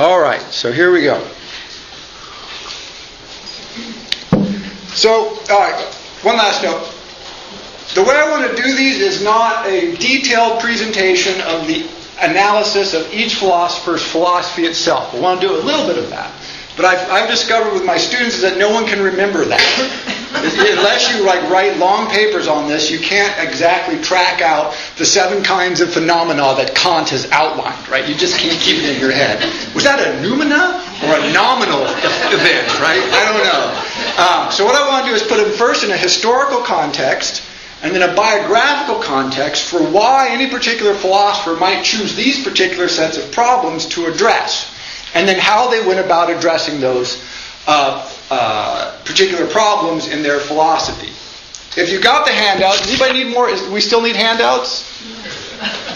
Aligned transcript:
All 0.00 0.18
right, 0.18 0.40
so 0.50 0.72
here 0.72 0.90
we 0.90 1.02
go. 1.02 1.20
So, 4.94 5.38
all 5.50 5.60
right, 5.60 5.94
one 6.22 6.38
last 6.38 6.62
note. 6.62 6.90
The 7.94 8.02
way 8.02 8.16
I 8.16 8.30
want 8.30 8.50
to 8.50 8.62
do 8.62 8.74
these 8.74 8.98
is 9.02 9.22
not 9.22 9.66
a 9.66 9.94
detailed 9.96 10.62
presentation 10.62 11.38
of 11.42 11.66
the 11.66 11.86
analysis 12.18 12.94
of 12.94 13.12
each 13.12 13.34
philosopher's 13.34 14.02
philosophy 14.02 14.62
itself. 14.62 15.14
I 15.14 15.20
want 15.20 15.42
to 15.42 15.48
do 15.48 15.54
a 15.54 15.60
little 15.60 15.86
bit 15.86 15.98
of 15.98 16.08
that. 16.08 16.32
But 16.78 16.86
I've, 16.86 17.10
I've 17.10 17.28
discovered 17.28 17.74
with 17.74 17.84
my 17.84 17.98
students 17.98 18.40
that 18.40 18.56
no 18.56 18.70
one 18.70 18.86
can 18.86 19.02
remember 19.02 19.44
that. 19.44 20.09
Unless 20.32 21.12
you 21.12 21.24
like 21.24 21.42
write 21.50 21.76
long 21.78 22.08
papers 22.08 22.46
on 22.46 22.68
this, 22.68 22.90
you 22.90 22.98
can't 22.98 23.34
exactly 23.42 24.00
track 24.00 24.40
out 24.40 24.74
the 24.96 25.04
seven 25.04 25.42
kinds 25.42 25.80
of 25.80 25.92
phenomena 25.92 26.54
that 26.56 26.74
Kant 26.74 27.08
has 27.10 27.30
outlined, 27.32 27.88
right? 27.88 28.08
You 28.08 28.14
just 28.14 28.38
can't 28.38 28.58
keep 28.60 28.78
it 28.78 28.94
in 28.94 29.00
your 29.00 29.10
head. 29.10 29.42
Was 29.74 29.84
that 29.84 29.98
a 29.98 30.22
noumena 30.22 30.78
or 31.02 31.18
a 31.18 31.32
nominal 31.32 31.82
event, 31.82 32.68
right? 32.78 33.02
I 33.02 33.22
don't 33.26 33.42
know. 33.42 33.64
Um, 34.22 34.52
so 34.52 34.64
what 34.64 34.76
I 34.76 34.86
want 34.88 35.04
to 35.04 35.10
do 35.10 35.16
is 35.16 35.22
put 35.22 35.42
them 35.42 35.52
first 35.52 35.82
in 35.84 35.90
a 35.90 35.96
historical 35.96 36.60
context, 36.62 37.42
and 37.82 37.94
then 37.94 38.08
a 38.08 38.14
biographical 38.14 39.02
context 39.02 39.64
for 39.68 39.82
why 39.82 40.28
any 40.30 40.48
particular 40.48 40.94
philosopher 40.94 41.56
might 41.56 41.82
choose 41.82 42.14
these 42.14 42.44
particular 42.44 42.88
sets 42.88 43.16
of 43.16 43.32
problems 43.32 43.86
to 43.86 44.06
address 44.06 44.70
and 45.14 45.28
then 45.28 45.38
how 45.38 45.70
they 45.70 45.84
went 45.84 45.98
about 45.98 46.30
addressing 46.30 46.80
those 46.80 47.22
uh, 47.70 48.02
uh, 48.30 48.98
particular 49.04 49.46
problems 49.46 50.08
in 50.08 50.24
their 50.24 50.40
philosophy. 50.40 51.14
If 51.80 51.92
you 51.92 52.00
got 52.02 52.26
the 52.26 52.32
handout, 52.32 52.82
anybody 52.82 53.22
need 53.22 53.32
more? 53.32 53.48
Is, 53.48 53.62
we 53.68 53.80
still 53.80 54.02
need 54.02 54.16
handouts? 54.16 54.90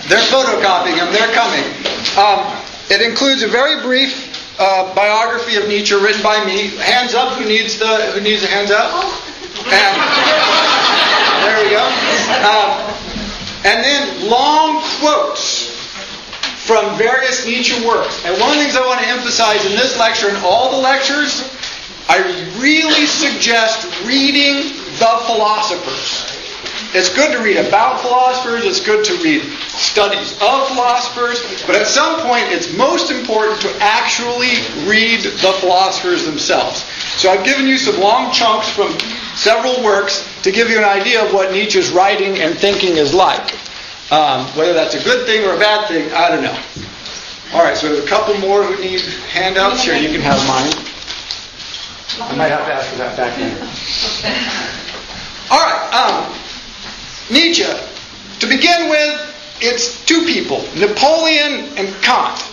They're 0.06 0.22
photocopying 0.30 1.02
them. 1.02 1.10
They're 1.10 1.34
coming. 1.34 1.66
Um, 2.14 2.46
it 2.90 3.02
includes 3.02 3.42
a 3.42 3.48
very 3.48 3.82
brief 3.82 4.30
uh, 4.60 4.94
biography 4.94 5.56
of 5.56 5.66
Nietzsche 5.66 5.96
written 5.96 6.22
by 6.22 6.44
me. 6.44 6.68
Hands 6.78 7.12
up. 7.14 7.38
Who 7.38 7.44
needs 7.44 7.76
the 7.76 8.12
Who 8.14 8.20
needs 8.20 8.42
the 8.42 8.48
hands 8.48 8.70
up? 8.70 8.94
And 9.66 9.94
there 11.42 11.58
we 11.58 11.74
go. 11.74 11.82
Um, 12.46 12.70
and 13.66 13.82
then 13.82 14.30
long 14.30 14.80
quotes 15.00 15.63
from 16.66 16.96
various 16.96 17.46
Nietzsche 17.46 17.84
works. 17.86 18.24
And 18.24 18.40
one 18.40 18.50
of 18.50 18.56
the 18.56 18.62
things 18.62 18.76
I 18.76 18.86
want 18.86 19.00
to 19.00 19.08
emphasize 19.08 19.64
in 19.66 19.72
this 19.72 19.98
lecture 19.98 20.28
and 20.28 20.38
all 20.38 20.70
the 20.70 20.78
lectures, 20.78 21.44
I 22.08 22.20
really 22.58 23.06
suggest 23.06 23.84
reading 24.06 24.72
the 24.96 25.12
philosophers. 25.26 26.40
It's 26.94 27.12
good 27.12 27.32
to 27.32 27.42
read 27.42 27.56
about 27.56 28.00
philosophers, 28.00 28.64
it's 28.64 28.80
good 28.80 29.04
to 29.04 29.14
read 29.22 29.42
studies 29.66 30.32
of 30.40 30.68
philosophers, 30.68 31.42
but 31.66 31.74
at 31.74 31.86
some 31.86 32.20
point 32.20 32.44
it's 32.48 32.72
most 32.76 33.10
important 33.10 33.60
to 33.62 33.76
actually 33.80 34.62
read 34.88 35.20
the 35.22 35.52
philosophers 35.60 36.24
themselves. 36.24 36.84
So 37.20 37.30
I've 37.30 37.44
given 37.44 37.66
you 37.66 37.78
some 37.78 38.00
long 38.00 38.32
chunks 38.32 38.70
from 38.70 38.96
several 39.34 39.82
works 39.82 40.24
to 40.42 40.52
give 40.52 40.70
you 40.70 40.78
an 40.78 40.84
idea 40.84 41.24
of 41.24 41.34
what 41.34 41.50
Nietzsche's 41.50 41.90
writing 41.90 42.38
and 42.38 42.56
thinking 42.56 42.96
is 42.96 43.12
like. 43.12 43.54
Um, 44.10 44.46
whether 44.56 44.74
that's 44.74 44.94
a 44.94 45.02
good 45.02 45.26
thing 45.26 45.44
or 45.44 45.54
a 45.54 45.58
bad 45.58 45.88
thing, 45.88 46.12
I 46.12 46.28
don't 46.28 46.42
know. 46.42 46.56
All 47.54 47.62
right, 47.62 47.76
so 47.76 47.88
there's 47.88 48.04
a 48.04 48.08
couple 48.08 48.36
more 48.38 48.62
who 48.62 48.80
need 48.82 49.00
handouts. 49.30 49.84
Here, 49.84 49.96
you 49.96 50.10
can 50.10 50.20
have 50.20 50.36
mine. 50.46 50.72
I 52.20 52.36
might 52.36 52.48
have 52.48 52.66
to 52.66 52.72
ask 52.72 52.90
for 52.90 52.98
that 52.98 53.16
back 53.16 53.36
later. 53.38 53.58
All 55.50 55.60
right, 55.60 55.94
um, 55.94 56.34
Nietzsche. 57.30 57.64
To 58.40 58.46
begin 58.46 58.90
with, 58.90 59.56
it's 59.60 60.04
two 60.04 60.24
people 60.24 60.66
Napoleon 60.76 61.70
and 61.78 61.88
Kant. 62.02 62.44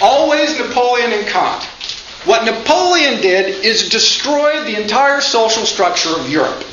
Always 0.00 0.58
Napoleon 0.58 1.12
and 1.12 1.26
Kant. 1.28 1.64
What 2.24 2.44
Napoleon 2.44 3.20
did 3.20 3.64
is 3.64 3.90
destroy 3.90 4.64
the 4.64 4.80
entire 4.80 5.20
social 5.20 5.66
structure 5.66 6.18
of 6.18 6.30
Europe, 6.30 6.64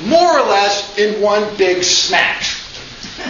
more 0.00 0.40
or 0.40 0.48
less 0.48 0.96
in 0.98 1.20
one 1.20 1.54
big 1.56 1.84
smash. 1.84 2.63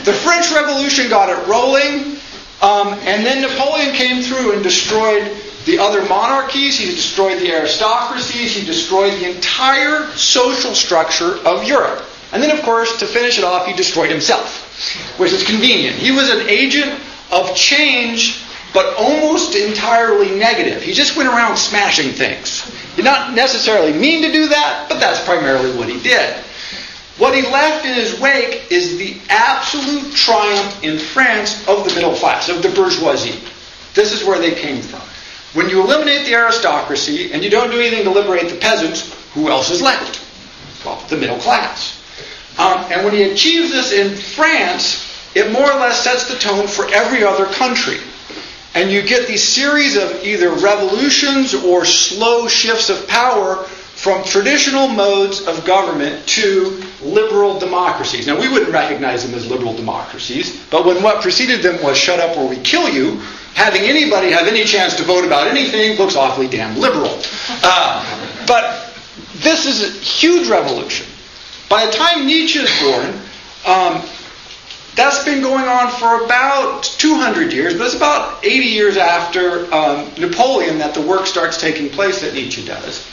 The 0.02 0.12
French 0.12 0.50
Revolution 0.52 1.08
got 1.08 1.28
it 1.28 1.46
rolling, 1.46 2.18
um, 2.60 2.94
and 3.04 3.24
then 3.24 3.42
Napoleon 3.42 3.94
came 3.94 4.22
through 4.22 4.52
and 4.52 4.62
destroyed 4.62 5.30
the 5.64 5.78
other 5.78 6.06
monarchies, 6.08 6.78
he 6.78 6.86
destroyed 6.94 7.40
the 7.40 7.52
aristocracies, 7.52 8.54
he 8.54 8.64
destroyed 8.66 9.14
the 9.14 9.34
entire 9.34 10.06
social 10.12 10.74
structure 10.74 11.38
of 11.46 11.64
Europe. 11.64 12.04
And 12.32 12.42
then, 12.42 12.50
of 12.50 12.62
course, 12.64 12.98
to 12.98 13.06
finish 13.06 13.38
it 13.38 13.44
off, 13.44 13.66
he 13.66 13.72
destroyed 13.72 14.10
himself, 14.10 15.18
which 15.18 15.32
is 15.32 15.44
convenient. 15.44 15.96
He 15.96 16.10
was 16.10 16.30
an 16.30 16.48
agent 16.48 17.00
of 17.30 17.54
change, 17.54 18.44
but 18.74 18.94
almost 18.96 19.54
entirely 19.54 20.32
negative. 20.32 20.82
He 20.82 20.92
just 20.92 21.16
went 21.16 21.28
around 21.28 21.56
smashing 21.56 22.10
things. 22.10 22.62
He 22.90 22.96
did 22.96 23.04
not 23.04 23.34
necessarily 23.34 23.92
mean 23.92 24.22
to 24.22 24.32
do 24.32 24.48
that, 24.48 24.86
but 24.88 24.98
that's 24.98 25.24
primarily 25.24 25.76
what 25.78 25.88
he 25.88 26.00
did. 26.00 26.44
What 27.18 27.34
he 27.34 27.42
left 27.42 27.86
in 27.86 27.94
his 27.94 28.18
wake 28.18 28.72
is 28.72 28.98
the 28.98 29.16
absolute 29.28 30.12
triumph 30.14 30.82
in 30.82 30.98
France 30.98 31.66
of 31.68 31.88
the 31.88 31.94
middle 31.94 32.14
class, 32.14 32.48
of 32.48 32.62
the 32.62 32.70
bourgeoisie. 32.70 33.40
This 33.94 34.12
is 34.12 34.24
where 34.24 34.40
they 34.40 34.54
came 34.54 34.82
from. 34.82 35.00
When 35.54 35.70
you 35.70 35.80
eliminate 35.80 36.26
the 36.26 36.34
aristocracy 36.34 37.32
and 37.32 37.44
you 37.44 37.50
don't 37.50 37.70
do 37.70 37.78
anything 37.78 38.04
to 38.04 38.10
liberate 38.10 38.48
the 38.48 38.56
peasants, 38.56 39.14
who 39.32 39.48
else 39.48 39.70
is 39.70 39.80
left? 39.80 40.20
Well, 40.84 41.00
the 41.08 41.16
middle 41.16 41.38
class. 41.38 42.02
Um, 42.58 42.84
and 42.90 43.04
when 43.04 43.14
he 43.14 43.22
achieves 43.22 43.70
this 43.70 43.92
in 43.92 44.16
France, 44.16 45.30
it 45.36 45.52
more 45.52 45.70
or 45.70 45.78
less 45.78 46.02
sets 46.02 46.28
the 46.28 46.38
tone 46.38 46.66
for 46.66 46.92
every 46.92 47.22
other 47.22 47.46
country. 47.46 47.98
And 48.74 48.90
you 48.90 49.02
get 49.02 49.28
these 49.28 49.42
series 49.42 49.96
of 49.96 50.24
either 50.24 50.50
revolutions 50.50 51.54
or 51.54 51.84
slow 51.84 52.48
shifts 52.48 52.90
of 52.90 53.06
power 53.06 53.68
from 53.94 54.24
traditional 54.24 54.88
modes 54.88 55.46
of 55.46 55.64
government 55.64 56.26
to 56.26 56.82
liberal 57.00 57.58
democracies. 57.58 58.26
Now, 58.26 58.38
we 58.38 58.48
wouldn't 58.48 58.72
recognize 58.72 59.24
them 59.24 59.34
as 59.34 59.48
liberal 59.48 59.74
democracies, 59.74 60.62
but 60.70 60.84
when 60.84 61.02
what 61.02 61.22
preceded 61.22 61.62
them 61.62 61.82
was 61.82 61.96
shut 61.96 62.18
up 62.18 62.36
or 62.36 62.48
we 62.48 62.56
kill 62.58 62.88
you, 62.88 63.20
having 63.54 63.82
anybody 63.82 64.30
have 64.30 64.48
any 64.48 64.64
chance 64.64 64.94
to 64.96 65.04
vote 65.04 65.24
about 65.24 65.46
anything 65.46 65.96
looks 65.96 66.16
awfully 66.16 66.48
damn 66.48 66.76
liberal. 66.76 67.18
Uh, 67.62 68.44
but 68.46 68.92
this 69.36 69.64
is 69.64 69.82
a 69.82 69.98
huge 70.00 70.48
revolution. 70.48 71.06
By 71.68 71.86
the 71.86 71.92
time 71.92 72.26
Nietzsche 72.26 72.58
is 72.58 72.82
born, 72.82 73.14
um, 73.64 74.02
that's 74.96 75.24
been 75.24 75.40
going 75.40 75.64
on 75.64 75.90
for 75.92 76.24
about 76.24 76.82
200 76.82 77.52
years, 77.52 77.74
but 77.74 77.86
it's 77.86 77.96
about 77.96 78.44
80 78.44 78.66
years 78.66 78.96
after 78.96 79.72
um, 79.74 80.10
Napoleon 80.18 80.78
that 80.78 80.94
the 80.94 81.00
work 81.00 81.26
starts 81.26 81.60
taking 81.60 81.88
place 81.90 82.20
that 82.20 82.34
Nietzsche 82.34 82.64
does. 82.64 83.06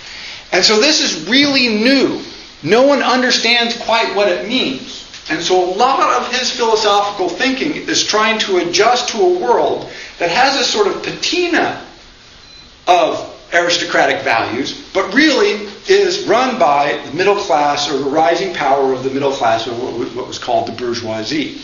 And 0.51 0.63
so 0.63 0.79
this 0.79 1.01
is 1.01 1.29
really 1.29 1.67
new. 1.67 2.21
No 2.63 2.85
one 2.85 3.01
understands 3.01 3.77
quite 3.77 4.15
what 4.15 4.27
it 4.27 4.47
means. 4.47 5.07
And 5.29 5.41
so 5.41 5.63
a 5.63 5.71
lot 5.75 6.21
of 6.21 6.31
his 6.33 6.51
philosophical 6.51 7.29
thinking 7.29 7.75
is 7.75 8.03
trying 8.03 8.39
to 8.39 8.57
adjust 8.57 9.09
to 9.09 9.21
a 9.21 9.39
world 9.39 9.89
that 10.19 10.29
has 10.29 10.59
a 10.59 10.63
sort 10.63 10.87
of 10.87 11.03
patina 11.03 11.85
of 12.87 13.27
aristocratic 13.53 14.23
values, 14.23 14.87
but 14.93 15.13
really 15.13 15.67
is 15.87 16.25
run 16.27 16.57
by 16.57 17.01
the 17.05 17.13
middle 17.13 17.35
class 17.35 17.89
or 17.89 17.97
the 17.97 18.09
rising 18.09 18.53
power 18.53 18.93
of 18.93 19.03
the 19.03 19.09
middle 19.09 19.31
class 19.31 19.67
or 19.67 19.71
what 19.71 20.27
was 20.27 20.39
called 20.39 20.67
the 20.67 20.71
bourgeoisie. 20.73 21.59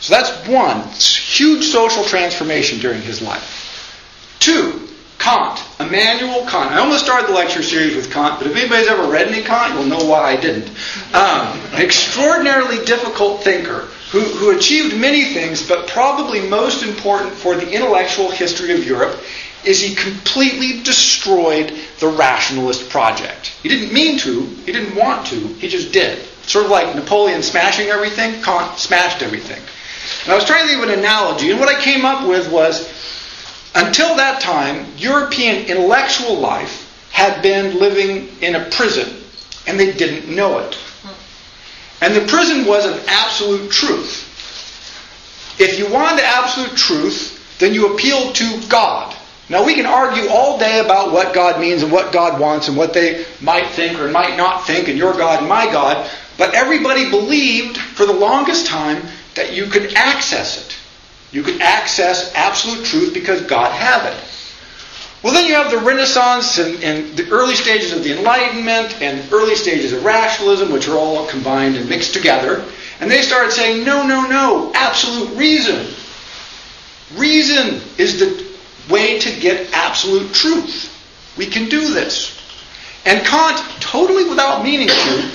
So 0.00 0.12
that's 0.12 0.48
one 0.48 0.88
huge 0.90 1.64
social 1.64 2.04
transformation 2.04 2.78
during 2.78 3.00
his 3.00 3.22
life. 3.22 4.36
Two, 4.40 4.88
Kant, 5.24 5.64
Immanuel 5.80 6.44
Kant. 6.44 6.70
I 6.70 6.80
almost 6.80 7.02
started 7.02 7.30
the 7.30 7.32
lecture 7.32 7.62
series 7.62 7.96
with 7.96 8.12
Kant, 8.12 8.38
but 8.38 8.46
if 8.46 8.54
anybody's 8.54 8.88
ever 8.88 9.10
read 9.10 9.26
any 9.26 9.42
Kant, 9.42 9.72
you'll 9.72 9.86
know 9.86 10.04
why 10.04 10.20
I 10.20 10.36
didn't. 10.36 10.68
Um, 11.14 11.58
an 11.72 11.80
extraordinarily 11.80 12.84
difficult 12.84 13.42
thinker 13.42 13.88
who, 14.12 14.20
who 14.20 14.54
achieved 14.54 14.94
many 14.94 15.32
things, 15.32 15.66
but 15.66 15.88
probably 15.88 16.46
most 16.46 16.82
important 16.82 17.32
for 17.32 17.54
the 17.54 17.70
intellectual 17.70 18.30
history 18.30 18.74
of 18.74 18.84
Europe 18.84 19.18
is 19.64 19.80
he 19.80 19.94
completely 19.94 20.82
destroyed 20.82 21.72
the 22.00 22.08
rationalist 22.08 22.90
project. 22.90 23.46
He 23.62 23.70
didn't 23.70 23.94
mean 23.94 24.18
to, 24.18 24.42
he 24.66 24.72
didn't 24.72 24.94
want 24.94 25.26
to, 25.28 25.36
he 25.54 25.68
just 25.68 25.90
did. 25.90 26.22
Sort 26.42 26.66
of 26.66 26.70
like 26.70 26.94
Napoleon 26.94 27.42
smashing 27.42 27.88
everything, 27.88 28.42
Kant 28.42 28.78
smashed 28.78 29.22
everything. 29.22 29.62
And 30.24 30.32
I 30.32 30.34
was 30.34 30.44
trying 30.44 30.64
to 30.64 30.68
think 30.68 30.82
of 30.82 30.90
an 30.90 30.98
analogy, 30.98 31.50
and 31.50 31.58
what 31.58 31.74
I 31.74 31.80
came 31.80 32.04
up 32.04 32.28
with 32.28 32.52
was 32.52 33.03
until 33.74 34.16
that 34.16 34.40
time, 34.40 34.86
European 34.96 35.66
intellectual 35.66 36.36
life 36.36 37.08
had 37.10 37.42
been 37.42 37.78
living 37.78 38.28
in 38.40 38.54
a 38.54 38.70
prison, 38.70 39.22
and 39.66 39.78
they 39.78 39.92
didn't 39.92 40.34
know 40.34 40.58
it. 40.58 40.78
And 42.00 42.14
the 42.14 42.26
prison 42.26 42.66
was 42.66 42.84
an 42.84 43.00
absolute 43.08 43.70
truth. 43.70 44.30
If 45.58 45.78
you 45.78 45.88
wanted 45.92 46.24
absolute 46.24 46.76
truth, 46.76 47.58
then 47.58 47.72
you 47.72 47.94
appealed 47.94 48.34
to 48.36 48.60
God. 48.68 49.16
Now, 49.48 49.64
we 49.64 49.74
can 49.74 49.86
argue 49.86 50.28
all 50.28 50.58
day 50.58 50.80
about 50.80 51.12
what 51.12 51.34
God 51.34 51.60
means 51.60 51.82
and 51.82 51.92
what 51.92 52.12
God 52.12 52.40
wants 52.40 52.68
and 52.68 52.76
what 52.76 52.94
they 52.94 53.26
might 53.40 53.68
think 53.68 54.00
or 54.00 54.08
might 54.08 54.36
not 54.36 54.66
think, 54.66 54.88
and 54.88 54.98
your 54.98 55.12
God 55.12 55.40
and 55.40 55.48
my 55.48 55.66
God, 55.66 56.10
but 56.38 56.54
everybody 56.54 57.10
believed 57.10 57.76
for 57.76 58.06
the 58.06 58.12
longest 58.12 58.66
time 58.66 59.02
that 59.34 59.52
you 59.52 59.66
could 59.66 59.94
access 59.94 60.64
it. 60.64 60.76
You 61.34 61.42
could 61.42 61.60
access 61.60 62.32
absolute 62.36 62.86
truth 62.86 63.12
because 63.12 63.40
God 63.42 63.72
had 63.72 64.06
it. 64.06 64.16
Well, 65.20 65.32
then 65.32 65.48
you 65.48 65.54
have 65.54 65.72
the 65.72 65.78
Renaissance 65.78 66.58
and, 66.58 66.80
and, 66.84 67.16
the 67.16 67.28
early 67.30 67.56
stages 67.56 67.92
of 67.92 68.04
the 68.04 68.16
Enlightenment 68.16 69.02
and 69.02 69.32
early 69.32 69.56
stages 69.56 69.92
of 69.92 70.04
rationalism, 70.04 70.70
which 70.70 70.86
are 70.86 70.96
all 70.96 71.26
combined 71.26 71.74
and 71.74 71.88
mixed 71.88 72.14
together. 72.14 72.64
And 73.00 73.10
they 73.10 73.20
started 73.22 73.50
saying, 73.50 73.84
no, 73.84 74.06
no, 74.06 74.28
no, 74.28 74.70
absolute 74.76 75.36
reason. 75.36 75.88
Reason 77.16 77.80
is 77.98 78.20
the 78.20 78.46
way 78.88 79.18
to 79.18 79.40
get 79.40 79.72
absolute 79.72 80.32
truth. 80.32 80.88
We 81.36 81.46
can 81.46 81.68
do 81.68 81.92
this. 81.92 82.40
And 83.06 83.26
Kant, 83.26 83.58
totally 83.80 84.28
without 84.28 84.62
meaning 84.62 84.86
to, 84.86 85.30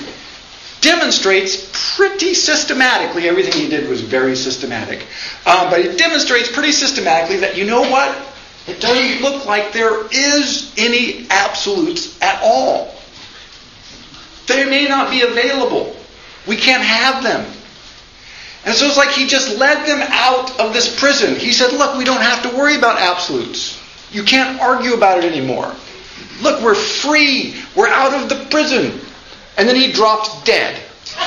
demonstrates 0.80 1.70
pretty 1.96 2.34
systematically, 2.34 3.28
everything 3.28 3.52
he 3.52 3.68
did 3.68 3.88
was 3.88 4.00
very 4.00 4.34
systematic, 4.34 5.00
um, 5.46 5.70
but 5.70 5.80
it 5.80 5.98
demonstrates 5.98 6.50
pretty 6.50 6.72
systematically 6.72 7.38
that 7.38 7.56
you 7.56 7.64
know 7.64 7.82
what? 7.82 8.16
It 8.66 8.80
doesn't 8.80 9.22
look 9.22 9.46
like 9.46 9.72
there 9.72 10.06
is 10.12 10.72
any 10.76 11.26
absolutes 11.30 12.20
at 12.22 12.40
all. 12.42 12.94
They 14.46 14.64
may 14.64 14.86
not 14.86 15.10
be 15.10 15.22
available. 15.22 15.96
We 16.46 16.56
can't 16.56 16.82
have 16.82 17.22
them. 17.22 17.46
And 18.64 18.74
so 18.74 18.86
it's 18.86 18.96
like 18.96 19.10
he 19.10 19.26
just 19.26 19.56
led 19.58 19.86
them 19.86 20.06
out 20.10 20.58
of 20.60 20.72
this 20.72 20.98
prison. 20.98 21.34
He 21.36 21.52
said, 21.52 21.72
Look, 21.72 21.96
we 21.96 22.04
don't 22.04 22.20
have 22.20 22.42
to 22.42 22.56
worry 22.56 22.76
about 22.76 23.00
absolutes. 23.00 23.80
You 24.12 24.22
can't 24.22 24.60
argue 24.60 24.94
about 24.94 25.18
it 25.18 25.24
anymore. 25.24 25.74
Look, 26.42 26.62
we're 26.62 26.74
free. 26.74 27.54
We're 27.74 27.88
out 27.88 28.12
of 28.12 28.28
the 28.28 28.44
prison. 28.50 29.00
And 29.60 29.68
then 29.68 29.76
he 29.76 29.92
dropped 29.92 30.46
dead. 30.46 30.72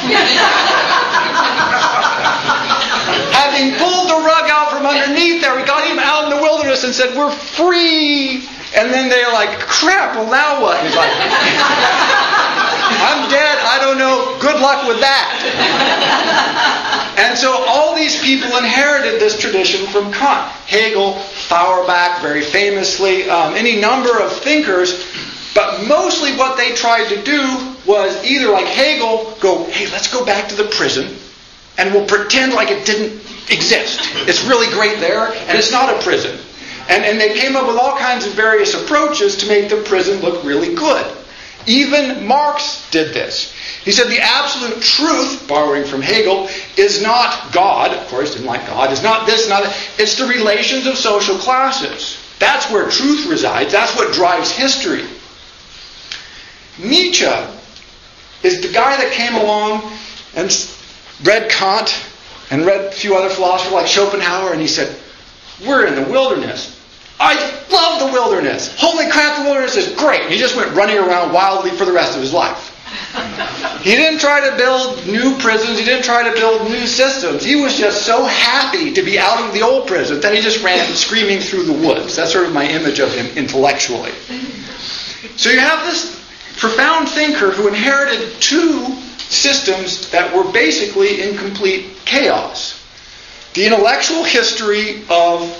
Having 3.29 3.77
pulled 3.77 4.09
the 4.09 4.25
rug 4.25 4.49
out 4.49 4.71
from 4.73 4.87
underneath 4.87 5.39
there, 5.39 5.55
we 5.55 5.61
got 5.61 5.85
him 5.85 5.99
out 5.99 6.23
in 6.23 6.31
the 6.31 6.41
wilderness 6.41 6.83
and 6.83 6.95
said, 6.95 7.15
We're 7.15 7.29
free. 7.29 8.41
And 8.75 8.91
then 8.91 9.07
they're 9.07 9.31
like, 9.31 9.59
crap, 9.59 10.15
well 10.15 10.25
now 10.31 10.59
what? 10.59 10.83
He's 10.83 10.95
like, 10.95 11.11
I'm 13.05 13.29
dead, 13.29 13.59
I 13.61 13.77
don't 13.79 13.99
know, 13.99 14.35
good 14.41 14.59
luck 14.59 14.87
with 14.87 14.99
that. 14.99 15.29
and 17.19 17.37
so 17.37 17.63
all 17.67 17.95
these 17.95 18.19
people 18.19 18.57
inherited 18.57 19.21
this 19.21 19.37
tradition 19.39 19.85
from 19.91 20.11
Kant. 20.11 20.49
Hegel, 20.65 21.19
Feuerbach, 21.19 22.19
very 22.23 22.41
famously, 22.41 23.29
um, 23.29 23.53
any 23.53 23.79
number 23.79 24.19
of 24.19 24.33
thinkers, 24.41 25.05
but 25.53 25.87
mostly 25.87 26.35
what 26.35 26.57
they 26.57 26.73
tried 26.73 27.09
to 27.09 27.23
do 27.23 27.75
was 27.85 28.23
either 28.25 28.49
like 28.49 28.65
Hegel, 28.65 29.35
go, 29.39 29.65
hey, 29.65 29.89
let's 29.91 30.11
go 30.11 30.25
back 30.25 30.49
to 30.49 30.55
the 30.55 30.65
prison 30.65 31.15
and 31.77 31.93
we'll 31.93 32.05
pretend 32.05 32.53
like 32.53 32.69
it 32.69 32.85
didn't 32.85 33.21
exist. 33.51 33.99
It's 34.27 34.43
really 34.45 34.67
great 34.73 34.99
there, 34.99 35.27
and 35.27 35.57
it's 35.57 35.71
not 35.71 35.93
a 35.93 36.01
prison. 36.03 36.39
And, 36.89 37.03
and 37.03 37.19
they 37.19 37.37
came 37.39 37.55
up 37.55 37.67
with 37.67 37.77
all 37.77 37.97
kinds 37.97 38.25
of 38.25 38.33
various 38.33 38.73
approaches 38.73 39.37
to 39.37 39.47
make 39.47 39.69
the 39.69 39.81
prison 39.83 40.19
look 40.19 40.43
really 40.43 40.75
good. 40.75 41.17
Even 41.65 42.27
Marx 42.27 42.89
did 42.91 43.13
this. 43.13 43.53
He 43.83 43.91
said 43.91 44.07
the 44.07 44.19
absolute 44.19 44.81
truth, 44.81 45.47
borrowing 45.47 45.85
from 45.85 46.01
Hegel, 46.01 46.49
is 46.77 47.01
not 47.01 47.53
God, 47.53 47.91
of 47.91 48.05
course, 48.07 48.33
didn't 48.33 48.47
like 48.47 48.67
God, 48.67 48.91
is 48.91 49.01
not 49.01 49.25
this, 49.25 49.47
not 49.47 49.63
that. 49.63 49.89
It's 49.97 50.17
the 50.17 50.25
relations 50.25 50.85
of 50.85 50.97
social 50.97 51.37
classes. 51.37 52.17
That's 52.39 52.69
where 52.69 52.89
truth 52.89 53.27
resides. 53.27 53.71
That's 53.71 53.95
what 53.95 54.13
drives 54.13 54.51
history. 54.51 55.05
Nietzsche 56.79 57.25
is 58.43 58.61
the 58.61 58.71
guy 58.71 58.95
that 58.97 59.11
came 59.11 59.35
along 59.35 59.91
and 60.35 60.51
read 61.23 61.49
Kant 61.49 62.05
and 62.51 62.65
read 62.65 62.85
a 62.85 62.91
few 62.91 63.15
other 63.15 63.29
philosophers 63.29 63.73
like 63.73 63.87
Schopenhauer, 63.87 64.51
and 64.51 64.61
he 64.61 64.67
said, 64.67 64.95
We're 65.65 65.85
in 65.85 65.95
the 65.95 66.09
wilderness. 66.09 66.79
I 67.19 67.35
love 67.71 67.99
the 67.99 68.11
wilderness. 68.11 68.75
Holy 68.77 69.09
crap, 69.09 69.37
the 69.37 69.43
wilderness 69.43 69.77
is 69.77 69.95
great. 69.95 70.29
He 70.29 70.37
just 70.37 70.55
went 70.55 70.75
running 70.75 70.97
around 70.97 71.31
wildly 71.31 71.71
for 71.71 71.85
the 71.85 71.93
rest 71.93 72.15
of 72.15 72.21
his 72.21 72.33
life. 72.33 72.71
he 73.81 73.95
didn't 73.95 74.19
try 74.19 74.47
to 74.49 74.55
build 74.57 75.05
new 75.07 75.37
prisons. 75.37 75.79
He 75.79 75.85
didn't 75.85 76.03
try 76.03 76.27
to 76.27 76.33
build 76.33 76.69
new 76.69 76.85
systems. 76.85 77.43
He 77.43 77.55
was 77.55 77.77
just 77.77 78.05
so 78.05 78.25
happy 78.25 78.93
to 78.93 79.01
be 79.03 79.17
out 79.17 79.39
of 79.45 79.53
the 79.53 79.61
old 79.61 79.87
prison 79.87 80.19
that 80.21 80.33
he 80.33 80.41
just 80.41 80.63
ran 80.63 80.85
screaming 80.95 81.39
through 81.39 81.63
the 81.63 81.87
woods. 81.87 82.15
That's 82.15 82.33
sort 82.33 82.45
of 82.45 82.53
my 82.53 82.67
image 82.67 82.99
of 82.99 83.13
him 83.13 83.25
intellectually. 83.37 84.11
So 85.37 85.49
you 85.49 85.59
have 85.59 85.85
this 85.85 86.22
profound 86.57 87.09
thinker 87.09 87.51
who 87.51 87.67
inherited 87.67 88.39
two 88.41 88.95
systems 89.17 90.09
that 90.11 90.35
were 90.35 90.49
basically 90.51 91.21
in 91.21 91.37
complete 91.37 91.97
chaos. 92.05 92.79
The 93.53 93.65
intellectual 93.65 94.23
history 94.23 95.03
of 95.09 95.59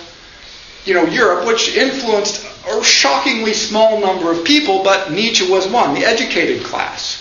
you 0.85 0.93
know, 0.93 1.05
Europe, 1.05 1.45
which 1.47 1.75
influenced 1.75 2.45
a 2.67 2.83
shockingly 2.83 3.53
small 3.53 3.99
number 3.99 4.31
of 4.31 4.43
people, 4.43 4.83
but 4.83 5.11
Nietzsche 5.11 5.49
was 5.49 5.67
one, 5.67 5.93
the 5.93 6.05
educated 6.05 6.63
class. 6.63 7.19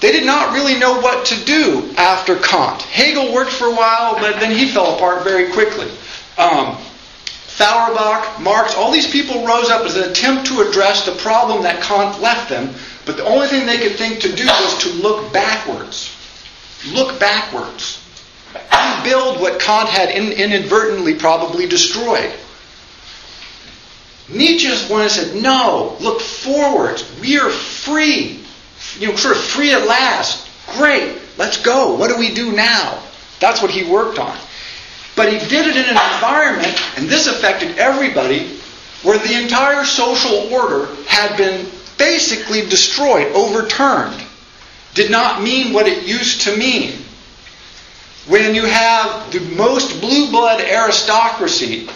They 0.00 0.12
did 0.12 0.24
not 0.24 0.54
really 0.54 0.78
know 0.78 1.00
what 1.00 1.26
to 1.26 1.44
do 1.44 1.92
after 1.96 2.36
Kant. 2.36 2.82
Hegel 2.82 3.32
worked 3.32 3.50
for 3.50 3.66
a 3.66 3.74
while, 3.74 4.14
but 4.14 4.38
then 4.38 4.56
he 4.56 4.68
fell 4.68 4.94
apart 4.94 5.24
very 5.24 5.50
quickly. 5.52 5.90
Um, 6.38 6.78
Feuerbach, 7.58 8.38
Marx, 8.40 8.76
all 8.76 8.92
these 8.92 9.10
people 9.10 9.44
rose 9.44 9.68
up 9.68 9.84
as 9.84 9.96
an 9.96 10.08
attempt 10.08 10.46
to 10.46 10.60
address 10.60 11.04
the 11.04 11.12
problem 11.16 11.64
that 11.64 11.82
Kant 11.82 12.20
left 12.20 12.48
them, 12.48 12.72
but 13.04 13.16
the 13.16 13.24
only 13.24 13.48
thing 13.48 13.66
they 13.66 13.78
could 13.78 13.96
think 13.96 14.20
to 14.20 14.32
do 14.32 14.46
was 14.46 14.78
to 14.84 14.90
look 14.90 15.32
backwards. 15.32 16.14
Look 16.92 17.18
backwards. 17.18 18.00
Rebuild 18.54 19.40
what 19.40 19.58
Kant 19.58 19.88
had 19.88 20.10
inadvertently 20.10 21.16
probably 21.16 21.66
destroyed. 21.66 22.32
Nietzsche's 24.28 24.88
one 24.88 25.08
said, 25.08 25.42
no, 25.42 25.96
look 25.98 26.20
forward. 26.20 27.02
We 27.20 27.40
are 27.40 27.50
free. 27.50 28.40
You 29.00 29.08
know, 29.08 29.16
sort 29.16 29.36
of 29.36 29.42
free 29.42 29.72
at 29.72 29.84
last. 29.84 30.48
Great, 30.76 31.18
let's 31.38 31.60
go. 31.60 31.96
What 31.96 32.08
do 32.08 32.16
we 32.16 32.32
do 32.32 32.52
now? 32.52 33.02
That's 33.40 33.60
what 33.60 33.72
he 33.72 33.90
worked 33.90 34.20
on. 34.20 34.38
But 35.18 35.32
he 35.32 35.38
did 35.48 35.66
it 35.66 35.76
in 35.76 35.82
an 35.82 36.14
environment, 36.14 36.80
and 36.96 37.08
this 37.08 37.26
affected 37.26 37.76
everybody, 37.76 38.56
where 39.02 39.18
the 39.18 39.34
entire 39.34 39.84
social 39.84 40.52
order 40.52 40.86
had 41.06 41.36
been 41.36 41.68
basically 41.98 42.60
destroyed, 42.68 43.26
overturned. 43.34 44.22
Did 44.94 45.10
not 45.10 45.42
mean 45.42 45.72
what 45.72 45.88
it 45.88 46.06
used 46.06 46.42
to 46.42 46.56
mean. 46.56 46.92
When 48.28 48.54
you 48.54 48.64
have 48.66 49.32
the 49.32 49.40
most 49.56 50.00
blue 50.00 50.30
blood 50.30 50.60
aristocracy 50.60 51.88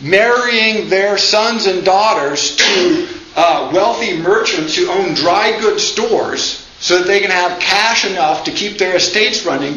marrying 0.00 0.88
their 0.88 1.16
sons 1.16 1.66
and 1.66 1.84
daughters 1.84 2.56
to 2.56 3.08
uh, 3.36 3.70
wealthy 3.72 4.16
merchants 4.16 4.74
who 4.74 4.90
own 4.90 5.14
dry 5.14 5.56
goods 5.60 5.84
stores 5.84 6.66
so 6.80 6.98
that 6.98 7.06
they 7.06 7.20
can 7.20 7.30
have 7.30 7.60
cash 7.60 8.04
enough 8.04 8.42
to 8.42 8.50
keep 8.50 8.78
their 8.78 8.96
estates 8.96 9.46
running, 9.46 9.74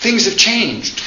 things 0.00 0.24
have 0.24 0.36
changed. 0.36 1.00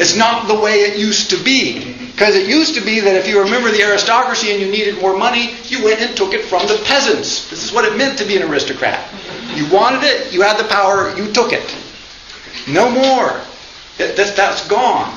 It's 0.00 0.16
not 0.16 0.48
the 0.48 0.58
way 0.58 0.80
it 0.80 0.98
used 0.98 1.28
to 1.28 1.36
be. 1.36 1.94
Because 2.12 2.34
it 2.34 2.48
used 2.48 2.74
to 2.74 2.80
be 2.80 3.00
that 3.00 3.16
if 3.16 3.28
you 3.28 3.38
remember 3.38 3.70
the 3.70 3.82
aristocracy 3.82 4.50
and 4.50 4.58
you 4.58 4.70
needed 4.70 4.98
more 4.98 5.14
money, 5.14 5.56
you 5.64 5.84
went 5.84 6.00
and 6.00 6.16
took 6.16 6.32
it 6.32 6.46
from 6.46 6.66
the 6.68 6.80
peasants. 6.86 7.50
This 7.50 7.62
is 7.62 7.70
what 7.70 7.84
it 7.84 7.98
meant 7.98 8.16
to 8.18 8.24
be 8.24 8.34
an 8.38 8.42
aristocrat. 8.42 9.12
You 9.54 9.68
wanted 9.70 10.02
it, 10.04 10.32
you 10.32 10.40
had 10.40 10.58
the 10.58 10.68
power, 10.68 11.14
you 11.18 11.30
took 11.32 11.52
it. 11.52 11.76
No 12.66 12.90
more. 12.90 13.44
That, 13.98 14.16
that, 14.16 14.36
that's 14.36 14.66
gone. 14.68 15.14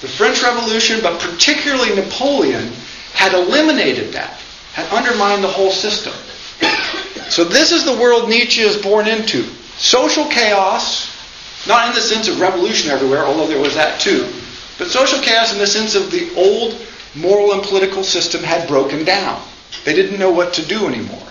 The 0.00 0.06
French 0.06 0.44
Revolution, 0.44 1.00
but 1.02 1.20
particularly 1.20 1.92
Napoleon, 1.96 2.70
had 3.12 3.34
eliminated 3.34 4.12
that, 4.12 4.38
had 4.74 4.88
undermined 4.92 5.42
the 5.42 5.48
whole 5.48 5.72
system. 5.72 6.12
So 7.30 7.42
this 7.42 7.72
is 7.72 7.84
the 7.84 7.98
world 7.98 8.28
Nietzsche 8.28 8.62
is 8.62 8.76
born 8.76 9.08
into. 9.08 9.42
Social 9.76 10.26
chaos, 10.26 11.09
not 11.66 11.88
in 11.88 11.94
the 11.94 12.00
sense 12.00 12.28
of 12.28 12.40
revolution 12.40 12.90
everywhere, 12.90 13.24
although 13.24 13.46
there 13.46 13.60
was 13.60 13.74
that 13.74 14.00
too, 14.00 14.28
but 14.78 14.88
social 14.88 15.20
chaos 15.20 15.52
in 15.52 15.58
the 15.58 15.66
sense 15.66 15.94
of 15.94 16.10
the 16.10 16.32
old 16.34 16.80
moral 17.14 17.52
and 17.52 17.62
political 17.62 18.02
system 18.02 18.42
had 18.42 18.68
broken 18.68 19.04
down. 19.04 19.42
They 19.84 19.94
didn't 19.94 20.18
know 20.18 20.30
what 20.30 20.54
to 20.54 20.64
do 20.64 20.86
anymore. 20.86 21.26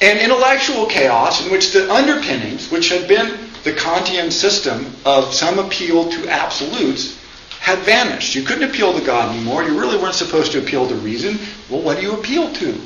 And 0.00 0.18
intellectual 0.18 0.86
chaos 0.86 1.44
in 1.44 1.50
which 1.50 1.72
the 1.72 1.92
underpinnings, 1.92 2.70
which 2.70 2.88
had 2.88 3.08
been 3.08 3.50
the 3.64 3.72
Kantian 3.72 4.30
system 4.30 4.94
of 5.04 5.34
some 5.34 5.58
appeal 5.58 6.08
to 6.10 6.28
absolutes, 6.28 7.18
had 7.60 7.80
vanished. 7.80 8.34
You 8.34 8.44
couldn't 8.44 8.70
appeal 8.70 8.92
to 8.92 9.04
God 9.04 9.34
anymore. 9.34 9.64
You 9.64 9.78
really 9.78 9.98
weren't 9.98 10.14
supposed 10.14 10.52
to 10.52 10.58
appeal 10.58 10.88
to 10.88 10.94
reason. 10.94 11.38
Well, 11.68 11.82
what 11.82 11.96
do 11.96 12.02
you 12.02 12.12
appeal 12.12 12.52
to? 12.54 12.80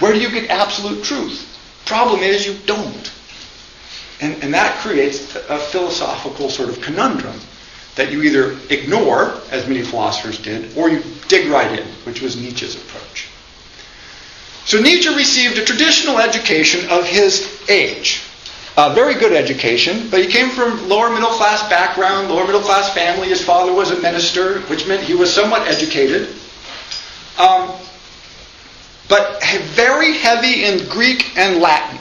Where 0.00 0.12
do 0.12 0.20
you 0.20 0.30
get 0.30 0.50
absolute 0.50 1.02
truth? 1.02 1.44
Problem 1.86 2.20
is, 2.20 2.46
you 2.46 2.56
don't. 2.66 3.10
And, 4.20 4.42
and 4.42 4.52
that 4.54 4.78
creates 4.80 5.34
a 5.34 5.58
philosophical 5.58 6.50
sort 6.50 6.68
of 6.68 6.80
conundrum 6.80 7.38
that 7.94 8.12
you 8.12 8.22
either 8.22 8.56
ignore, 8.70 9.40
as 9.50 9.66
many 9.66 9.82
philosophers 9.82 10.38
did, 10.38 10.76
or 10.76 10.88
you 10.88 11.02
dig 11.28 11.48
right 11.48 11.78
in, 11.78 11.86
which 12.04 12.22
was 12.22 12.36
Nietzsche's 12.36 12.76
approach. 12.76 13.28
So 14.64 14.80
Nietzsche 14.80 15.08
received 15.14 15.58
a 15.58 15.64
traditional 15.64 16.18
education 16.18 16.88
of 16.90 17.06
his 17.06 17.60
age. 17.68 18.22
A 18.76 18.94
very 18.94 19.14
good 19.14 19.32
education, 19.32 20.08
but 20.10 20.20
he 20.20 20.28
came 20.28 20.50
from 20.50 20.88
lower 20.88 21.10
middle 21.10 21.30
class 21.30 21.68
background, 21.68 22.28
lower 22.28 22.44
middle 22.46 22.60
class 22.60 22.94
family. 22.94 23.28
His 23.28 23.44
father 23.44 23.72
was 23.72 23.90
a 23.90 24.00
minister, 24.00 24.60
which 24.62 24.86
meant 24.86 25.02
he 25.02 25.14
was 25.14 25.32
somewhat 25.32 25.66
educated. 25.66 26.28
Um, 27.38 27.72
but 29.08 29.42
very 29.74 30.12
heavy 30.12 30.64
in 30.64 30.88
Greek 30.88 31.36
and 31.36 31.60
Latin. 31.60 31.98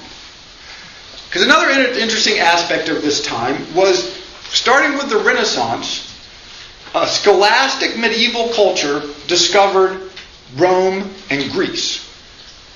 Because 1.27 1.43
another 1.43 1.69
interesting 1.69 2.39
aspect 2.39 2.89
of 2.89 3.01
this 3.01 3.21
time 3.21 3.73
was 3.75 4.15
starting 4.49 4.97
with 4.97 5.09
the 5.09 5.17
Renaissance, 5.17 6.03
a 6.95 7.05
scholastic 7.05 7.97
medieval 7.97 8.49
culture 8.49 9.01
discovered 9.27 10.09
Rome 10.55 11.13
and 11.29 11.51
Greece. 11.51 12.05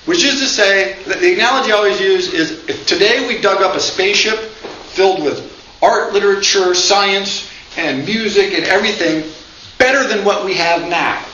Which 0.04 0.24
is 0.24 0.40
to 0.40 0.46
say, 0.46 1.02
that 1.04 1.20
the 1.20 1.34
analogy 1.34 1.72
I 1.72 1.76
always 1.76 2.00
use 2.00 2.32
is 2.32 2.68
if 2.68 2.86
today 2.86 3.26
we 3.26 3.40
dug 3.40 3.62
up 3.62 3.76
a 3.76 3.80
spaceship 3.80 4.38
filled 4.38 5.22
with 5.22 5.48
art, 5.80 6.12
literature, 6.12 6.74
science, 6.74 7.50
and 7.76 8.04
music 8.04 8.52
and 8.52 8.64
everything 8.64 9.30
better 9.78 10.06
than 10.06 10.24
what 10.24 10.44
we 10.44 10.54
have 10.54 10.88
now. 10.88 11.24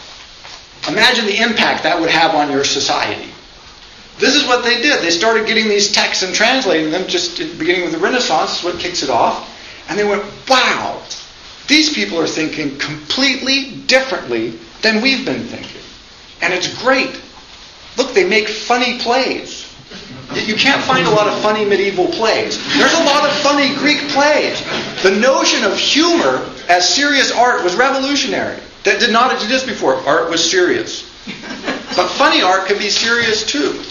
Imagine 0.87 1.27
the 1.27 1.39
impact 1.39 1.83
that 1.83 2.01
would 2.01 2.11
have 2.11 2.35
on 2.35 2.51
your 2.51 2.65
society. 2.65 3.31
This 4.19 4.35
is 4.35 4.47
what 4.47 4.65
they 4.65 4.81
did. 4.81 5.03
They 5.03 5.11
started 5.11 5.47
getting 5.47 5.69
these 5.69 5.93
texts 5.93 6.25
and 6.25 6.35
translating 6.35 6.91
them 6.91 7.07
just 7.07 7.39
beginning 7.59 7.87
of 7.87 7.93
the 7.93 7.99
Renaissance, 7.99 8.59
is 8.59 8.65
what 8.65 8.79
kicks 8.79 9.03
it 9.03 9.11
off. 9.11 9.49
And 9.89 9.99
they 9.99 10.05
went, 10.05 10.25
wow, 10.49 11.03
these 11.69 11.93
people 11.93 12.19
are 12.19 12.27
thinking 12.27 12.79
completely 12.79 13.77
differently 13.87 14.59
than 14.83 15.01
we've 15.01 15.25
been 15.25 15.45
thinking. 15.45 15.83
And 16.43 16.53
it's 16.53 16.83
great. 16.83 17.21
Look, 17.97 18.13
they 18.13 18.29
make 18.29 18.49
funny 18.49 18.99
plays. 18.99 19.67
You 20.35 20.55
can't 20.57 20.83
find 20.85 21.07
a 21.07 21.11
lot 21.11 21.27
of 21.27 21.41
funny 21.41 21.65
medieval 21.65 22.07
plays. 22.09 22.59
There's 22.77 22.93
a 22.93 23.05
lot 23.05 23.25
of 23.25 23.35
funny 23.39 23.75
Greek 23.77 23.99
plays. 24.09 24.63
The 25.03 25.17
notion 25.19 25.65
of 25.65 25.77
humor 25.77 26.47
as 26.69 26.89
serious 26.89 27.33
art 27.33 27.65
was 27.65 27.75
revolutionary. 27.77 28.61
That 28.85 29.01
did 29.01 29.11
not 29.13 29.33
exist 29.33 29.67
before. 29.67 29.95
Art 29.95 30.31
was 30.31 30.49
serious. 30.49 31.03
But 31.97 32.09
funny 32.09 32.43
art 32.43 32.67
could 32.67 32.79
be 32.79 32.91
serious 32.91 33.45
too. 33.45 33.83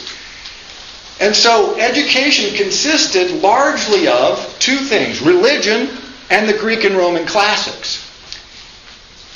And 1.19 1.35
so 1.35 1.75
education 1.79 2.55
consisted 2.55 3.41
largely 3.41 4.07
of 4.07 4.55
two 4.59 4.77
things 4.77 5.21
religion 5.21 5.89
and 6.29 6.47
the 6.47 6.57
Greek 6.57 6.83
and 6.83 6.95
Roman 6.95 7.25
classics. 7.25 8.03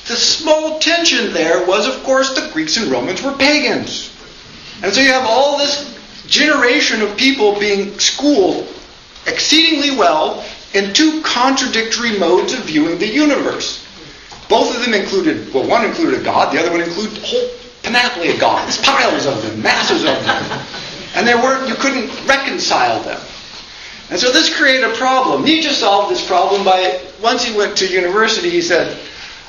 The 0.07 0.15
small 0.15 0.79
tension 0.79 1.33
there 1.33 1.65
was, 1.65 1.87
of 1.87 2.03
course, 2.03 2.35
the 2.35 2.49
Greeks 2.51 2.77
and 2.77 2.91
Romans 2.91 3.21
were 3.21 3.33
pagans. 3.33 4.11
And 4.83 4.93
so 4.93 5.01
you 5.01 5.11
have 5.11 5.25
all 5.25 5.57
this 5.57 5.97
generation 6.27 7.01
of 7.01 7.17
people 7.17 7.59
being 7.59 7.97
schooled 7.99 8.67
exceedingly 9.25 9.91
well 9.91 10.43
in 10.73 10.93
two 10.93 11.21
contradictory 11.21 12.17
modes 12.17 12.53
of 12.53 12.65
viewing 12.65 12.97
the 12.97 13.07
universe. 13.07 13.85
Both 14.49 14.75
of 14.75 14.83
them 14.83 14.93
included, 14.93 15.53
well, 15.53 15.67
one 15.67 15.85
included 15.85 16.19
a 16.19 16.23
god, 16.23 16.53
the 16.53 16.59
other 16.59 16.71
one 16.71 16.81
included 16.81 17.17
a 17.17 17.25
whole 17.25 17.49
panoply 17.83 18.31
of 18.31 18.39
gods, 18.39 18.77
piles 18.79 19.25
of 19.25 19.41
them, 19.41 19.61
masses 19.61 20.03
of 20.03 20.23
them. 20.25 20.65
And 21.15 21.27
they 21.27 21.35
weren't, 21.35 21.67
you 21.67 21.75
couldn't 21.75 22.09
reconcile 22.27 23.01
them. 23.03 23.21
And 24.09 24.19
so 24.19 24.31
this 24.31 24.55
created 24.55 24.89
a 24.89 24.95
problem. 24.95 25.43
Nietzsche 25.43 25.69
solved 25.69 26.11
this 26.11 26.25
problem 26.25 26.63
by, 26.63 27.01
once 27.21 27.43
he 27.43 27.55
went 27.55 27.77
to 27.77 27.87
university, 27.87 28.49
he 28.49 28.61
said, 28.61 28.97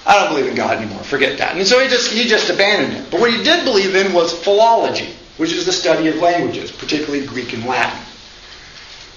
I 0.06 0.18
don't 0.18 0.34
believe 0.34 0.48
in 0.48 0.56
God 0.56 0.78
anymore, 0.78 1.02
forget 1.04 1.38
that. 1.38 1.56
And 1.56 1.66
so 1.66 1.80
he 1.80 1.88
just, 1.88 2.12
he 2.12 2.24
just 2.24 2.50
abandoned 2.50 2.96
it. 2.96 3.10
But 3.10 3.20
what 3.20 3.32
he 3.32 3.42
did 3.42 3.64
believe 3.64 3.94
in 3.94 4.12
was 4.12 4.32
philology 4.32 5.14
which 5.36 5.52
is 5.52 5.66
the 5.66 5.72
study 5.72 6.08
of 6.08 6.16
languages, 6.16 6.70
particularly 6.70 7.26
Greek 7.26 7.52
and 7.52 7.64
Latin. 7.64 7.98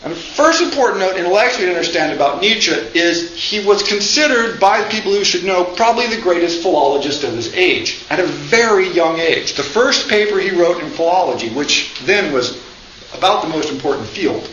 And 0.06 0.14
the 0.14 0.20
first 0.20 0.62
important 0.62 1.00
note 1.00 1.18
intellectually 1.18 1.66
to 1.66 1.72
understand 1.72 2.14
about 2.14 2.40
Nietzsche 2.40 2.72
is 2.72 3.34
he 3.34 3.66
was 3.66 3.82
considered 3.82 4.60
by 4.60 4.88
people 4.88 5.12
who 5.12 5.24
should 5.24 5.44
know 5.44 5.64
probably 5.64 6.06
the 6.06 6.22
greatest 6.22 6.62
philologist 6.62 7.24
of 7.24 7.34
his 7.34 7.52
age 7.56 8.06
at 8.12 8.20
a 8.20 8.28
very 8.28 8.88
young 8.92 9.18
age. 9.18 9.56
The 9.56 9.64
first 9.64 10.08
paper 10.08 10.38
he 10.38 10.52
wrote 10.52 10.84
in 10.84 10.92
philology, 10.92 11.50
which 11.50 12.00
then 12.04 12.32
was 12.32 12.62
about 13.16 13.42
the 13.42 13.50
most 13.50 13.72
important 13.72 14.08
field, 14.08 14.48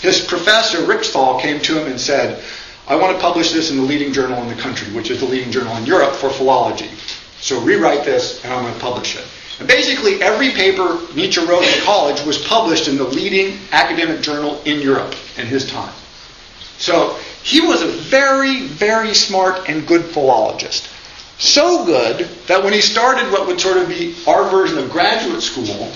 his 0.00 0.20
professor 0.20 0.78
Ritschl 0.78 1.40
came 1.40 1.60
to 1.60 1.80
him 1.80 1.86
and 1.86 2.00
said, 2.00 2.42
I 2.88 2.96
want 2.96 3.14
to 3.14 3.22
publish 3.22 3.52
this 3.52 3.70
in 3.70 3.76
the 3.76 3.84
leading 3.84 4.12
journal 4.12 4.42
in 4.42 4.48
the 4.48 4.60
country, 4.60 4.92
which 4.92 5.12
is 5.12 5.20
the 5.20 5.26
leading 5.26 5.52
journal 5.52 5.76
in 5.76 5.86
Europe 5.86 6.14
for 6.16 6.28
philology. 6.28 6.90
So 7.38 7.60
rewrite 7.60 8.04
this 8.04 8.42
and 8.42 8.52
I'm 8.52 8.62
going 8.62 8.74
to 8.74 8.80
publish 8.80 9.14
it. 9.16 9.24
And 9.58 9.66
basically, 9.66 10.22
every 10.22 10.50
paper 10.50 11.00
Nietzsche 11.16 11.44
wrote 11.44 11.64
in 11.64 11.82
college 11.82 12.24
was 12.24 12.38
published 12.38 12.86
in 12.86 12.96
the 12.96 13.04
leading 13.04 13.58
academic 13.72 14.20
journal 14.20 14.60
in 14.64 14.80
Europe 14.80 15.14
in 15.36 15.46
his 15.46 15.68
time. 15.68 15.92
So 16.78 17.18
he 17.42 17.60
was 17.60 17.82
a 17.82 17.88
very, 17.88 18.66
very 18.66 19.14
smart 19.14 19.68
and 19.68 19.86
good 19.86 20.04
philologist. 20.04 20.88
So 21.38 21.84
good 21.84 22.28
that 22.46 22.62
when 22.62 22.72
he 22.72 22.80
started 22.80 23.30
what 23.32 23.46
would 23.46 23.60
sort 23.60 23.76
of 23.78 23.88
be 23.88 24.14
our 24.26 24.48
version 24.48 24.78
of 24.78 24.90
graduate 24.90 25.42
school, 25.42 25.92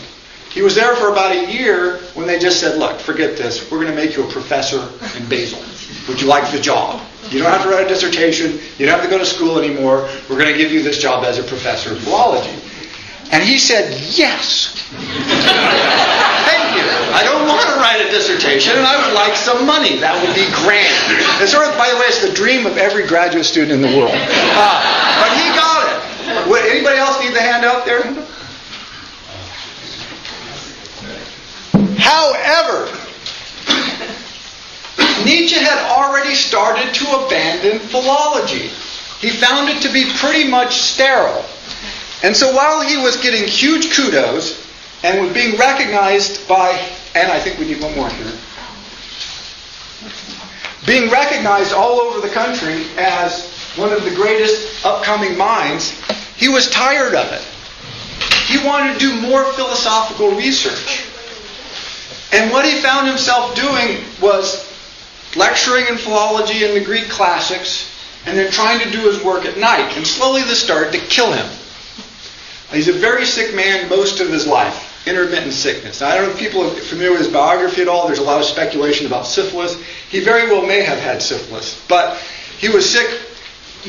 he 0.51 0.61
was 0.61 0.75
there 0.75 0.95
for 0.97 1.11
about 1.11 1.33
a 1.33 1.53
year 1.53 1.99
when 2.15 2.27
they 2.27 2.39
just 2.39 2.61
said, 2.61 2.79
look, 2.79 3.01
forget 3.01 3.37
this. 3.37 3.71
We're 3.71 3.83
going 3.83 3.91
to 3.91 3.97
make 3.97 4.17
you 4.17 4.25
a 4.25 4.31
professor 4.31 4.81
in 5.17 5.29
Basel. 5.29 5.63
Would 6.09 6.21
you 6.21 6.27
like 6.27 6.51
the 6.53 6.61
job? 6.61 7.01
You 7.31 7.39
don't 7.39 7.51
have 7.51 7.63
to 7.63 7.71
write 7.71 7.87
a 7.87 7.89
dissertation. 7.89 8.61
You 8.77 8.87
don't 8.87 8.95
have 8.95 9.05
to 9.05 9.09
go 9.09 9.19
to 9.19 9.25
school 9.25 9.59
anymore. 9.59 10.09
We're 10.29 10.39
going 10.39 10.53
to 10.53 10.59
give 10.59 10.71
you 10.71 10.83
this 10.83 10.99
job 10.99 11.25
as 11.25 11.39
a 11.39 11.43
professor 11.43 11.93
of 11.93 12.01
philology. 12.01 12.55
And 13.31 13.43
he 13.43 13.59
said, 13.59 13.93
Yes. 14.17 14.75
Thank 14.91 16.77
you. 16.77 16.85
I 17.13 17.23
don't 17.25 17.47
want 17.49 17.69
to 17.69 17.77
write 17.77 18.01
a 18.01 18.11
dissertation, 18.11 18.77
and 18.77 18.87
I 18.87 18.97
would 19.05 19.15
like 19.15 19.37
some 19.37 19.67
money. 19.67 19.97
That 20.01 20.17
would 20.21 20.35
be 20.35 20.49
grand. 20.65 20.93
And 21.41 21.49
by 21.79 21.89
the 21.93 21.97
way, 21.97 22.09
it's 22.09 22.25
the 22.27 22.33
dream 22.33 22.67
of 22.67 22.77
every 22.77 23.07
graduate 23.07 23.45
student 23.45 23.73
in 23.73 23.83
the 23.83 23.97
world. 23.97 24.13
Uh, 24.13 24.81
but 25.21 25.31
he 25.37 25.47
got 25.57 25.87
it. 25.89 26.49
Would 26.49 26.65
anybody 26.67 26.99
else 26.99 27.21
need 27.21 27.35
the 27.35 27.41
handout 27.41 27.85
there? 27.85 28.03
However, 31.99 32.91
Nietzsche 35.25 35.57
had 35.57 35.79
already 35.91 36.35
started 36.35 36.93
to 36.95 37.05
abandon 37.25 37.79
philology. 37.79 38.69
He 39.21 39.31
found 39.31 39.69
it 39.69 39.81
to 39.83 39.93
be 39.93 40.05
pretty 40.17 40.49
much 40.49 40.77
sterile. 40.77 41.45
And 42.23 42.37
so 42.37 42.55
while 42.55 42.81
he 42.83 42.97
was 42.97 43.17
getting 43.17 43.47
huge 43.49 43.95
kudos 43.95 44.65
and 45.03 45.25
was 45.25 45.33
being 45.33 45.59
recognized 45.59 46.47
by, 46.49 46.71
and 47.15 47.31
I 47.31 47.41
think 47.41 47.59
we 47.59 47.67
need 47.67 47.83
one 47.83 47.95
more 47.97 48.09
here, 48.09 48.33
being 50.87 51.11
recognized 51.11 51.73
all 51.73 52.01
over 52.01 52.21
the 52.21 52.33
country 52.33 52.87
as 52.97 53.51
one 53.77 53.93
of 53.93 54.05
the 54.05 54.15
greatest 54.15 54.85
upcoming 54.85 55.37
minds, 55.37 55.91
he 56.37 56.49
was 56.49 56.69
tired 56.71 57.15
of 57.15 57.33
it. 57.33 57.43
He 58.47 58.65
wanted 58.65 58.95
to 58.95 58.99
do 58.99 59.21
more 59.21 59.45
philosophical 59.53 60.31
research. 60.33 61.07
And 62.33 62.51
what 62.51 62.65
he 62.65 62.81
found 62.81 63.07
himself 63.07 63.55
doing 63.55 64.05
was 64.21 64.69
lecturing 65.37 65.87
in 65.89 65.97
philology 65.97 66.65
and 66.65 66.77
the 66.77 66.85
Greek 66.85 67.09
classics, 67.09 67.89
and 68.27 68.37
then 68.37 68.51
trying 68.53 68.81
to 68.81 68.91
do 68.91 69.01
his 69.09 69.23
work 69.23 69.45
at 69.45 69.59
night. 69.59 69.97
And 69.97 70.07
slowly 70.07 70.43
this 70.43 70.63
started 70.63 70.93
to 70.93 70.99
kill 71.07 71.33
him. 71.33 71.47
He's 72.73 72.89
a 72.89 72.93
very 72.93 73.25
sick 73.25 73.55
man 73.55 73.89
most 73.89 74.21
of 74.21 74.29
his 74.29 74.47
life, 74.47 75.07
intermittent 75.07 75.53
sickness. 75.53 76.01
Now, 76.01 76.09
I 76.09 76.17
don't 76.17 76.29
know 76.29 76.33
if 76.33 76.39
people 76.39 76.63
are 76.63 76.71
familiar 76.71 77.13
with 77.13 77.21
his 77.21 77.33
biography 77.33 77.83
at 77.83 77.89
all. 77.89 78.07
There's 78.07 78.19
a 78.19 78.23
lot 78.25 78.41
of 78.41 78.47
speculation 78.47 79.07
about 79.07 79.27
syphilis. 79.27 79.81
He 80.09 80.21
very 80.21 80.51
well 80.51 80.67
may 80.67 80.83
have 80.83 80.99
had 80.99 81.23
syphilis, 81.23 81.85
but 81.89 82.19
he 82.59 82.69
was 82.69 82.89
sick 82.89 83.21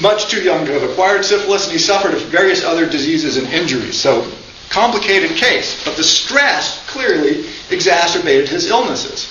much 0.01 0.27
too 0.29 0.41
young 0.41 0.65
to 0.65 0.71
have 0.73 0.89
acquired 0.89 1.23
syphilis, 1.23 1.65
and 1.65 1.73
he 1.73 1.79
suffered 1.79 2.15
various 2.15 2.63
other 2.63 2.89
diseases 2.89 3.37
and 3.37 3.47
injuries. 3.47 3.99
So, 3.99 4.31
complicated 4.69 5.37
case. 5.37 5.83
But 5.85 5.95
the 5.95 6.03
stress 6.03 6.83
clearly 6.87 7.45
exacerbated 7.69 8.49
his 8.49 8.69
illnesses. 8.69 9.29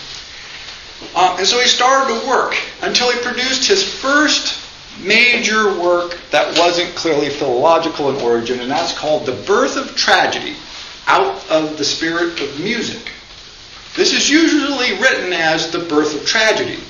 Um, 1.16 1.38
and 1.38 1.46
so 1.46 1.58
he 1.58 1.66
started 1.66 2.20
to 2.20 2.26
work 2.28 2.56
until 2.80 3.10
he 3.10 3.18
produced 3.20 3.66
his 3.66 3.82
first 3.82 4.61
major 5.00 5.78
work 5.80 6.18
that 6.30 6.58
wasn't 6.58 6.94
clearly 6.94 7.28
philological 7.28 8.10
in 8.10 8.22
origin, 8.22 8.60
and 8.60 8.70
that's 8.70 8.96
called 8.96 9.26
The 9.26 9.32
Birth 9.32 9.76
of 9.76 9.96
Tragedy 9.96 10.56
Out 11.06 11.48
of 11.50 11.78
the 11.78 11.84
Spirit 11.84 12.40
of 12.40 12.60
Music. 12.60 13.10
This 13.96 14.12
is 14.12 14.30
usually 14.30 14.98
written 15.00 15.32
as 15.32 15.70
The 15.70 15.80
Birth 15.80 16.14
of 16.14 16.26
Tragedy, 16.26 16.82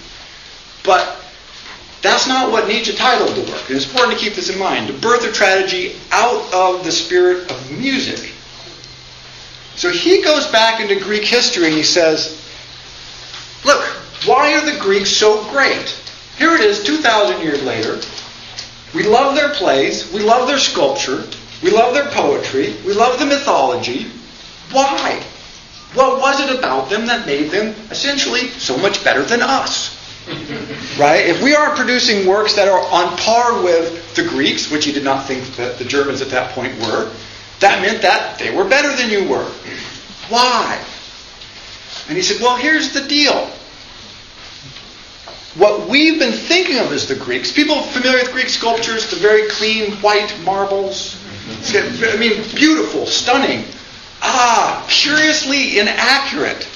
but 0.84 1.18
that's 2.02 2.26
not 2.26 2.50
what 2.50 2.66
Nietzsche 2.66 2.94
titled 2.94 3.36
the 3.36 3.50
work. 3.50 3.68
And 3.68 3.76
it's 3.76 3.86
important 3.86 4.18
to 4.18 4.24
keep 4.24 4.34
this 4.34 4.50
in 4.50 4.58
mind. 4.58 4.88
The 4.88 4.98
Birth 4.98 5.26
of 5.26 5.32
Tragedy 5.32 5.96
Out 6.10 6.52
of 6.52 6.84
the 6.84 6.92
Spirit 6.92 7.50
of 7.50 7.70
Music. 7.70 8.32
So 9.76 9.90
he 9.90 10.22
goes 10.22 10.46
back 10.48 10.80
into 10.80 11.02
Greek 11.02 11.24
history 11.24 11.66
and 11.66 11.74
he 11.74 11.82
says, 11.82 12.38
Look, 13.64 13.82
why 14.26 14.54
are 14.54 14.70
the 14.70 14.78
Greeks 14.80 15.10
so 15.10 15.48
great? 15.50 15.98
Here 16.42 16.56
it 16.56 16.62
is, 16.62 16.82
2,000 16.82 17.40
years 17.40 17.62
later. 17.62 18.00
We 18.96 19.04
love 19.04 19.36
their 19.36 19.50
plays. 19.50 20.12
We 20.12 20.18
love 20.18 20.48
their 20.48 20.58
sculpture. 20.58 21.22
We 21.62 21.70
love 21.70 21.94
their 21.94 22.10
poetry. 22.10 22.74
We 22.84 22.94
love 22.94 23.20
the 23.20 23.26
mythology. 23.26 24.08
Why? 24.72 25.22
What 25.94 26.20
was 26.20 26.40
it 26.40 26.58
about 26.58 26.90
them 26.90 27.06
that 27.06 27.26
made 27.26 27.52
them 27.52 27.76
essentially 27.92 28.48
so 28.48 28.76
much 28.76 29.04
better 29.04 29.22
than 29.22 29.40
us? 29.40 29.96
right? 30.98 31.24
If 31.24 31.40
we 31.44 31.54
aren't 31.54 31.76
producing 31.76 32.26
works 32.26 32.54
that 32.56 32.66
are 32.66 32.84
on 32.90 33.16
par 33.18 33.62
with 33.62 34.12
the 34.16 34.24
Greeks, 34.24 34.68
which 34.68 34.84
he 34.84 34.90
did 34.90 35.04
not 35.04 35.28
think 35.28 35.46
that 35.54 35.78
the 35.78 35.84
Germans 35.84 36.22
at 36.22 36.30
that 36.30 36.56
point 36.56 36.76
were, 36.80 37.12
that 37.60 37.80
meant 37.80 38.02
that 38.02 38.40
they 38.40 38.52
were 38.52 38.64
better 38.64 38.92
than 38.96 39.10
you 39.10 39.28
were. 39.28 39.48
Why? 40.28 40.84
And 42.08 42.16
he 42.16 42.22
said, 42.24 42.42
Well, 42.42 42.56
here's 42.56 42.92
the 42.92 43.06
deal. 43.06 43.48
What 45.54 45.88
we've 45.88 46.18
been 46.18 46.32
thinking 46.32 46.78
of 46.78 46.92
as 46.92 47.06
the 47.06 47.14
Greeks, 47.14 47.52
people 47.52 47.82
familiar 47.82 48.18
with 48.22 48.32
Greek 48.32 48.48
sculptures, 48.48 49.10
the 49.10 49.16
very 49.16 49.48
clean 49.50 49.92
white 49.96 50.34
marbles, 50.44 51.16
I 51.74 52.16
mean, 52.18 52.42
beautiful, 52.54 53.04
stunning. 53.06 53.64
Ah, 54.22 54.86
curiously 54.88 55.78
inaccurate. 55.78 56.66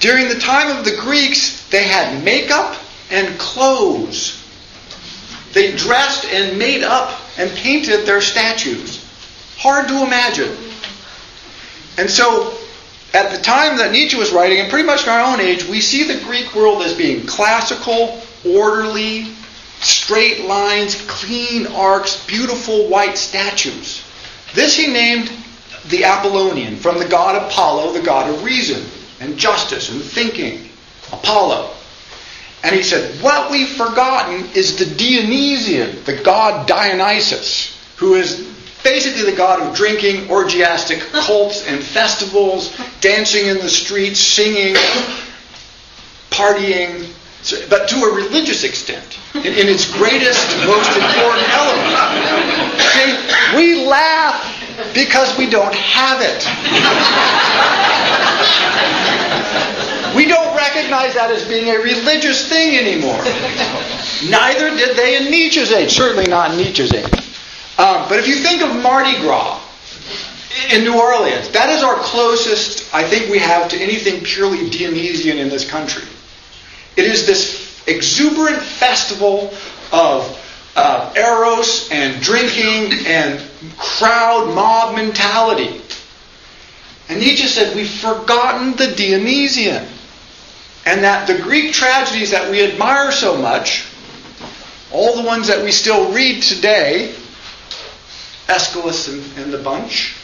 During 0.00 0.28
the 0.28 0.38
time 0.38 0.76
of 0.76 0.84
the 0.84 0.96
Greeks, 0.96 1.66
they 1.68 1.84
had 1.84 2.24
makeup 2.24 2.76
and 3.10 3.38
clothes. 3.38 4.40
They 5.52 5.76
dressed 5.76 6.24
and 6.26 6.58
made 6.58 6.82
up 6.82 7.20
and 7.36 7.50
painted 7.50 8.06
their 8.06 8.20
statues. 8.20 9.04
Hard 9.58 9.88
to 9.88 10.02
imagine. 10.04 10.56
And 11.98 12.08
so, 12.08 12.56
at 13.14 13.30
the 13.30 13.40
time 13.40 13.78
that 13.78 13.92
Nietzsche 13.92 14.16
was 14.16 14.32
writing, 14.32 14.58
and 14.58 14.68
pretty 14.68 14.86
much 14.86 15.04
in 15.04 15.08
our 15.08 15.32
own 15.32 15.40
age, 15.40 15.64
we 15.64 15.80
see 15.80 16.02
the 16.02 16.22
Greek 16.24 16.54
world 16.54 16.82
as 16.82 16.94
being 16.94 17.24
classical, 17.26 18.20
orderly, 18.44 19.32
straight 19.80 20.44
lines, 20.44 21.00
clean 21.06 21.68
arcs, 21.68 22.26
beautiful 22.26 22.88
white 22.88 23.16
statues. 23.16 24.04
This 24.52 24.76
he 24.76 24.88
named 24.88 25.30
the 25.86 26.04
Apollonian, 26.04 26.76
from 26.76 26.98
the 26.98 27.06
god 27.06 27.40
Apollo, 27.40 27.92
the 27.92 28.02
god 28.02 28.28
of 28.28 28.42
reason 28.42 28.84
and 29.20 29.38
justice 29.38 29.90
and 29.90 30.02
thinking. 30.02 30.68
Apollo. 31.12 31.70
And 32.64 32.74
he 32.74 32.82
said, 32.82 33.22
What 33.22 33.50
we've 33.50 33.68
forgotten 33.68 34.48
is 34.54 34.76
the 34.76 34.86
Dionysian, 34.86 36.02
the 36.04 36.16
god 36.16 36.66
Dionysus, 36.66 37.78
who 37.96 38.14
is 38.14 38.53
basically 38.84 39.28
the 39.28 39.36
god 39.36 39.60
of 39.60 39.74
drinking, 39.74 40.28
orgiastic 40.28 41.00
cults 41.10 41.66
and 41.66 41.82
festivals, 41.82 42.76
dancing 43.00 43.46
in 43.46 43.56
the 43.58 43.68
streets, 43.68 44.20
singing, 44.20 44.76
partying, 46.30 47.08
but 47.68 47.88
to 47.88 47.96
a 47.96 48.14
religious 48.14 48.62
extent, 48.62 49.18
in, 49.34 49.46
in 49.46 49.68
its 49.68 49.90
greatest, 49.90 50.46
most 50.66 50.94
important 50.96 51.48
element. 51.50 52.80
See, 52.92 53.56
we 53.56 53.84
laugh 53.86 54.60
because 54.94 55.36
we 55.36 55.48
don't 55.48 55.74
have 55.74 56.20
it. 56.20 56.44
We 60.14 60.26
don't 60.26 60.56
recognize 60.56 61.14
that 61.14 61.30
as 61.32 61.44
being 61.44 61.70
a 61.70 61.78
religious 61.78 62.48
thing 62.48 62.76
anymore. 62.78 63.22
Neither 64.30 64.70
did 64.70 64.96
they 64.96 65.16
in 65.16 65.30
Nietzsche's 65.30 65.72
age, 65.72 65.92
certainly 65.92 66.26
not 66.26 66.52
in 66.52 66.58
Nietzsche's 66.58 66.92
age. 66.92 67.23
Um, 67.76 68.08
but 68.08 68.18
if 68.18 68.28
you 68.28 68.36
think 68.36 68.62
of 68.62 68.82
Mardi 68.82 69.18
Gras 69.18 69.60
in 70.70 70.84
New 70.84 70.98
Orleans, 70.98 71.50
that 71.50 71.68
is 71.70 71.82
our 71.82 71.96
closest, 71.96 72.94
I 72.94 73.02
think, 73.02 73.30
we 73.30 73.38
have 73.38 73.68
to 73.70 73.76
anything 73.76 74.22
purely 74.22 74.70
Dionysian 74.70 75.38
in 75.38 75.48
this 75.48 75.68
country. 75.68 76.06
It 76.96 77.04
is 77.04 77.26
this 77.26 77.82
exuberant 77.88 78.62
festival 78.62 79.52
of 79.92 80.40
uh, 80.76 81.12
eros 81.16 81.88
and 81.90 82.22
drinking 82.22 83.06
and 83.06 83.42
crowd 83.76 84.54
mob 84.54 84.94
mentality. 84.94 85.80
And 87.08 87.20
Nietzsche 87.20 87.46
said, 87.46 87.74
We've 87.74 87.90
forgotten 87.90 88.76
the 88.76 88.94
Dionysian. 88.94 89.86
And 90.86 91.02
that 91.02 91.26
the 91.26 91.38
Greek 91.38 91.72
tragedies 91.72 92.30
that 92.30 92.50
we 92.50 92.62
admire 92.62 93.10
so 93.10 93.36
much, 93.36 93.86
all 94.92 95.16
the 95.16 95.26
ones 95.26 95.48
that 95.48 95.64
we 95.64 95.72
still 95.72 96.12
read 96.12 96.42
today, 96.42 97.14
Aeschylus 98.48 99.08
and, 99.08 99.38
and 99.38 99.52
the 99.52 99.58
bunch, 99.58 100.16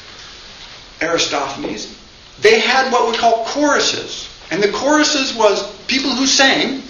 Aristophanes, 1.00 1.96
they 2.40 2.60
had 2.60 2.92
what 2.92 3.10
we 3.10 3.16
call 3.16 3.44
choruses. 3.46 4.28
And 4.50 4.62
the 4.62 4.72
choruses 4.72 5.34
was 5.34 5.76
people 5.86 6.10
who 6.10 6.26
sang, 6.26 6.82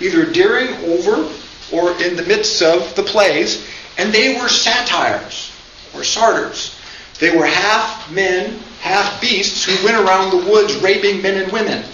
either 0.00 0.24
during, 0.24 0.74
over, 0.84 1.30
or 1.72 1.90
in 2.02 2.16
the 2.16 2.22
midst 2.22 2.62
of 2.62 2.94
the 2.94 3.02
plays, 3.02 3.66
and 3.98 4.12
they 4.12 4.38
were 4.40 4.48
satyrs 4.48 5.52
or 5.94 6.04
satyrs. 6.04 6.74
They 7.18 7.36
were 7.36 7.46
half 7.46 8.10
men, 8.10 8.58
half 8.80 9.20
beasts 9.20 9.64
who 9.64 9.84
went 9.84 9.96
around 9.96 10.30
the 10.30 10.50
woods 10.50 10.74
raping 10.76 11.22
men 11.22 11.42
and 11.42 11.52
women. 11.52 11.84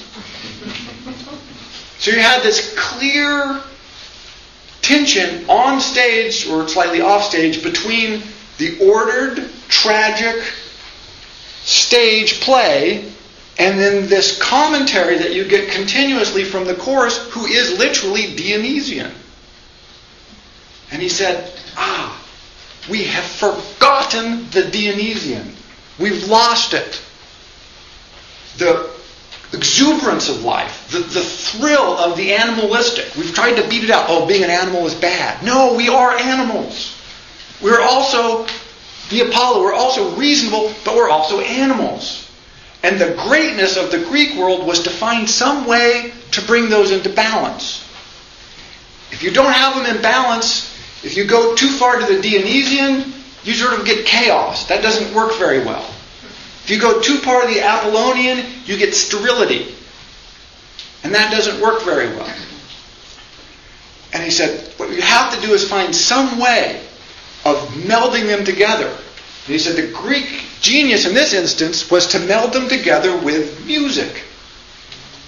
So 1.98 2.10
you 2.10 2.18
had 2.18 2.42
this 2.42 2.74
clear 2.76 3.62
tension 4.82 5.48
on 5.48 5.80
stage 5.80 6.48
or 6.48 6.66
slightly 6.66 7.00
off 7.00 7.22
stage 7.22 7.62
between 7.62 8.22
the 8.62 8.78
ordered, 8.78 9.50
tragic 9.66 10.36
stage 11.64 12.40
play 12.40 13.12
and 13.58 13.78
then 13.78 14.08
this 14.08 14.38
commentary 14.40 15.18
that 15.18 15.34
you 15.34 15.44
get 15.44 15.70
continuously 15.70 16.44
from 16.44 16.64
the 16.64 16.74
chorus, 16.74 17.18
who 17.30 17.44
is 17.44 17.78
literally 17.78 18.34
Dionysian. 18.34 19.10
And 20.90 21.02
he 21.02 21.08
said, 21.08 21.52
Ah, 21.76 22.24
we 22.88 23.04
have 23.04 23.24
forgotten 23.24 24.48
the 24.50 24.64
Dionysian. 24.70 25.54
We've 25.98 26.24
lost 26.28 26.72
it. 26.72 27.02
The 28.58 28.90
exuberance 29.52 30.28
of 30.28 30.44
life, 30.44 30.88
the, 30.90 31.00
the 31.00 31.22
thrill 31.22 31.98
of 31.98 32.16
the 32.16 32.32
animalistic. 32.32 33.14
We've 33.16 33.34
tried 33.34 33.56
to 33.56 33.68
beat 33.68 33.84
it 33.84 33.90
out. 33.90 34.06
Oh, 34.08 34.26
being 34.26 34.44
an 34.44 34.50
animal 34.50 34.86
is 34.86 34.94
bad. 34.94 35.44
No, 35.44 35.74
we 35.74 35.88
are 35.88 36.12
animals. 36.12 37.01
We're 37.62 37.80
also 37.80 38.46
the 39.10 39.28
Apollo. 39.28 39.62
We're 39.62 39.74
also 39.74 40.16
reasonable, 40.16 40.74
but 40.84 40.96
we're 40.96 41.08
also 41.08 41.40
animals. 41.40 42.28
And 42.82 43.00
the 43.00 43.14
greatness 43.28 43.76
of 43.76 43.90
the 43.92 44.04
Greek 44.04 44.36
world 44.36 44.66
was 44.66 44.82
to 44.82 44.90
find 44.90 45.30
some 45.30 45.66
way 45.66 46.12
to 46.32 46.42
bring 46.42 46.68
those 46.68 46.90
into 46.90 47.08
balance. 47.08 47.88
If 49.12 49.22
you 49.22 49.30
don't 49.30 49.52
have 49.52 49.76
them 49.76 49.94
in 49.94 50.02
balance, 50.02 50.74
if 51.04 51.16
you 51.16 51.24
go 51.24 51.54
too 51.54 51.68
far 51.68 51.98
to 51.98 52.06
the 52.06 52.20
Dionysian, 52.20 53.12
you 53.44 53.52
sort 53.52 53.78
of 53.78 53.86
get 53.86 54.06
chaos. 54.06 54.66
That 54.66 54.82
doesn't 54.82 55.14
work 55.14 55.34
very 55.38 55.64
well. 55.64 55.86
If 56.64 56.70
you 56.70 56.80
go 56.80 57.00
too 57.00 57.18
far 57.18 57.42
to 57.42 57.48
the 57.48 57.60
Apollonian, 57.60 58.44
you 58.64 58.76
get 58.76 58.94
sterility. 58.94 59.74
And 61.04 61.14
that 61.14 61.30
doesn't 61.30 61.60
work 61.60 61.82
very 61.82 62.08
well. 62.08 62.34
And 64.12 64.22
he 64.22 64.30
said, 64.30 64.72
what 64.76 64.90
you 64.90 65.02
have 65.02 65.34
to 65.34 65.40
do 65.40 65.52
is 65.52 65.68
find 65.68 65.94
some 65.94 66.38
way 66.38 66.80
of 67.44 67.56
melding 67.86 68.26
them 68.26 68.44
together. 68.44 68.88
And 68.88 69.52
he 69.52 69.58
said 69.58 69.76
the 69.76 69.92
Greek 69.92 70.44
genius 70.60 71.06
in 71.06 71.14
this 71.14 71.32
instance 71.32 71.90
was 71.90 72.06
to 72.08 72.20
meld 72.20 72.52
them 72.52 72.68
together 72.68 73.16
with 73.16 73.66
music 73.66 74.22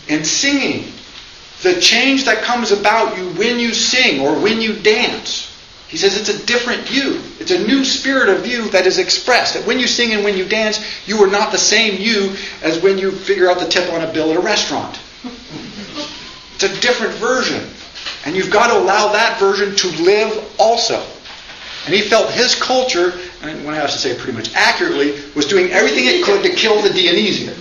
and 0.08 0.26
singing. 0.26 0.92
The 1.62 1.80
change 1.80 2.24
that 2.26 2.42
comes 2.42 2.72
about 2.72 3.16
you 3.16 3.30
when 3.30 3.58
you 3.58 3.72
sing 3.74 4.20
or 4.20 4.38
when 4.38 4.60
you 4.60 4.74
dance. 4.74 5.50
He 5.88 5.96
says 5.96 6.16
it's 6.16 6.28
a 6.28 6.46
different 6.46 6.90
you. 6.90 7.20
It's 7.38 7.50
a 7.50 7.66
new 7.66 7.84
spirit 7.84 8.28
of 8.28 8.46
you 8.46 8.68
that 8.70 8.86
is 8.86 8.98
expressed. 8.98 9.54
That 9.54 9.66
when 9.66 9.78
you 9.78 9.86
sing 9.86 10.12
and 10.12 10.24
when 10.24 10.36
you 10.36 10.44
dance, 10.44 10.80
you 11.06 11.22
are 11.22 11.30
not 11.30 11.52
the 11.52 11.58
same 11.58 12.00
you 12.00 12.34
as 12.62 12.82
when 12.82 12.98
you 12.98 13.12
figure 13.12 13.48
out 13.48 13.60
the 13.60 13.68
tip 13.68 13.92
on 13.92 14.02
a 14.02 14.12
bill 14.12 14.30
at 14.30 14.36
a 14.36 14.40
restaurant. 14.40 14.98
It's 16.54 16.64
a 16.64 16.80
different 16.80 17.14
version. 17.14 17.68
And 18.26 18.34
you've 18.34 18.50
got 18.50 18.68
to 18.68 18.78
allow 18.78 19.12
that 19.12 19.38
version 19.38 19.76
to 19.76 20.02
live 20.02 20.54
also. 20.58 21.04
And 21.86 21.94
he 21.94 22.00
felt 22.00 22.32
his 22.32 22.54
culture, 22.54 23.12
and 23.42 23.64
when 23.64 23.74
I 23.74 23.78
have 23.78 23.90
to 23.90 23.98
say 23.98 24.16
pretty 24.16 24.32
much 24.32 24.54
accurately, 24.54 25.20
was 25.36 25.46
doing 25.46 25.70
everything 25.70 26.06
it 26.06 26.24
could 26.24 26.42
to 26.42 26.50
kill 26.50 26.80
the 26.80 26.88
Dionysian. 26.88 27.54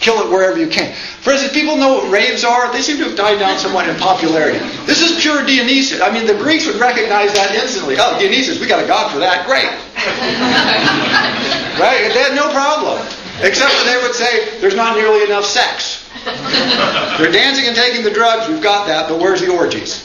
Kill 0.00 0.20
it 0.20 0.28
wherever 0.28 0.58
you 0.58 0.66
can. 0.66 0.92
For 1.22 1.30
instance, 1.30 1.54
people 1.54 1.76
know 1.76 2.02
what 2.02 2.10
raves 2.10 2.44
are. 2.44 2.70
They 2.72 2.82
seem 2.82 2.98
to 2.98 3.04
have 3.04 3.16
died 3.16 3.38
down 3.38 3.56
somewhat 3.56 3.88
in 3.88 3.96
popularity. 3.96 4.58
This 4.84 5.00
is 5.00 5.22
pure 5.22 5.46
Dionysus. 5.46 6.02
I 6.02 6.10
mean, 6.10 6.26
the 6.26 6.34
Greeks 6.34 6.66
would 6.66 6.76
recognize 6.76 7.32
that 7.34 7.54
instantly. 7.54 7.94
Oh, 7.98 8.18
Dionysus, 8.18 8.60
we 8.60 8.66
got 8.66 8.82
a 8.82 8.86
god 8.86 9.12
for 9.12 9.20
that. 9.20 9.46
Great. 9.46 9.70
right? 11.78 12.12
They 12.12 12.18
had 12.18 12.34
no 12.34 12.50
problem. 12.50 12.98
Except 13.40 13.70
that 13.70 13.86
they 13.86 14.02
would 14.02 14.14
say, 14.14 14.60
there's 14.60 14.74
not 14.74 14.96
nearly 14.96 15.24
enough 15.24 15.46
sex. 15.46 16.04
They're 17.18 17.32
dancing 17.32 17.66
and 17.66 17.76
taking 17.76 18.04
the 18.04 18.10
drugs. 18.10 18.48
We've 18.48 18.62
got 18.62 18.86
that, 18.88 19.08
but 19.08 19.18
where's 19.18 19.40
the 19.40 19.54
orgies? 19.54 20.04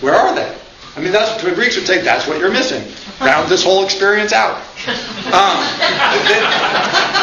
Where 0.00 0.14
are 0.14 0.34
they? 0.34 0.56
I 0.98 1.00
mean, 1.00 1.12
that's 1.12 1.40
the 1.40 1.52
Greeks 1.52 1.76
would 1.76 1.86
say 1.86 2.02
that's 2.02 2.26
what 2.26 2.40
you're 2.40 2.50
missing. 2.50 2.82
Round 3.20 3.48
this 3.48 3.62
whole 3.62 3.84
experience 3.84 4.32
out. 4.32 4.58
Um, 5.30 5.62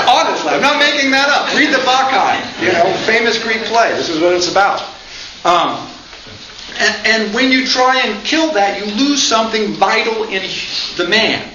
honestly, 0.08 0.56
I'm 0.56 0.62
not 0.62 0.80
making 0.80 1.12
that 1.12 1.28
up. 1.28 1.54
Read 1.54 1.74
the 1.74 1.84
Bacchae, 1.84 2.40
you 2.64 2.72
know, 2.72 2.94
famous 3.06 3.42
Greek 3.44 3.64
play. 3.64 3.92
This 3.92 4.08
is 4.08 4.22
what 4.22 4.34
it's 4.34 4.50
about. 4.50 4.80
Um, 5.44 5.92
and, 6.80 7.08
and 7.08 7.36
when 7.36 7.52
you 7.52 7.68
try 7.68 8.00
and 8.00 8.24
kill 8.24 8.54
that, 8.54 8.80
you 8.80 8.86
lose 8.96 9.22
something 9.22 9.74
vital 9.74 10.24
in 10.24 10.42
the 10.96 11.10
man, 11.10 11.52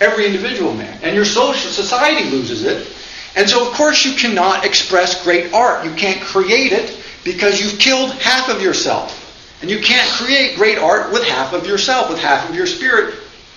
every 0.00 0.26
individual 0.26 0.74
man, 0.74 1.00
and 1.02 1.16
your 1.16 1.24
social 1.24 1.70
society 1.70 2.28
loses 2.28 2.64
it. 2.64 2.94
And 3.36 3.48
so, 3.48 3.66
of 3.66 3.72
course, 3.72 4.04
you 4.04 4.12
cannot 4.12 4.66
express 4.66 5.24
great 5.24 5.54
art. 5.54 5.86
You 5.86 5.94
can't 5.94 6.20
create 6.20 6.72
it 6.72 7.00
because 7.24 7.58
you've 7.58 7.80
killed 7.80 8.12
half 8.20 8.50
of 8.50 8.60
yourself. 8.60 9.23
And 9.64 9.70
you 9.70 9.78
can't 9.78 10.06
create 10.10 10.56
great 10.56 10.76
art 10.76 11.10
with 11.10 11.24
half 11.24 11.54
of 11.54 11.66
yourself, 11.66 12.10
with 12.10 12.18
half 12.18 12.50
of 12.50 12.54
your 12.54 12.66
spirit 12.66 13.14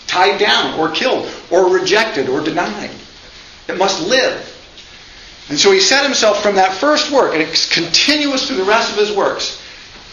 tied 0.07 0.39
down 0.39 0.79
or 0.79 0.89
killed 0.89 1.29
or 1.51 1.69
rejected 1.69 2.29
or 2.29 2.39
denied. 2.39 2.91
It 3.67 3.77
must 3.77 4.07
live. 4.07 4.41
And 5.49 5.59
so 5.59 5.69
he 5.69 5.81
set 5.81 6.05
himself 6.05 6.41
from 6.41 6.55
that 6.55 6.71
first 6.71 7.11
work, 7.11 7.33
and 7.33 7.41
it's 7.41 7.69
continuous 7.69 8.47
through 8.47 8.55
the 8.55 8.63
rest 8.63 8.93
of 8.93 8.97
his 8.97 9.11
works. 9.11 9.61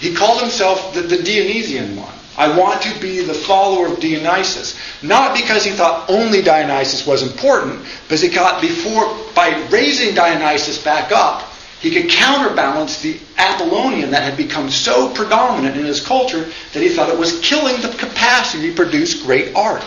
He 0.01 0.13
called 0.13 0.41
himself 0.41 0.95
the, 0.95 1.03
the 1.03 1.23
Dionysian 1.23 1.95
one. 1.95 2.13
I 2.37 2.59
want 2.59 2.83
to 2.83 3.01
be 3.01 3.21
the 3.21 3.33
follower 3.33 3.87
of 3.87 4.01
Dionysus. 4.01 4.77
Not 5.01 5.37
because 5.37 5.65
he 5.65 5.71
thought 5.71 6.11
only 6.11 6.43
Dionysus 6.43 7.07
was 7.07 7.23
important, 7.23 7.85
because 8.03 8.21
he 8.21 8.31
thought 8.31 8.61
before, 8.61 9.17
by 9.37 9.65
raising 9.71 10.13
Dionysus 10.17 10.83
back 10.83 11.13
up, 11.13 11.54
he 11.85 11.91
could 11.91 12.11
counterbalance 12.11 13.03
the 13.03 13.21
Apollonian 13.37 14.13
that 14.13 14.23
had 14.23 14.39
become 14.39 14.71
so 14.71 15.13
predominant 15.13 15.77
in 15.77 15.85
his 15.85 16.01
culture 16.01 16.51
that 16.73 16.83
he 16.83 16.89
thought 16.89 17.11
it 17.11 17.19
was 17.19 17.39
killing 17.41 17.79
the 17.83 17.89
capacity 17.99 18.71
to 18.71 18.75
produce 18.75 19.23
great 19.23 19.55
art. 19.55 19.85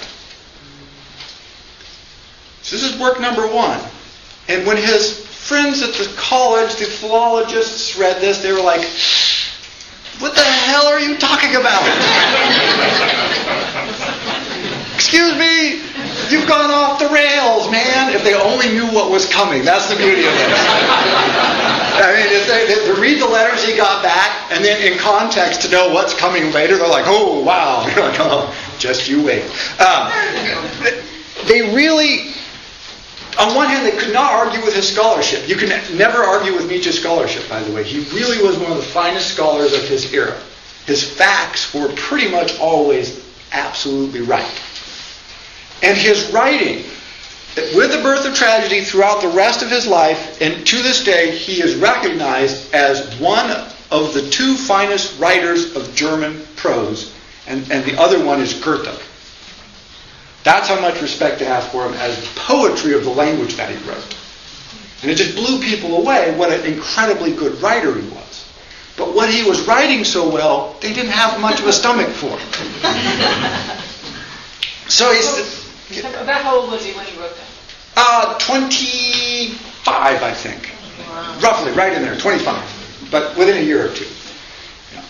So 2.61 2.75
this 2.75 2.83
is 2.83 2.99
work 3.01 3.19
number 3.19 3.47
one. 3.47 3.81
And 4.47 4.67
when 4.67 4.77
his 4.77 5.25
friends 5.25 5.81
at 5.81 5.95
the 5.95 6.07
college, 6.15 6.75
the 6.75 6.85
philologists, 6.85 7.97
read 7.97 8.21
this, 8.21 8.43
they 8.43 8.51
were 8.51 8.61
like, 8.61 8.87
what 10.19 10.35
the 10.35 10.43
hell 10.43 10.85
are 10.85 10.99
you 10.99 11.17
talking 11.17 11.55
about? 11.55 11.81
Excuse 14.93 15.35
me, 15.35 15.81
you've 16.31 16.47
gone 16.47 16.71
off 16.71 16.99
the 16.99 17.09
rails, 17.09 17.69
man. 17.71 18.13
If 18.13 18.23
they 18.23 18.33
only 18.33 18.69
knew 18.69 18.87
what 18.87 19.11
was 19.11 19.25
coming. 19.25 19.63
That's 19.63 19.89
the 19.89 19.95
beauty 19.95 20.25
of 20.25 20.33
this. 20.33 20.59
I 21.99 22.13
mean, 22.15 22.29
if 22.29 22.47
they, 22.47 22.61
if 22.73 22.95
they 22.95 23.01
read 23.01 23.21
the 23.21 23.27
letters 23.27 23.65
he 23.65 23.75
got 23.75 24.03
back, 24.03 24.51
and 24.51 24.63
then 24.63 24.91
in 24.91 24.97
context 24.99 25.61
to 25.61 25.69
know 25.69 25.91
what's 25.93 26.13
coming 26.13 26.51
later, 26.51 26.77
they're 26.77 26.87
like, 26.87 27.05
oh, 27.07 27.41
wow. 27.43 27.85
You're 27.95 28.05
like, 28.05 28.19
oh, 28.19 28.53
just 28.77 29.07
you 29.09 29.23
wait. 29.23 29.43
Um, 29.79 30.11
they 31.47 31.73
really 31.73 32.33
on 33.39 33.53
one 33.53 33.67
hand, 33.67 33.85
they 33.85 33.95
could 33.97 34.13
not 34.13 34.31
argue 34.31 34.61
with 34.61 34.73
his 34.73 34.91
scholarship. 34.91 35.47
You 35.47 35.55
can 35.55 35.69
never 35.95 36.23
argue 36.23 36.53
with 36.53 36.67
Nietzsche's 36.67 36.99
scholarship, 36.99 37.47
by 37.47 37.61
the 37.61 37.71
way. 37.71 37.83
He 37.83 37.99
really 38.15 38.41
was 38.41 38.57
one 38.57 38.71
of 38.71 38.77
the 38.77 38.83
finest 38.83 39.31
scholars 39.31 39.73
of 39.73 39.87
his 39.87 40.11
era. 40.11 40.39
His 40.85 41.03
facts 41.07 41.73
were 41.73 41.89
pretty 41.89 42.31
much 42.31 42.57
always 42.59 43.23
absolutely 43.51 44.21
right. 44.21 44.61
And 45.83 45.97
his 45.97 46.31
writing, 46.31 46.83
with 47.75 47.91
the 47.91 48.01
birth 48.03 48.25
of 48.25 48.35
tragedy 48.35 48.81
throughout 48.81 49.21
the 49.21 49.29
rest 49.29 49.61
of 49.61 49.69
his 49.69 49.87
life, 49.87 50.41
and 50.41 50.65
to 50.65 50.81
this 50.81 51.03
day, 51.03 51.31
he 51.31 51.61
is 51.61 51.75
recognized 51.75 52.73
as 52.73 53.19
one 53.19 53.49
of 53.89 54.13
the 54.13 54.29
two 54.29 54.55
finest 54.55 55.19
writers 55.19 55.75
of 55.75 55.93
German 55.95 56.45
prose, 56.55 57.13
and, 57.47 57.69
and 57.71 57.85
the 57.85 57.99
other 57.99 58.23
one 58.23 58.41
is 58.41 58.53
Goethe. 58.53 59.01
That's 60.43 60.67
how 60.67 60.79
much 60.79 61.01
respect 61.01 61.39
to 61.39 61.45
have 61.45 61.69
for 61.71 61.85
him 61.85 61.93
as 61.95 62.25
poetry 62.35 62.93
of 62.93 63.03
the 63.03 63.09
language 63.09 63.55
that 63.55 63.69
he 63.69 63.89
wrote. 63.89 64.15
And 65.01 65.11
it 65.11 65.15
just 65.15 65.35
blew 65.35 65.59
people 65.59 65.97
away 65.97 66.35
what 66.37 66.51
an 66.51 66.65
incredibly 66.65 67.33
good 67.33 67.61
writer 67.61 67.93
he 67.93 68.07
was. 68.09 68.51
But 68.97 69.13
what 69.13 69.29
he 69.29 69.47
was 69.47 69.67
writing 69.67 70.03
so 70.03 70.29
well, 70.29 70.75
they 70.81 70.93
didn't 70.93 71.11
have 71.11 71.39
much 71.39 71.59
of 71.59 71.67
a 71.67 71.73
stomach 71.73 72.09
for. 72.09 72.29
so 74.89 75.11
how 75.89 76.59
old 76.59 76.71
was 76.71 76.83
he 76.83 76.93
when 76.93 77.05
he 77.05 77.19
wrote 77.19 77.35
that? 77.35 77.47
Uh, 77.95 78.37
25, 78.39 80.23
I 80.23 80.33
think. 80.33 80.71
Wow. 81.09 81.39
Roughly, 81.41 81.71
right 81.71 81.93
in 81.93 82.01
there, 82.01 82.15
25. 82.15 83.09
But 83.09 83.37
within 83.37 83.57
a 83.57 83.61
year 83.61 83.85
or 83.85 83.93
two. 83.93 84.05
Yeah. 84.93 85.03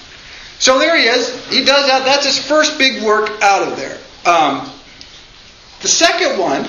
So 0.60 0.80
there 0.80 0.96
he 0.96 1.04
is. 1.04 1.48
He 1.50 1.66
does 1.66 1.88
that. 1.88 2.06
That's 2.06 2.26
his 2.26 2.40
first 2.40 2.78
big 2.78 3.04
work 3.04 3.30
out 3.42 3.68
of 3.68 3.78
there. 3.78 3.98
Um, 4.26 4.70
the 5.82 5.88
second 5.88 6.40
one, 6.40 6.64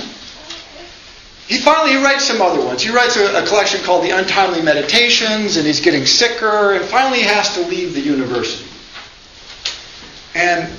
he 1.46 1.58
finally 1.58 1.92
he 1.92 2.04
writes 2.04 2.24
some 2.24 2.42
other 2.42 2.64
ones. 2.64 2.82
He 2.82 2.90
writes 2.90 3.16
a, 3.16 3.42
a, 3.42 3.46
collection 3.46 3.82
called 3.82 4.04
The 4.04 4.10
Untimely 4.10 4.62
Meditations, 4.62 5.56
and 5.56 5.66
he's 5.66 5.80
getting 5.80 6.04
sicker, 6.04 6.72
and 6.72 6.84
finally 6.84 7.18
he 7.18 7.24
has 7.24 7.54
to 7.54 7.62
leave 7.62 7.94
the 7.94 8.00
university. 8.00 8.68
And 10.34 10.70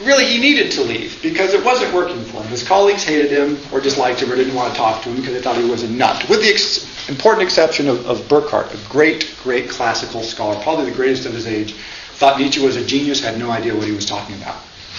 really, 0.00 0.24
he 0.24 0.38
needed 0.40 0.70
to 0.72 0.82
leave 0.82 1.20
because 1.22 1.54
it 1.54 1.64
wasn't 1.64 1.92
working 1.94 2.22
for 2.24 2.42
him. 2.42 2.48
His 2.48 2.62
colleagues 2.66 3.02
hated 3.02 3.30
him 3.30 3.58
or 3.72 3.80
disliked 3.80 4.20
him 4.20 4.32
or 4.32 4.36
didn't 4.36 4.54
want 4.54 4.72
to 4.72 4.78
talk 4.78 5.02
to 5.02 5.08
him 5.08 5.16
because 5.16 5.34
they 5.34 5.40
thought 5.40 5.56
he 5.56 5.68
was 5.68 5.82
a 5.82 5.90
nut. 5.90 6.28
With 6.28 6.42
the 6.42 6.50
ex- 6.50 7.08
important 7.08 7.42
exception 7.42 7.88
of, 7.88 8.06
of 8.06 8.28
Burckhardt, 8.28 8.72
a 8.72 8.78
great, 8.88 9.34
great 9.42 9.68
classical 9.68 10.22
scholar, 10.22 10.60
probably 10.62 10.86
the 10.86 10.96
greatest 10.96 11.26
of 11.26 11.32
his 11.32 11.46
age, 11.46 11.74
thought 12.18 12.38
Nietzsche 12.38 12.64
was 12.64 12.76
a 12.76 12.84
genius, 12.84 13.20
had 13.20 13.38
no 13.38 13.50
idea 13.50 13.74
what 13.74 13.86
he 13.86 13.92
was 13.92 14.06
talking 14.06 14.36
about. 14.36 14.56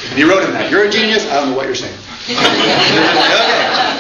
And 0.07 0.17
he 0.17 0.23
wrote 0.23 0.43
him 0.43 0.51
that. 0.51 0.71
You're 0.71 0.85
a 0.85 0.89
genius. 0.89 1.27
I 1.27 1.35
don't 1.35 1.51
know 1.51 1.57
what 1.57 1.65
you're 1.65 1.75
saying. 1.75 1.97
okay. 2.31 3.49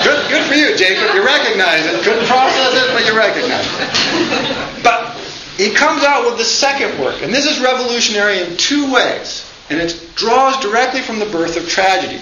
Good, 0.03 0.19
good 0.31 0.47
for 0.47 0.55
you, 0.55 0.71
Jacob. 0.77 1.13
You 1.13 1.25
recognize 1.25 1.83
it. 1.85 1.99
Couldn't 2.03 2.25
process 2.25 2.71
it, 2.79 2.87
but 2.95 3.03
you 3.03 3.17
recognize 3.17 3.67
it. 3.67 4.83
But 4.83 5.19
he 5.59 5.71
comes 5.75 6.03
out 6.03 6.23
with 6.23 6.37
the 6.37 6.45
second 6.45 6.97
work, 7.03 7.21
and 7.21 7.33
this 7.33 7.45
is 7.45 7.59
revolutionary 7.59 8.39
in 8.39 8.55
two 8.55 8.91
ways. 8.93 9.48
And 9.69 9.79
it 9.79 10.11
draws 10.15 10.59
directly 10.59 11.01
from 11.01 11.19
the 11.19 11.25
birth 11.25 11.57
of 11.57 11.67
tragedy. 11.67 12.19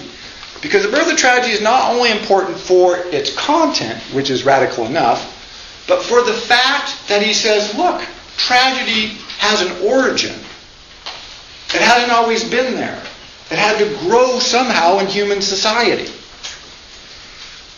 Because 0.60 0.82
the 0.82 0.90
birth 0.90 1.10
of 1.10 1.16
tragedy 1.16 1.52
is 1.52 1.60
not 1.60 1.92
only 1.92 2.10
important 2.10 2.58
for 2.58 2.96
its 2.96 3.34
content, 3.36 4.00
which 4.12 4.28
is 4.28 4.44
radical 4.44 4.86
enough, 4.86 5.34
but 5.86 6.02
for 6.02 6.22
the 6.22 6.32
fact 6.32 7.08
that 7.08 7.22
he 7.22 7.32
says, 7.32 7.74
look, 7.76 8.02
tragedy 8.36 9.16
has 9.38 9.62
an 9.62 9.86
origin. 9.86 10.34
It 11.74 11.80
hasn't 11.80 12.12
always 12.12 12.44
been 12.44 12.74
there. 12.74 13.02
It 13.50 13.58
had 13.58 13.78
to 13.78 13.96
grow 14.06 14.38
somehow 14.38 14.98
in 14.98 15.06
human 15.06 15.40
society. 15.40 16.12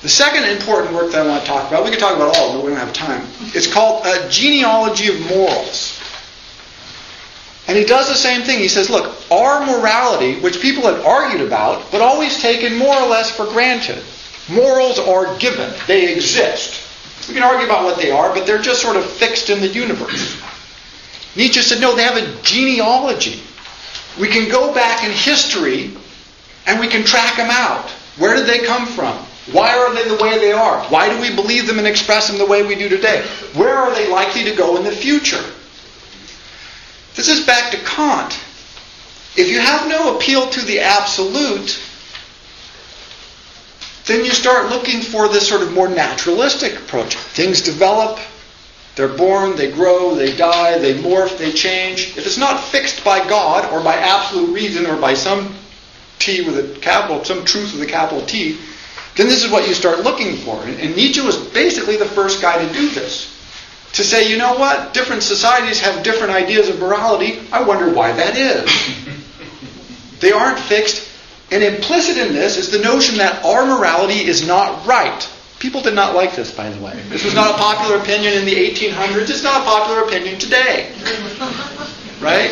The 0.02 0.08
second 0.08 0.44
important 0.44 0.94
work 0.94 1.12
that 1.12 1.26
I 1.26 1.28
want 1.28 1.42
to 1.42 1.46
talk 1.46 1.68
about, 1.68 1.84
we 1.84 1.90
could 1.90 2.00
talk 2.00 2.16
about 2.16 2.36
all, 2.38 2.54
but 2.54 2.64
we 2.64 2.70
don't 2.70 2.80
have 2.80 2.92
time. 2.94 3.26
It's 3.54 3.66
called 3.66 4.06
A 4.06 4.28
Genealogy 4.30 5.08
of 5.08 5.20
Morals. 5.28 5.99
And 7.70 7.78
he 7.78 7.84
does 7.84 8.08
the 8.08 8.16
same 8.16 8.42
thing. 8.42 8.58
He 8.58 8.66
says, 8.66 8.90
look, 8.90 9.14
our 9.30 9.64
morality, 9.64 10.40
which 10.40 10.60
people 10.60 10.82
had 10.82 11.06
argued 11.06 11.46
about, 11.46 11.92
but 11.92 12.00
always 12.00 12.42
taken 12.42 12.76
more 12.76 12.96
or 12.96 13.06
less 13.06 13.30
for 13.30 13.46
granted, 13.46 14.02
morals 14.48 14.98
are 14.98 15.38
given. 15.38 15.72
They 15.86 16.12
exist. 16.12 16.82
We 17.28 17.34
can 17.34 17.44
argue 17.44 17.66
about 17.66 17.84
what 17.84 17.96
they 17.96 18.10
are, 18.10 18.34
but 18.34 18.44
they're 18.44 18.58
just 18.60 18.82
sort 18.82 18.96
of 18.96 19.08
fixed 19.08 19.50
in 19.50 19.60
the 19.60 19.68
universe. 19.68 20.36
Nietzsche 21.36 21.60
said, 21.60 21.80
no, 21.80 21.94
they 21.94 22.02
have 22.02 22.16
a 22.16 22.42
genealogy. 22.42 23.40
We 24.18 24.26
can 24.26 24.50
go 24.50 24.74
back 24.74 25.04
in 25.04 25.12
history 25.12 25.96
and 26.66 26.80
we 26.80 26.88
can 26.88 27.04
track 27.04 27.36
them 27.36 27.50
out. 27.52 27.88
Where 28.18 28.34
did 28.34 28.48
they 28.48 28.66
come 28.66 28.86
from? 28.86 29.16
Why 29.52 29.78
are 29.78 29.94
they 29.94 30.08
the 30.08 30.20
way 30.20 30.38
they 30.38 30.50
are? 30.50 30.82
Why 30.86 31.08
do 31.08 31.20
we 31.20 31.32
believe 31.36 31.68
them 31.68 31.78
and 31.78 31.86
express 31.86 32.26
them 32.26 32.38
the 32.38 32.46
way 32.46 32.66
we 32.66 32.74
do 32.74 32.88
today? 32.88 33.24
Where 33.54 33.76
are 33.76 33.94
they 33.94 34.10
likely 34.10 34.42
to 34.42 34.56
go 34.56 34.76
in 34.76 34.82
the 34.82 34.90
future? 34.90 35.44
This 37.20 37.40
is 37.40 37.44
back 37.44 37.70
to 37.72 37.76
Kant. 37.76 38.32
If 39.36 39.50
you 39.50 39.60
have 39.60 39.86
no 39.86 40.16
appeal 40.16 40.48
to 40.48 40.64
the 40.64 40.80
absolute, 40.80 41.78
then 44.06 44.24
you 44.24 44.30
start 44.30 44.70
looking 44.70 45.02
for 45.02 45.28
this 45.28 45.46
sort 45.46 45.60
of 45.60 45.70
more 45.70 45.86
naturalistic 45.86 46.78
approach. 46.78 47.16
Things 47.16 47.60
develop, 47.60 48.18
they're 48.96 49.06
born, 49.06 49.54
they 49.54 49.70
grow, 49.70 50.14
they 50.14 50.34
die, 50.34 50.78
they 50.78 50.94
morph, 50.94 51.36
they 51.36 51.52
change. 51.52 52.16
If 52.16 52.24
it's 52.24 52.38
not 52.38 52.64
fixed 52.64 53.04
by 53.04 53.28
God 53.28 53.70
or 53.70 53.84
by 53.84 53.96
absolute 53.96 54.54
reason 54.54 54.86
or 54.86 54.98
by 54.98 55.12
some 55.12 55.54
T 56.20 56.40
with 56.46 56.56
a 56.56 56.80
capital, 56.80 57.22
some 57.22 57.44
truth 57.44 57.74
with 57.74 57.82
a 57.82 57.92
capital 57.92 58.24
T, 58.24 58.58
then 59.16 59.26
this 59.26 59.44
is 59.44 59.52
what 59.52 59.68
you 59.68 59.74
start 59.74 60.00
looking 60.00 60.36
for. 60.38 60.64
And, 60.64 60.96
Nietzsche 60.96 61.20
was 61.20 61.36
basically 61.36 61.98
the 61.98 62.06
first 62.06 62.40
guy 62.40 62.66
to 62.66 62.72
do 62.72 62.88
this. 62.88 63.39
To 63.94 64.04
say, 64.04 64.30
you 64.30 64.38
know 64.38 64.56
what, 64.56 64.94
different 64.94 65.22
societies 65.22 65.80
have 65.80 66.04
different 66.04 66.32
ideas 66.32 66.68
of 66.68 66.78
morality. 66.78 67.40
I 67.52 67.64
wonder 67.64 67.92
why 67.92 68.12
that 68.12 68.36
is. 68.36 68.70
they 70.20 70.32
aren't 70.32 70.58
fixed. 70.58 71.08
And 71.50 71.64
implicit 71.64 72.16
in 72.16 72.32
this 72.32 72.56
is 72.56 72.70
the 72.70 72.78
notion 72.78 73.18
that 73.18 73.44
our 73.44 73.66
morality 73.66 74.24
is 74.24 74.46
not 74.46 74.86
right. 74.86 75.28
People 75.58 75.82
did 75.82 75.94
not 75.94 76.14
like 76.14 76.36
this, 76.36 76.54
by 76.54 76.70
the 76.70 76.80
way. 76.80 76.94
This 77.08 77.24
was 77.24 77.34
not 77.34 77.50
a 77.50 77.58
popular 77.58 77.96
opinion 77.96 78.34
in 78.34 78.44
the 78.44 78.54
1800s. 78.54 79.28
It's 79.28 79.42
not 79.42 79.62
a 79.62 79.64
popular 79.64 80.04
opinion 80.04 80.38
today. 80.38 80.92
Right? 82.20 82.50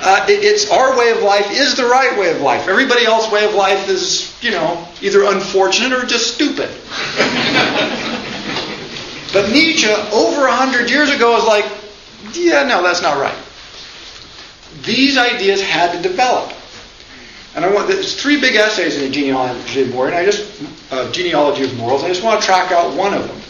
Uh, 0.00 0.24
it, 0.26 0.42
it's 0.42 0.70
our 0.70 0.98
way 0.98 1.10
of 1.10 1.20
life 1.20 1.50
is 1.50 1.76
the 1.76 1.84
right 1.84 2.18
way 2.18 2.30
of 2.30 2.40
life. 2.40 2.66
Everybody 2.66 3.04
else's 3.04 3.30
way 3.30 3.44
of 3.44 3.54
life 3.54 3.90
is, 3.90 4.34
you 4.42 4.50
know, 4.50 4.88
either 5.02 5.24
unfortunate 5.24 5.92
or 5.92 6.06
just 6.06 6.32
stupid. 6.34 6.70
but 9.32 9.50
Nietzsche, 9.50 9.88
over 10.12 10.46
a 10.46 10.52
hundred 10.52 10.90
years 10.90 11.10
ago, 11.10 11.32
was 11.32 11.46
like, 11.46 11.64
yeah, 12.32 12.64
no, 12.64 12.82
that's 12.82 13.02
not 13.02 13.18
right. 13.20 13.36
These 14.84 15.16
ideas 15.18 15.62
had 15.62 15.92
to 15.92 16.02
develop. 16.02 16.52
And 17.54 17.64
I 17.64 17.72
want 17.72 17.88
there's 17.88 18.20
three 18.20 18.38
big 18.38 18.54
essays 18.54 18.96
in 18.96 19.04
the 19.04 19.10
genealogy 19.10 19.82
of 19.82 19.90
morals, 19.90 20.12
and 20.12 20.18
I 20.20 20.24
just 20.26 20.62
uh, 20.92 21.10
genealogy 21.10 21.64
of 21.64 21.74
morals. 21.78 22.04
I 22.04 22.08
just 22.08 22.22
want 22.22 22.40
to 22.40 22.46
track 22.46 22.70
out 22.70 22.94
one 22.94 23.14
of 23.14 23.26
them, 23.26 23.40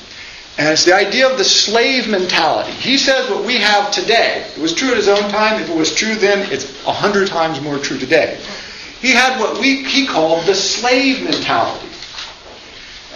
and 0.58 0.68
it's 0.68 0.84
the 0.84 0.94
idea 0.94 1.28
of 1.28 1.36
the 1.38 1.44
slave 1.44 2.08
mentality. 2.08 2.70
He 2.70 2.98
says 2.98 3.28
what 3.28 3.44
we 3.44 3.56
have 3.56 3.90
today. 3.90 4.46
It 4.56 4.62
was 4.62 4.72
true 4.72 4.90
at 4.90 4.96
his 4.96 5.08
own 5.08 5.28
time. 5.30 5.60
If 5.60 5.68
it 5.68 5.76
was 5.76 5.92
true 5.92 6.14
then, 6.14 6.50
it's 6.52 6.70
a 6.86 6.92
hundred 6.92 7.26
times 7.26 7.60
more 7.60 7.78
true 7.78 7.98
today. 7.98 8.38
He 9.00 9.10
had 9.10 9.40
what 9.40 9.60
we 9.60 9.82
he 9.82 10.06
called 10.06 10.46
the 10.46 10.54
slave 10.54 11.24
mentality. 11.24 11.85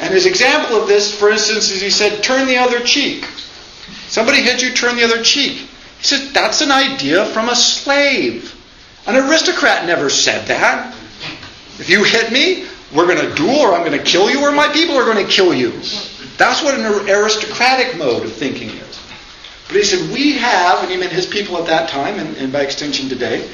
And 0.01 0.15
his 0.15 0.25
example 0.27 0.77
of 0.77 0.89
this, 0.89 1.15
for 1.15 1.31
instance, 1.31 1.71
is 1.71 1.81
he 1.81 1.91
said, 1.91 2.23
turn 2.23 2.47
the 2.47 2.57
other 2.57 2.81
cheek. 2.81 3.27
Somebody 4.09 4.41
hit 4.41 4.63
you, 4.63 4.73
turn 4.73 4.97
the 4.97 5.05
other 5.05 5.23
cheek. 5.23 5.59
He 5.99 6.05
says, 6.05 6.33
that's 6.33 6.63
an 6.63 6.71
idea 6.71 7.27
from 7.27 7.51
a 7.51 7.55
slave. 7.55 8.57
An 9.07 9.17
aristocrat 9.17 9.87
never 9.87 10.09
said 10.09 10.49
that. 10.49 10.95
If 11.79 11.91
you 11.91 12.03
hit 12.03 12.33
me, 12.33 12.67
we're 12.95 13.07
going 13.07 13.29
to 13.29 13.35
duel 13.35 13.59
or 13.59 13.75
I'm 13.75 13.85
going 13.85 13.97
to 13.97 14.05
kill 14.05 14.31
you 14.31 14.41
or 14.43 14.53
my 14.53 14.69
people 14.69 14.97
are 14.97 15.05
going 15.05 15.25
to 15.25 15.31
kill 15.31 15.55
you. 15.55 15.71
That's 16.39 16.63
what 16.63 16.75
an 16.75 16.87
aristocratic 17.09 17.99
mode 17.99 18.25
of 18.25 18.33
thinking 18.33 18.71
is. 18.71 19.01
But 19.67 19.77
he 19.77 19.85
said, 19.85 20.11
we 20.11 20.33
have, 20.39 20.83
and 20.83 20.91
he 20.91 20.97
meant 20.97 21.13
his 21.13 21.27
people 21.27 21.59
at 21.59 21.67
that 21.67 21.91
time, 21.91 22.19
and, 22.19 22.37
and 22.39 22.53
by 22.53 22.63
extension 22.63 23.09
today, 23.09 23.49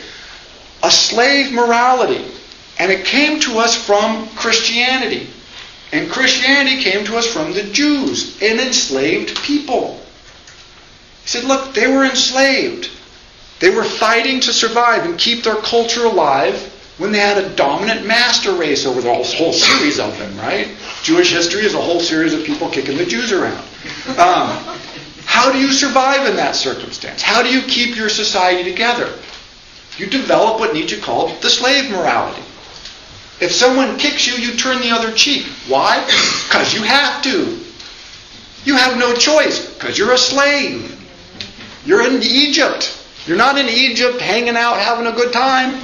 a 0.83 0.91
slave 0.91 1.53
morality. 1.53 2.25
And 2.79 2.91
it 2.91 3.05
came 3.05 3.41
to 3.41 3.59
us 3.59 3.75
from 3.77 4.29
Christianity. 4.29 5.29
And 5.93 6.11
Christianity 6.11 6.83
came 6.83 7.05
to 7.07 7.17
us 7.17 7.27
from 7.27 7.53
the 7.53 7.63
Jews, 7.63 8.41
an 8.43 8.59
enslaved 8.59 9.41
people. 9.43 10.01
He 11.23 11.29
said, 11.29 11.45
look, 11.45 11.75
they 11.75 11.87
were 11.87 12.05
enslaved. 12.05 12.91
They 13.61 13.71
were 13.71 13.85
fighting 13.85 14.41
to 14.41 14.53
survive 14.53 15.05
and 15.05 15.19
keep 15.19 15.45
their 15.45 15.57
culture 15.57 16.05
alive 16.05 16.73
when 16.99 17.13
they 17.13 17.19
had 17.19 17.39
a 17.39 17.55
dominant 17.57 18.07
master 18.07 18.53
race 18.55 18.87
over 18.87 19.01
the 19.01 19.13
whole, 19.13 19.53
series 19.53 19.99
of 19.99 20.17
them, 20.19 20.37
right? 20.39 20.69
Jewish 21.03 21.33
history 21.33 21.63
is 21.63 21.75
a 21.75 21.81
whole 21.81 22.01
series 22.01 22.33
of 22.33 22.45
people 22.45 22.69
kicking 22.71 22.97
the 22.97 23.05
Jews 23.05 23.33
around. 23.33 23.65
Um, 24.19 24.79
how 25.25 25.53
do 25.53 25.59
you 25.59 25.73
survive 25.73 26.27
in 26.27 26.37
that 26.37 26.57
circumstance? 26.57 27.21
How 27.21 27.43
do 27.43 27.51
you 27.51 27.63
keep 27.63 27.97
your 27.97 28.09
society 28.09 28.69
together? 28.69 29.13
You 29.99 30.07
develop 30.07 30.59
what 30.59 30.73
Nietzsche 30.73 31.01
called 31.01 31.41
the 31.43 31.51
slave 31.51 31.91
morality. 31.91 32.43
If 33.41 33.53
someone 33.53 33.99
kicks 33.99 34.27
you, 34.27 34.35
you 34.35 34.57
turn 34.57 34.81
the 34.81 34.91
other 34.91 35.13
cheek. 35.13 35.47
Why? 35.69 36.03
Because 36.47 36.73
you 36.73 36.83
have 36.83 37.23
to. 37.25 37.59
You 38.65 38.77
have 38.77 38.99
no 38.99 39.15
choice 39.15 39.75
because 39.75 39.99
you're 39.99 40.13
a 40.13 40.19
slave. 40.19 40.93
You're 41.85 42.03
in 42.03 42.23
Egypt. 42.23 42.99
You're 43.27 43.37
not 43.37 43.59
in 43.59 43.69
Egypt 43.69 44.21
hanging 44.21 44.57
out, 44.57 44.79
having 44.79 45.07
a 45.07 45.13
good 45.13 45.33
time. 45.33 45.75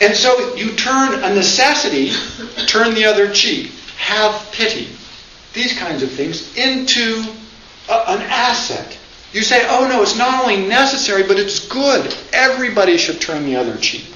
And 0.00 0.14
so 0.14 0.54
you 0.54 0.72
turn 0.72 1.22
a 1.22 1.34
necessity, 1.34 2.10
turn 2.66 2.94
the 2.94 3.04
other 3.04 3.32
cheek, 3.32 3.72
have 3.96 4.50
pity, 4.52 4.88
these 5.52 5.76
kinds 5.78 6.02
of 6.02 6.10
things 6.10 6.56
into 6.56 7.24
a, 7.88 7.94
an 8.08 8.22
asset. 8.22 8.98
You 9.32 9.42
say, 9.42 9.66
oh 9.68 9.88
no, 9.88 10.02
it's 10.02 10.16
not 10.16 10.42
only 10.42 10.66
necessary, 10.66 11.24
but 11.24 11.38
it's 11.38 11.66
good. 11.68 12.14
Everybody 12.32 12.96
should 12.96 13.20
turn 13.20 13.44
the 13.44 13.56
other 13.56 13.76
cheek. 13.78 14.13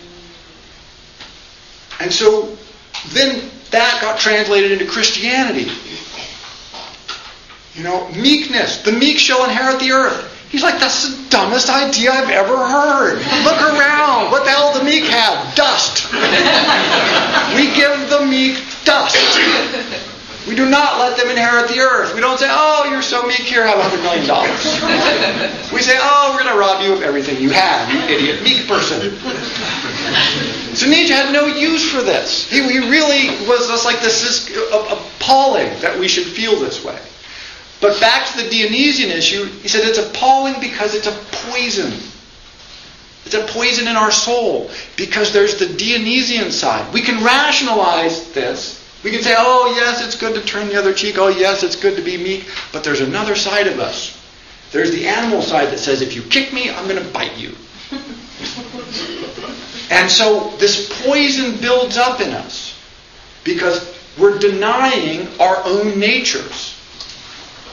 And 2.01 2.13
so 2.13 2.57
then 3.09 3.51
that 3.71 3.99
got 4.01 4.19
translated 4.19 4.73
into 4.73 4.87
Christianity. 4.87 5.71
You 7.75 7.85
know, 7.85 8.09
meekness. 8.13 8.83
The 8.83 8.93
meek 8.93 9.19
shall 9.19 9.45
inherit 9.45 9.79
the 9.81 9.93
earth. 9.93 10.35
He's 10.51 10.63
like, 10.63 10.81
that's 10.81 11.09
the 11.09 11.31
dumbest 11.31 11.69
idea 11.69 12.11
I've 12.11 12.31
ever 12.31 12.57
heard. 12.57 13.19
Look 13.45 13.61
around. 13.61 14.33
What 14.33 14.45
the 14.45 14.51
hell 14.51 14.73
the 14.73 14.83
meek 14.83 15.05
have? 15.05 15.55
Dust. 15.55 16.11
we 17.55 17.69
give 17.77 18.09
the 18.09 18.25
meek 18.27 18.57
dust. 18.85 19.39
We 20.49 20.57
do 20.57 20.67
not 20.67 20.99
let 20.99 21.19
them 21.19 21.29
inherit 21.29 21.69
the 21.69 21.81
earth. 21.81 22.15
We 22.15 22.23
don't 22.23 22.39
say, 22.39 22.49
oh, 22.49 22.89
you're 22.91 23.03
so 23.03 23.27
meek, 23.27 23.45
here, 23.45 23.67
have 23.67 23.77
$100 23.77 24.03
million. 24.03 24.25
we 25.75 25.83
say, 25.83 25.99
oh, 26.01 26.33
we're 26.33 26.43
going 26.43 26.55
to 26.55 26.59
rob 26.59 26.81
you 26.83 26.95
of 26.95 27.03
everything 27.03 27.39
you 27.39 27.51
have, 27.51 27.93
you 27.93 28.01
idiot, 28.09 28.43
meek 28.43 28.67
person. 28.67 29.13
So 30.79 30.87
Nietzsche 30.87 31.13
had 31.13 31.33
no 31.33 31.47
use 31.47 31.91
for 31.91 32.03
this. 32.03 32.49
He, 32.49 32.63
he 32.63 32.79
really 32.79 33.31
was 33.49 33.67
just 33.67 33.85
like, 33.85 34.01
this 34.01 34.23
is 34.23 34.57
appalling 34.71 35.77
that 35.81 35.99
we 35.99 36.07
should 36.07 36.27
feel 36.27 36.55
this 36.61 36.85
way. 36.85 36.97
But 37.81 37.99
back 38.01 38.29
to 38.29 38.45
the 38.45 38.49
Dionysian 38.49 39.11
issue, 39.11 39.47
he 39.47 39.67
said 39.67 39.83
it's 39.83 39.99
appalling 39.99 40.61
because 40.61 40.95
it's 40.95 41.09
a 41.09 41.19
poison. 41.49 41.93
It's 43.25 43.35
a 43.35 43.45
poison 43.49 43.89
in 43.89 43.97
our 43.97 44.13
soul 44.13 44.71
because 44.97 45.33
there's 45.33 45.59
the 45.59 45.67
Dionysian 45.67 46.53
side. 46.53 46.95
We 46.95 47.01
can 47.01 47.25
rationalize 47.25 48.33
this. 48.33 48.79
We 49.03 49.11
can 49.11 49.23
say, 49.23 49.35
oh, 49.37 49.75
yes, 49.75 50.07
it's 50.07 50.17
good 50.17 50.37
to 50.37 50.47
turn 50.47 50.69
the 50.69 50.77
other 50.77 50.95
cheek. 50.95 51.17
Oh, 51.19 51.27
yes, 51.27 51.65
it's 51.65 51.75
good 51.75 51.97
to 51.97 52.03
be 52.03 52.17
meek. 52.17 52.49
But 52.73 52.85
there's 52.85 53.01
another 53.01 53.35
side 53.35 53.67
of 53.67 53.81
us. 53.81 54.17
There's 54.71 54.93
the 54.93 55.09
animal 55.09 55.43
side 55.43 55.73
that 55.73 55.81
says, 55.81 56.03
if 56.03 56.15
you 56.15 56.23
kick 56.23 56.53
me, 56.53 56.71
I'm 56.71 56.87
going 56.87 57.05
to 57.05 57.13
bite 57.13 57.37
you. 57.37 57.57
and 59.91 60.11
so 60.11 60.51
this 60.59 60.89
poison 61.05 61.61
builds 61.61 61.97
up 61.97 62.21
in 62.21 62.31
us 62.31 62.79
because 63.45 63.95
we're 64.19 64.39
denying 64.39 65.29
our 65.41 65.63
own 65.65 65.99
natures. 65.99 66.75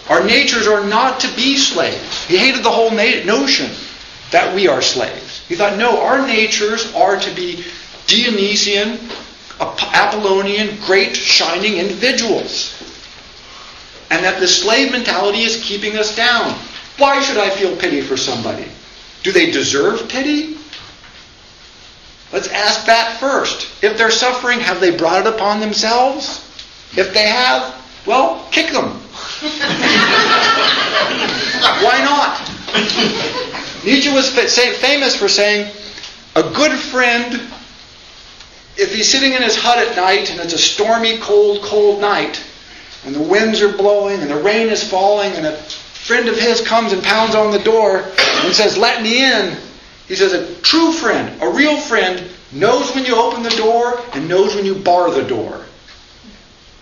Our 0.10 0.24
natures 0.24 0.68
are 0.68 0.86
not 0.86 1.20
to 1.22 1.36
be 1.36 1.58
slaves. 1.58 2.26
He 2.26 2.38
hated 2.38 2.64
the 2.64 2.72
whole 2.72 2.92
notion 2.92 3.72
that 4.32 4.54
we 4.54 4.68
are 4.68 4.82
slaves. 4.82 5.44
He 5.48 5.56
thought, 5.56 5.78
no, 5.78 6.02
our 6.02 6.26
natures 6.26 6.94
are 6.94 7.20
to 7.20 7.36
be 7.36 7.66
Dionysian, 8.08 9.00
Apollonian, 9.60 10.78
great, 10.86 11.16
shining 11.16 11.78
individuals. 11.78 12.72
And 14.12 14.24
that 14.24 14.40
the 14.40 14.48
slave 14.48 14.92
mentality 14.92 15.42
is 15.42 15.64
keeping 15.64 15.98
us 15.98 16.16
down. 16.16 16.56
Why 16.98 17.22
should 17.22 17.38
I 17.38 17.50
feel 17.50 17.76
pity 17.76 18.02
for 18.02 18.16
somebody? 18.16 18.68
Do 19.24 19.32
they 19.32 19.50
deserve 19.50 20.08
pity? 20.08 20.58
Let's 22.32 22.48
ask 22.50 22.86
that 22.86 23.20
first. 23.20 23.84
If 23.84 23.98
they're 23.98 24.12
suffering, 24.12 24.60
have 24.60 24.80
they 24.80 24.96
brought 24.96 25.26
it 25.26 25.34
upon 25.34 25.60
themselves? 25.60 26.42
If 26.98 27.14
they 27.14 27.28
have, 27.28 27.76
well, 28.06 28.48
kick 28.52 28.72
them. 28.72 28.86
Why 31.82 32.02
not? 32.04 32.42
Nietzsche 33.86 34.12
was 34.12 34.30
famous 34.30 35.16
for 35.16 35.28
saying, 35.28 35.72
a 36.36 36.44
good 36.44 36.78
friend, 36.78 37.34
if 38.78 38.94
he's 38.94 39.10
sitting 39.10 39.34
in 39.34 39.42
his 39.42 39.56
hut 39.56 39.78
at 39.78 39.96
night 39.96 40.32
and 40.32 40.40
it's 40.40 40.54
a 40.54 40.58
stormy, 40.58 41.18
cold, 41.20 41.62
cold 41.62 42.02
night, 42.02 42.44
and 43.06 43.16
the 43.16 43.22
winds 43.22 43.62
are 43.62 43.72
blowing 43.72 44.20
and 44.22 44.30
the 44.30 44.42
rain 44.42 44.70
is 44.70 44.84
falling, 44.90 45.32
and 45.34 45.46
a 45.46 45.54
friend 45.54 46.28
of 46.28 46.38
his 46.38 46.62
comes 46.62 46.92
and 46.92 47.04
pounds 47.04 47.36
on 47.36 47.52
the 47.52 47.60
door 47.60 48.04
and 48.18 48.54
says, 48.54 48.78
Let 48.78 49.02
me 49.02 49.24
in. 49.24 49.58
He 50.08 50.16
says, 50.16 50.34
A 50.34 50.56
true 50.62 50.92
friend, 50.92 51.42
a 51.42 51.50
real 51.50 51.78
friend, 51.78 52.30
knows 52.52 52.94
when 52.94 53.06
you 53.06 53.16
open 53.16 53.44
the 53.44 53.50
door 53.52 54.00
and 54.14 54.28
knows 54.28 54.56
when 54.56 54.66
you 54.66 54.76
bar 54.76 55.12
the 55.12 55.24
door. 55.24 55.62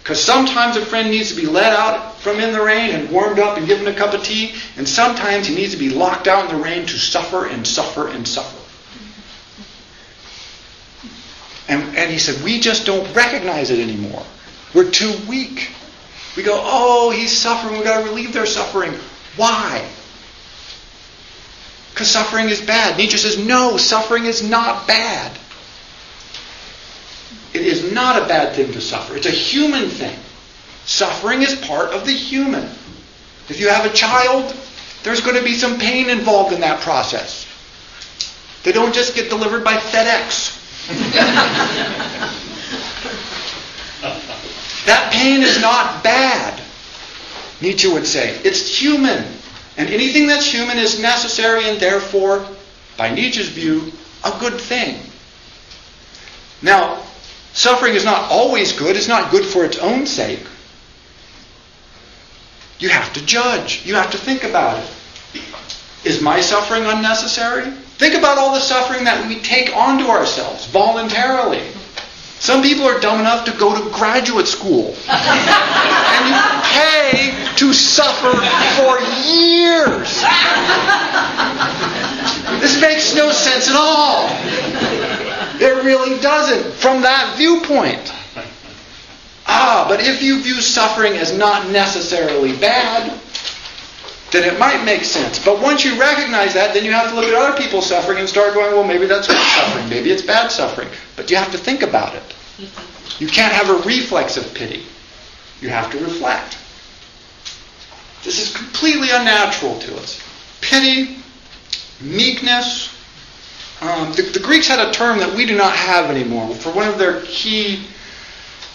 Because 0.04 0.22
sometimes 0.22 0.76
a 0.76 0.86
friend 0.86 1.10
needs 1.10 1.34
to 1.34 1.40
be 1.40 1.48
let 1.48 1.72
out 1.72 2.20
from 2.20 2.42
in 2.42 2.52
the 2.52 2.62
rain 2.62 2.92
and 2.92 3.10
warmed 3.10 3.40
up 3.40 3.58
and 3.58 3.66
given 3.66 3.88
a 3.88 3.94
cup 3.94 4.14
of 4.14 4.22
tea, 4.22 4.54
and 4.76 4.88
sometimes 4.88 5.48
he 5.48 5.56
needs 5.56 5.72
to 5.72 5.80
be 5.80 5.90
locked 5.90 6.28
out 6.28 6.50
in 6.50 6.58
the 6.58 6.62
rain 6.62 6.86
to 6.86 6.98
suffer 7.00 7.46
and 7.48 7.66
suffer 7.66 8.10
and 8.10 8.28
suffer. 8.28 8.60
And, 11.70 11.96
and 11.96 12.12
he 12.12 12.18
said, 12.18 12.44
We 12.44 12.60
just 12.60 12.86
don't 12.86 13.16
recognize 13.16 13.70
it 13.70 13.80
anymore. 13.80 14.26
We're 14.74 14.92
too 14.92 15.14
weak. 15.30 15.70
We 16.36 16.44
go, 16.44 16.60
Oh, 16.62 17.10
he's 17.12 17.32
suffering. 17.32 17.76
We've 17.76 17.86
got 17.86 18.02
to 18.02 18.10
relieve 18.10 18.34
their 18.34 18.46
suffering. 18.46 18.94
Why? 19.38 19.88
Because 21.94 22.10
suffering 22.10 22.50
is 22.50 22.60
bad. 22.60 22.98
Nietzsche 22.98 23.18
says, 23.18 23.38
No, 23.38 23.78
suffering 23.78 24.26
is 24.26 24.42
not 24.42 24.88
bad. 24.88 25.38
It 27.54 27.62
is 27.62 27.94
not 27.94 28.22
a 28.22 28.28
bad 28.28 28.56
thing 28.56 28.74
to 28.74 28.82
suffer. 28.82 29.16
It's 29.16 29.28
a 29.28 29.32
human 29.32 29.90
thing. 29.90 30.18
Suffering 30.86 31.44
is 31.44 31.56
part 31.56 31.92
of 31.92 32.06
the 32.06 32.12
human. 32.12 32.64
If 33.48 33.60
you 33.60 33.70
have 33.70 33.86
a 33.86 33.94
child, 33.94 34.56
there's 35.04 35.22
going 35.22 35.38
to 35.38 35.44
be 35.44 35.54
some 35.54 35.78
pain 35.78 36.10
involved 36.10 36.52
in 36.52 36.62
that 36.62 36.82
process. 36.82 37.46
They 38.64 38.72
don't 38.72 38.94
just 38.94 39.14
get 39.14 39.30
delivered 39.30 39.64
by 39.64 39.76
FedEx. 39.76 40.60
that 44.88 45.12
pain 45.14 45.44
is 45.44 45.62
not 45.62 46.04
bad, 46.04 46.60
Nietzsche 47.62 47.88
would 47.88 48.08
say. 48.08 48.40
It's 48.44 48.68
human. 48.68 49.43
And 49.78 49.90
anything 49.90 50.28
that's 50.28 50.46
human 50.46 50.78
is 50.78 51.00
necessary 51.00 51.68
and 51.70 51.80
therefore, 51.80 52.46
by 52.98 53.14
Nietzsche's 53.14 53.50
view, 53.50 53.92
a 54.24 54.32
good 54.40 54.60
thing. 54.60 55.00
Now, 56.62 57.04
Suffering 57.54 57.94
is 57.94 58.04
not 58.04 58.32
always 58.32 58.74
good. 58.74 58.98
It's 58.98 59.08
not 59.08 59.30
good 59.32 59.46
for 59.46 59.64
its 59.64 59.78
own 59.78 60.08
sake. 60.08 60.46
You 62.80 62.90
have 62.90 63.14
to 63.14 63.24
judge. 63.26 63.86
You 63.86 63.94
have 63.96 64.12
to 64.12 64.18
think 64.18 64.44
about 64.44 64.84
it. 64.84 65.42
Is 66.04 66.20
my 66.20 66.42
suffering 66.42 66.84
unnecessary? 66.86 67.70
Think 67.98 68.16
about 68.16 68.40
all 68.40 68.54
the 68.54 68.60
suffering 68.60 69.06
that 69.06 69.28
we 69.28 69.40
take 69.40 69.74
onto 69.76 70.06
ourselves 70.08 70.66
voluntarily. 70.66 71.62
Some 72.44 72.62
people 72.62 72.84
are 72.84 73.00
dumb 73.00 73.22
enough 73.22 73.46
to 73.46 73.54
go 73.54 73.74
to 73.74 73.90
graduate 73.92 74.50
school. 74.50 74.94
and 75.08 76.28
you 76.28 76.36
pay 76.62 77.34
to 77.56 77.72
suffer 77.72 78.34
for 78.76 79.00
years. 79.32 80.22
This 82.60 82.82
makes 82.82 83.16
no 83.16 83.32
sense 83.32 83.70
at 83.70 83.78
all. 83.78 84.28
It 85.62 85.86
really 85.86 86.20
doesn't 86.20 86.74
from 86.74 87.04
that 87.04 87.36
viewpoint. 87.38 88.12
Ah, 89.48 89.86
but 89.88 90.02
if 90.02 90.22
you 90.22 90.44
view 90.44 90.60
suffering 90.60 91.14
as 91.14 91.32
not 91.32 91.70
necessarily 91.70 92.58
bad, 92.58 93.18
then 94.34 94.52
it 94.52 94.60
might 94.60 94.84
make 94.84 95.04
sense. 95.04 95.44
But 95.44 95.62
once 95.62 95.86
you 95.86 95.98
recognize 96.00 96.54
that, 96.56 96.74
then 96.74 96.84
you 96.84 96.92
have 96.92 97.10
to 97.10 97.16
look 97.16 97.26
at 97.26 97.34
other 97.36 97.56
people's 97.56 97.86
suffering 97.86 98.18
and 98.18 98.28
start 98.28 98.56
going, 98.56 98.74
well, 98.74 98.84
maybe 98.84 99.06
that's 99.06 99.28
good 99.28 99.38
suffering, 99.38 99.88
maybe 99.90 100.12
it's 100.12 100.24
bad 100.24 100.52
suffering. 100.52 100.90
But 101.16 101.30
you 101.30 101.38
have 101.38 101.52
to 101.52 101.58
think 101.58 101.84
about 101.84 102.16
it. 102.16 102.24
You 103.20 103.28
can't 103.28 103.54
have 103.54 103.70
a 103.70 103.88
reflex 103.88 104.36
of 104.36 104.54
pity. 104.54 104.84
You 105.62 105.70
have 105.70 105.92
to 105.92 106.00
reflect. 106.00 106.58
This 108.24 108.42
is 108.42 108.56
completely 108.56 109.10
unnatural 109.12 109.78
to 109.80 109.98
us. 109.98 110.22
Pity, 110.62 111.18
meekness. 112.02 112.90
Um, 113.82 114.14
the, 114.14 114.24
the 114.24 114.40
Greeks 114.40 114.68
had 114.68 114.80
a 114.80 114.92
term 114.92 115.20
that 115.20 115.36
we 115.36 115.46
do 115.46 115.56
not 115.56 115.76
have 115.76 116.10
anymore 116.10 116.56
for 116.56 116.72
one 116.72 116.88
of 116.88 116.98
their 116.98 117.22
key 117.22 117.86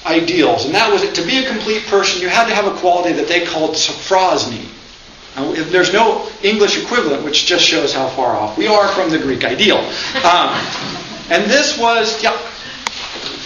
ideals, 0.07 0.67
and 0.67 0.75
that 0.75 0.93
was 0.93 1.03
that 1.03 1.15
to 1.17 1.27
be 1.27 1.39
a 1.45 1.49
complete 1.49 1.85
person, 1.87 2.23
you 2.23 2.29
had 2.29 2.47
to 2.47 2.55
have 2.55 2.67
a 2.67 2.79
quality 2.79 3.13
that 3.15 3.27
they 3.27 3.45
called 3.45 3.75
sophrosyne. 3.75 4.69
Now, 5.39 5.53
there's 5.53 5.93
no 5.93 6.29
English 6.43 6.83
equivalent, 6.83 7.23
which 7.23 7.47
just 7.47 7.65
shows 7.65 7.95
how 7.95 8.09
far 8.09 8.35
off 8.37 8.59
we 8.59 8.67
are 8.67 8.89
from 8.89 9.09
the 9.09 9.19
Greek 9.19 9.45
ideal. 9.45 9.79
Um, 10.25 10.51
and 11.31 11.49
this 11.49 11.79
was, 11.79 12.21
yeah. 12.23 12.37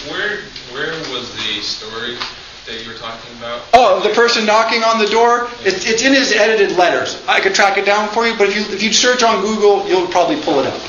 Where 0.09 0.39
where 0.71 0.93
was 1.13 1.31
the 1.35 1.61
story 1.61 2.17
that 2.65 2.83
you 2.83 2.91
were 2.91 2.97
talking 2.97 3.37
about? 3.37 3.61
Oh, 3.73 4.01
the 4.01 4.09
person 4.15 4.43
knocking 4.43 4.81
on 4.83 4.97
the 4.97 5.05
door. 5.05 5.49
It's, 5.61 5.85
it's 5.85 6.01
in 6.01 6.13
his 6.13 6.31
edited 6.31 6.75
letters. 6.77 7.21
I 7.27 7.39
could 7.39 7.53
track 7.53 7.77
it 7.77 7.85
down 7.85 8.09
for 8.09 8.25
you, 8.25 8.35
but 8.35 8.49
if 8.49 8.55
you 8.55 8.61
if 8.73 8.81
you 8.81 8.91
search 8.91 9.21
on 9.21 9.41
Google, 9.41 9.87
you'll 9.87 10.07
probably 10.07 10.41
pull 10.41 10.59
it 10.59 10.65
up. 10.65 10.81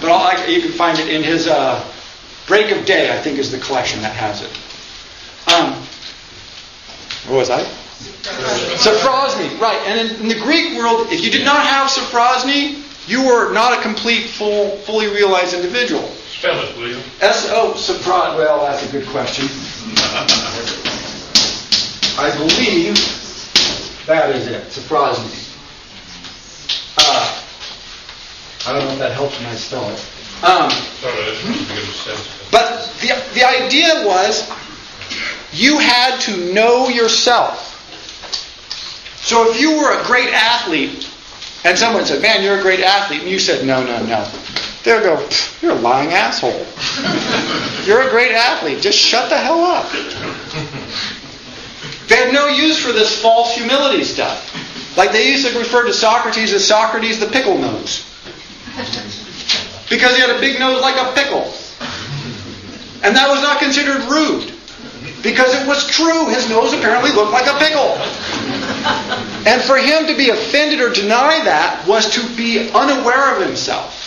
But 0.00 0.10
I, 0.10 0.46
you 0.46 0.62
can 0.62 0.72
find 0.72 0.98
it 0.98 1.08
in 1.08 1.22
his 1.22 1.46
uh, 1.46 1.84
Break 2.46 2.70
of 2.70 2.86
Day. 2.86 3.12
I 3.16 3.20
think 3.20 3.38
is 3.38 3.52
the 3.52 3.58
collection 3.58 4.00
that 4.00 4.14
has 4.14 4.40
it. 4.40 4.50
Um, 5.52 5.74
what 7.28 7.36
was 7.36 7.50
I? 7.50 7.85
Sophrosyne, 8.76 9.58
right. 9.60 9.80
And 9.86 10.10
in, 10.10 10.22
in, 10.22 10.28
the 10.28 10.38
Greek 10.38 10.76
world, 10.76 11.06
if 11.10 11.24
you 11.24 11.30
did 11.30 11.44
not 11.44 11.64
have 11.64 11.88
sophrosyne, 11.88 12.82
you 13.08 13.24
were 13.24 13.52
not 13.52 13.78
a 13.78 13.82
complete, 13.82 14.26
full, 14.30 14.76
fully 14.78 15.06
realized 15.06 15.54
individual. 15.54 16.02
Spell 16.28 16.60
it, 16.62 16.76
will 16.76 16.88
you? 16.88 17.00
S-O, 17.20 17.72
sophrosyne. 17.74 18.36
Well, 18.36 18.60
that's 18.60 18.86
a 18.86 18.92
good 18.92 19.06
question. 19.08 19.48
I 22.18 22.32
believe 22.36 22.96
that 24.06 24.34
is 24.34 24.46
it, 24.48 24.62
sophrosyne. 24.70 25.44
Uh, 26.98 27.42
I 28.66 28.72
don't 28.72 28.84
know 28.84 28.92
if 28.92 28.98
that 28.98 29.12
helps 29.12 29.38
when 29.38 29.46
I 29.46 29.54
spell 29.54 29.88
it. 29.90 30.04
Um, 30.42 30.68
but 32.50 32.92
the, 33.00 33.14
the 33.32 33.44
idea 33.44 34.06
was 34.06 34.50
you 35.52 35.78
had 35.78 36.20
to 36.20 36.52
know 36.52 36.88
yourself. 36.88 37.65
So 39.26 39.50
if 39.50 39.60
you 39.60 39.76
were 39.76 40.00
a 40.00 40.04
great 40.04 40.32
athlete, 40.32 41.10
and 41.64 41.76
someone 41.76 42.06
said, 42.06 42.22
Man, 42.22 42.44
you're 42.44 42.60
a 42.60 42.62
great 42.62 42.78
athlete, 42.78 43.22
and 43.22 43.28
you 43.28 43.40
said, 43.40 43.66
No, 43.66 43.84
no, 43.84 44.00
no. 44.06 44.24
They'll 44.84 45.02
go, 45.02 45.28
You're 45.60 45.72
a 45.72 45.80
lying 45.80 46.12
asshole. 46.12 46.52
you're 47.84 48.06
a 48.06 48.10
great 48.10 48.30
athlete. 48.30 48.80
Just 48.80 48.96
shut 48.96 49.28
the 49.28 49.36
hell 49.36 49.64
up. 49.64 49.90
They 52.06 52.14
have 52.14 52.32
no 52.32 52.46
use 52.46 52.78
for 52.78 52.92
this 52.92 53.20
false 53.20 53.52
humility 53.52 54.04
stuff. 54.04 54.96
Like 54.96 55.10
they 55.10 55.28
used 55.28 55.44
to 55.44 55.58
refer 55.58 55.84
to 55.86 55.92
Socrates 55.92 56.52
as 56.52 56.64
Socrates 56.64 57.18
the 57.18 57.26
pickle 57.26 57.58
nose. 57.58 58.06
Because 59.90 60.14
he 60.14 60.20
had 60.20 60.30
a 60.30 60.38
big 60.38 60.60
nose 60.60 60.80
like 60.80 60.94
a 60.96 61.12
pickle. 61.14 61.52
And 63.02 63.16
that 63.16 63.28
was 63.28 63.42
not 63.42 63.58
considered 63.58 64.04
rude. 64.04 64.55
Because 65.26 65.60
it 65.60 65.66
was 65.66 65.84
true, 65.88 66.28
his 66.28 66.48
nose 66.48 66.72
apparently 66.72 67.10
looked 67.10 67.32
like 67.32 67.48
a 67.48 67.58
pickle. 67.58 67.98
And 69.44 69.60
for 69.60 69.76
him 69.76 70.06
to 70.06 70.16
be 70.16 70.30
offended 70.30 70.80
or 70.80 70.92
deny 70.92 71.42
that 71.42 71.84
was 71.84 72.08
to 72.14 72.36
be 72.36 72.70
unaware 72.70 73.34
of 73.34 73.44
himself. 73.44 74.04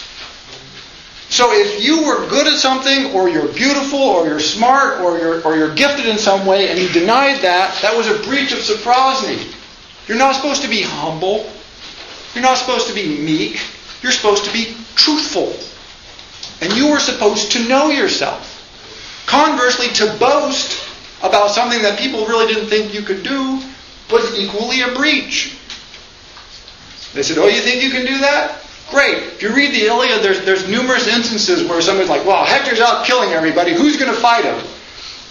So 1.29 1.51
if 1.51 1.83
you 1.83 2.05
were 2.05 2.25
good 2.29 2.47
at 2.47 2.57
something, 2.57 3.11
or 3.11 3.27
you're 3.27 3.51
beautiful, 3.51 3.99
or 3.99 4.27
you're 4.27 4.39
smart, 4.39 5.01
or 5.01 5.19
you're, 5.19 5.41
or 5.43 5.57
you're 5.57 5.75
gifted 5.75 6.05
in 6.05 6.17
some 6.17 6.45
way, 6.45 6.69
and 6.69 6.79
you 6.79 6.87
denied 6.87 7.41
that, 7.41 7.77
that 7.81 7.97
was 7.97 8.07
a 8.07 8.23
breach 8.23 8.53
of 8.53 8.59
sophrosyne. 8.59 9.53
You're 10.07 10.17
not 10.17 10.35
supposed 10.35 10.61
to 10.61 10.69
be 10.69 10.83
humble. 10.83 11.51
You're 12.33 12.43
not 12.43 12.57
supposed 12.57 12.87
to 12.87 12.93
be 12.93 13.19
meek. 13.19 13.59
You're 14.01 14.13
supposed 14.13 14.45
to 14.45 14.53
be 14.53 14.73
truthful. 14.95 15.53
And 16.61 16.71
you 16.77 16.89
were 16.89 16.99
supposed 16.99 17.51
to 17.51 17.67
know 17.67 17.89
yourself. 17.89 18.55
Conversely, 19.25 19.89
to 19.95 20.17
boast 20.17 20.88
about 21.21 21.51
something 21.51 21.81
that 21.81 21.99
people 21.99 22.25
really 22.25 22.51
didn't 22.51 22.69
think 22.69 22.93
you 22.93 23.01
could 23.01 23.23
do 23.23 23.61
was 24.11 24.37
equally 24.39 24.81
a 24.81 24.93
breach. 24.95 25.57
They 27.13 27.23
said, 27.23 27.37
Oh, 27.37 27.47
you 27.47 27.61
think 27.61 27.83
you 27.83 27.91
can 27.91 28.05
do 28.05 28.17
that? 28.19 28.61
Great. 28.89 29.17
If 29.17 29.41
you 29.43 29.53
read 29.53 29.73
the 29.73 29.85
Iliad, 29.85 30.23
there's, 30.23 30.45
there's 30.45 30.67
numerous 30.67 31.07
instances 31.07 31.67
where 31.67 31.81
somebody's 31.81 32.09
like, 32.09 32.25
Well, 32.25 32.45
Hector's 32.45 32.79
out 32.79 33.05
killing 33.05 33.31
everybody. 33.31 33.73
Who's 33.73 33.97
going 33.97 34.13
to 34.13 34.19
fight 34.19 34.45
him? 34.45 34.57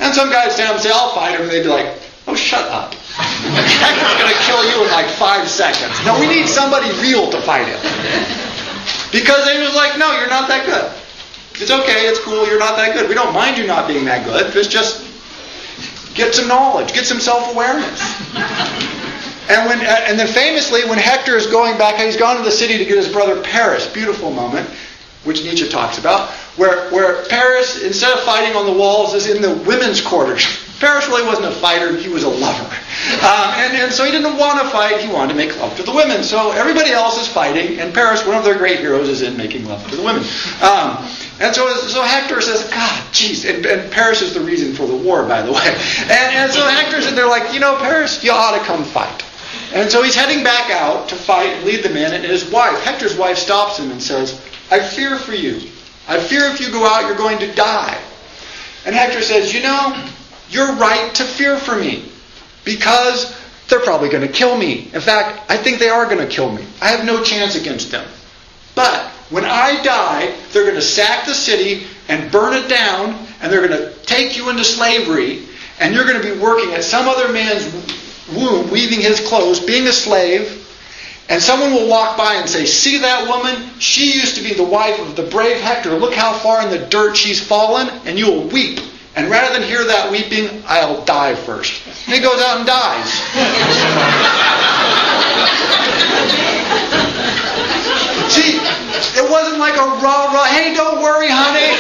And 0.01 0.15
some 0.15 0.31
guys 0.31 0.55
stand 0.55 0.69
up 0.69 0.75
and 0.77 0.83
say, 0.83 0.91
I'll 0.93 1.15
fight 1.15 1.35
him. 1.35 1.43
And 1.43 1.51
they'd 1.51 1.63
be 1.63 1.69
like, 1.69 1.99
Oh, 2.27 2.35
shut 2.35 2.69
up. 2.69 2.95
Hector's 2.95 4.15
going 4.21 4.31
to 4.31 4.41
kill 4.47 4.63
you 4.71 4.85
in 4.85 4.91
like 4.93 5.07
five 5.17 5.49
seconds. 5.49 5.95
No, 6.05 6.21
we 6.21 6.29
need 6.29 6.47
somebody 6.47 6.91
real 7.01 7.31
to 7.31 7.41
fight 7.43 7.67
him. 7.67 7.81
Because 9.11 9.47
they 9.47 9.59
was 9.59 9.75
like, 9.75 9.99
No, 9.99 10.13
you're 10.19 10.31
not 10.31 10.49
that 10.49 10.67
good. 10.67 10.93
It's 11.61 11.73
okay, 11.73 12.07
it's 12.07 12.21
cool, 12.21 12.47
you're 12.47 12.61
not 12.61 12.77
that 12.77 12.95
good. 12.95 13.09
We 13.09 13.17
don't 13.17 13.35
mind 13.35 13.59
you 13.59 13.67
not 13.67 13.89
being 13.89 14.05
that 14.05 14.25
good. 14.25 14.55
It's 14.55 14.69
just 14.69 15.08
Get 16.15 16.35
some 16.35 16.49
knowledge. 16.49 16.93
Get 16.93 17.07
some 17.07 17.21
self-awareness. 17.21 18.01
And 19.49 19.67
when, 19.67 19.81
and 19.81 20.19
then 20.19 20.27
famously, 20.27 20.85
when 20.85 20.99
Hector 20.99 21.35
is 21.35 21.47
going 21.47 21.79
back, 21.79 21.97
he's 21.97 22.17
gone 22.17 22.37
to 22.37 22.43
the 22.43 22.51
city 22.51 22.77
to 22.77 22.85
get 22.85 22.97
his 22.97 23.09
brother 23.09 23.41
Paris. 23.43 23.87
Beautiful 23.87 24.31
moment, 24.31 24.69
which 25.25 25.43
Nietzsche 25.43 25.69
talks 25.69 25.97
about, 25.99 26.29
where, 26.57 26.91
where 26.91 27.25
Paris, 27.27 27.83
instead 27.83 28.13
of 28.13 28.21
fighting 28.25 28.55
on 28.57 28.67
the 28.67 28.73
walls, 28.73 29.15
is 29.15 29.27
in 29.27 29.41
the 29.41 29.55
women's 29.67 30.03
quarters. 30.03 30.45
Paris 30.81 31.09
really 31.09 31.27
wasn't 31.27 31.47
a 31.47 31.51
fighter, 31.51 31.97
he 31.97 32.09
was 32.09 32.23
a 32.23 32.29
lover. 32.29 32.65
Um, 32.65 33.51
and, 33.57 33.77
and 33.77 33.93
so 33.93 34.05
he 34.05 34.13
didn't 34.13 34.37
want 34.37 34.61
to 34.63 34.69
fight, 34.69 35.01
he 35.01 35.13
wanted 35.13 35.33
to 35.33 35.37
make 35.37 35.59
love 35.59 35.75
to 35.77 35.83
the 35.83 35.93
women. 35.93 36.23
So 36.23 36.53
everybody 36.53 36.93
else 36.93 37.21
is 37.21 37.27
fighting, 37.27 37.81
and 37.81 37.93
Paris, 37.93 38.25
one 38.25 38.37
of 38.37 38.45
their 38.45 38.57
great 38.57 38.79
heroes, 38.79 39.09
is 39.09 39.23
in 39.23 39.37
making 39.37 39.67
love 39.67 39.85
to 39.91 39.97
the 39.97 40.03
women. 40.03 40.23
Um, 40.63 41.09
and 41.41 41.55
so, 41.55 41.73
so 41.77 42.03
Hector 42.03 42.41
says, 42.41 42.65
God, 42.65 43.03
jeez. 43.13 43.49
And, 43.49 43.65
and, 43.65 43.93
Paris 43.93 44.23
is 44.23 44.35
the 44.35 44.41
reason 44.41 44.75
for 44.75 44.87
the 44.87 44.97
war, 44.97 45.23
by 45.23 45.43
the 45.43 45.53
way. 45.53 45.59
And, 46.01 46.35
and 46.35 46.53
so 46.53 46.67
Hector's 46.67 47.07
and 47.07 47.17
they're 47.17 47.29
like, 47.29 47.55
you 47.55 47.61
know, 47.61 47.77
Paris, 47.77 48.25
you 48.25 48.33
ought 48.33 48.59
to 48.59 48.65
come 48.65 48.85
fight. 48.85 49.25
And 49.73 49.91
so 49.91 50.03
he's 50.03 50.15
heading 50.15 50.43
back 50.43 50.71
out 50.71 51.09
to 51.11 51.15
fight 51.15 51.51
and 51.51 51.65
lead 51.65 51.85
the 51.85 51.91
men. 51.91 52.13
And 52.13 52.25
his 52.25 52.51
wife, 52.51 52.81
Hector's 52.83 53.17
wife, 53.17 53.39
stops 53.39 53.79
him 53.79 53.91
and 53.91 54.03
says, 54.03 54.41
I 54.71 54.81
fear 54.81 55.17
for 55.17 55.33
you. 55.33 55.71
I 56.09 56.19
fear 56.19 56.45
if 56.47 56.61
you 56.61 56.71
go 56.71 56.87
out, 56.87 57.07
you're 57.07 57.17
going 57.17 57.39
to 57.39 57.55
die. 57.55 57.99
And 58.85 58.95
Hector 58.95 59.21
says, 59.21 59.53
You 59.53 59.63
know, 59.63 60.09
you're 60.49 60.73
right 60.77 61.15
to 61.15 61.25
fear 61.25 61.59
for 61.59 61.77
me 61.77 62.11
because 62.65 63.37
they're 63.69 63.81
probably 63.81 64.09
going 64.09 64.27
to 64.27 64.33
kill 64.33 64.57
me. 64.57 64.91
In 64.95 65.01
fact, 65.01 65.51
I 65.51 65.57
think 65.57 65.79
they 65.79 65.91
are 65.91 66.07
going 66.07 66.19
to 66.19 66.27
kill 66.27 66.51
me. 66.51 66.65
I 66.81 66.89
have 66.89 67.05
no 67.05 67.23
chance 67.23 67.55
against 67.55 67.91
them. 67.91 68.09
But 68.75 69.13
when 69.31 69.45
I 69.45 69.83
die, 69.83 70.35
they're 70.53 70.65
going 70.65 70.75
to 70.77 70.83
sack 70.83 71.27
the 71.27 71.35
city 71.35 71.87
and 72.09 72.31
burn 72.33 72.55
it 72.55 72.69
down, 72.69 73.27
and 73.41 73.53
they're 73.53 73.67
going 73.67 73.79
to 73.79 73.93
take 74.05 74.37
you 74.37 74.49
into 74.49 74.65
slavery, 74.65 75.45
and 75.81 75.95
you're 75.95 76.07
going 76.07 76.21
to 76.21 76.35
be 76.35 76.41
working 76.41 76.73
at 76.75 76.83
some 76.83 77.07
other 77.07 77.31
man's 77.33 77.67
womb, 78.35 78.71
weaving 78.71 79.01
his 79.01 79.21
clothes, 79.27 79.61
being 79.61 79.87
a 79.87 79.93
slave. 79.93 80.65
And 81.31 81.43
someone 81.43 81.73
will 81.73 81.89
walk 81.89 82.17
by 82.17 82.37
and 82.37 82.49
say, 82.49 82.65
See 82.65 82.99
that 82.99 83.29
woman? 83.29 83.79
She 83.79 84.15
used 84.15 84.37
to 84.37 84.43
be 84.43 84.55
the 84.55 84.65
wife 84.65 84.99
of 84.99 85.15
the 85.15 85.25
brave 85.25 85.61
Hector. 85.61 85.95
Look 85.95 86.15
how 86.15 86.33
far 86.33 86.63
in 86.63 86.71
the 86.71 86.87
dirt 86.87 87.19
she's 87.19 87.47
fallen. 87.47 87.89
And 88.07 88.19
you 88.19 88.31
will 88.31 88.49
weep. 88.49 88.81
And 89.15 89.31
rather 89.31 89.53
than 89.59 89.69
hear 89.69 89.85
that 89.85 90.11
weeping, 90.11 90.63
I'll 90.67 91.05
die 91.05 91.35
first. 91.35 91.87
And 92.07 92.15
he 92.15 92.21
goes 92.23 92.41
out 92.41 92.59
and 92.59 92.67
dies. 92.67 93.13
See, 98.33 98.61
it 99.17 99.31
wasn't 99.31 99.59
like 99.59 99.75
a 99.75 99.87
rah 100.01 100.33
rah, 100.33 100.47
hey, 100.47 100.75
don't 100.75 101.01
worry, 101.03 101.29
honey. 101.29 101.71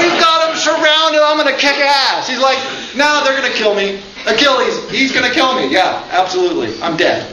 We've 0.00 0.18
got 0.20 0.48
him 0.48 0.56
surrounded. 0.56 1.20
I'm 1.20 1.36
going 1.36 1.52
to 1.52 1.60
kick 1.60 1.76
ass. 1.76 2.28
He's 2.28 2.40
like, 2.40 2.58
no, 2.96 3.22
they're 3.24 3.38
going 3.38 3.50
to 3.50 3.56
kill 3.56 3.74
me. 3.74 4.00
Achilles, 4.26 4.90
he's 4.90 5.12
going 5.12 5.26
to 5.26 5.32
kill 5.32 5.54
me. 5.54 5.72
Yeah, 5.72 6.02
absolutely. 6.10 6.80
I'm 6.82 6.96
dead. 6.96 7.32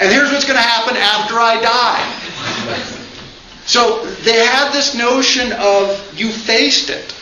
And 0.00 0.12
here's 0.12 0.30
what's 0.30 0.44
going 0.44 0.58
to 0.58 0.62
happen 0.62 0.96
after 0.96 1.34
I 1.38 1.60
die. 1.60 2.98
So 3.66 4.04
they 4.22 4.44
had 4.44 4.72
this 4.72 4.94
notion 4.94 5.52
of 5.58 6.18
you 6.18 6.30
faced 6.30 6.90
it. 6.90 7.14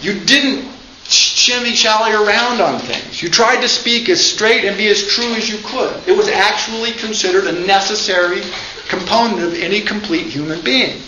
You 0.00 0.20
didn't 0.20 0.70
shimmy 1.04 1.74
shally 1.74 2.12
around 2.12 2.60
on 2.60 2.78
things. 2.78 3.22
You 3.22 3.28
tried 3.28 3.60
to 3.60 3.68
speak 3.68 4.08
as 4.08 4.24
straight 4.24 4.64
and 4.64 4.76
be 4.76 4.88
as 4.88 5.06
true 5.06 5.34
as 5.34 5.50
you 5.50 5.58
could. 5.64 5.96
It 6.08 6.16
was 6.16 6.28
actually 6.28 6.92
considered 6.92 7.46
a 7.46 7.66
necessary 7.66 8.40
component 8.88 9.42
of 9.42 9.54
any 9.54 9.80
complete 9.80 10.26
human 10.26 10.60
being. 10.62 11.00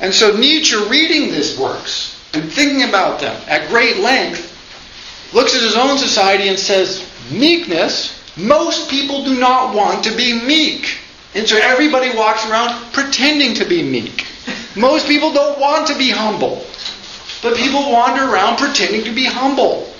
And 0.00 0.12
so 0.12 0.36
Nietzsche, 0.36 0.76
reading 0.88 1.30
these 1.30 1.58
works 1.58 2.20
and 2.34 2.52
thinking 2.52 2.88
about 2.88 3.20
them 3.20 3.40
at 3.46 3.68
great 3.70 3.98
length, 3.98 4.52
looks 5.32 5.54
at 5.54 5.62
his 5.62 5.76
own 5.76 5.98
society 5.98 6.48
and 6.48 6.58
says, 6.58 7.08
meekness, 7.30 8.12
most 8.36 8.90
people 8.90 9.24
do 9.24 9.38
not 9.38 9.74
want 9.74 10.04
to 10.04 10.14
be 10.14 10.38
meek. 10.44 10.98
And 11.34 11.48
so 11.48 11.56
everybody 11.56 12.14
walks 12.16 12.48
around 12.48 12.92
pretending 12.92 13.54
to 13.54 13.64
be 13.64 13.82
meek. 13.82 14.26
Most 14.76 15.06
people 15.06 15.32
don't 15.32 15.58
want 15.58 15.86
to 15.88 15.96
be 15.96 16.10
humble. 16.10 16.64
But 17.42 17.56
people 17.56 17.90
wander 17.90 18.24
around 18.24 18.58
pretending 18.58 19.04
to 19.04 19.14
be 19.14 19.24
humble. 19.24 19.92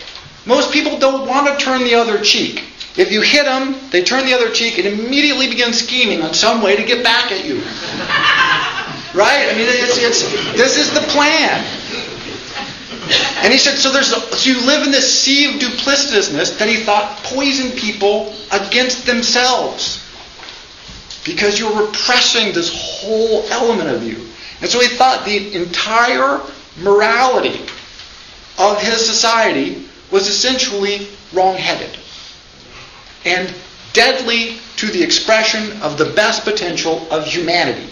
Most 0.45 0.73
people 0.73 0.99
don't 0.99 1.27
want 1.27 1.47
to 1.47 1.65
turn 1.65 1.85
the 1.85 1.95
other 1.95 2.23
cheek. 2.23 2.65
If 2.97 3.13
you 3.13 3.21
hit 3.21 3.45
them, 3.45 3.77
they 3.91 4.03
turn 4.03 4.25
the 4.25 4.33
other 4.33 4.51
cheek 4.51 4.79
and 4.79 4.87
immediately 4.89 5.49
begin 5.49 5.75
scheming 5.75 6.23
on 6.23 6.33
some 6.33 6.63
way 6.63 6.77
to 6.77 6.83
get 6.83 7.05
back 7.05 7.31
at 7.31 7.45
you. 7.45 7.57
right? 9.15 9.49
I 9.49 9.55
mean, 9.55 9.69
it's, 9.69 9.99
it's, 9.99 10.23
this 10.57 10.79
is 10.79 10.93
the 10.95 11.07
plan. 11.13 11.65
And 13.45 13.53
he 13.53 13.59
said, 13.59 13.77
so 13.77 13.93
there's 13.93 14.13
a, 14.13 14.21
so 14.35 14.51
you 14.51 14.61
live 14.67 14.83
in 14.83 14.91
this 14.91 15.21
sea 15.21 15.45
of 15.45 15.61
duplicitousness. 15.61 16.59
Then 16.59 16.69
he 16.69 16.77
thought, 16.77 17.19
poison 17.19 17.71
people 17.73 18.35
against 18.51 19.05
themselves 19.05 20.03
because 21.25 21.61
you're 21.61 21.87
repressing 21.87 22.55
this 22.55 22.73
whole 22.75 23.45
element 23.51 23.91
of 23.91 24.03
you. 24.03 24.27
And 24.63 24.71
so 24.71 24.81
he 24.81 24.89
thought 24.89 25.27
the 25.27 25.55
entire 25.55 26.41
morality 26.81 27.61
of 28.59 28.81
his 28.81 29.05
society 29.05 29.87
was 30.11 30.29
essentially 30.29 31.09
wrong-headed 31.35 31.99
and 33.27 33.53
deadly 33.93 34.59
to 34.77 34.87
the 34.87 35.03
expression 35.03 35.83
of 35.83 35.99
the 35.99 36.05
best 36.05 36.45
potential 36.45 37.07
of 37.11 37.27
humanity. 37.27 37.89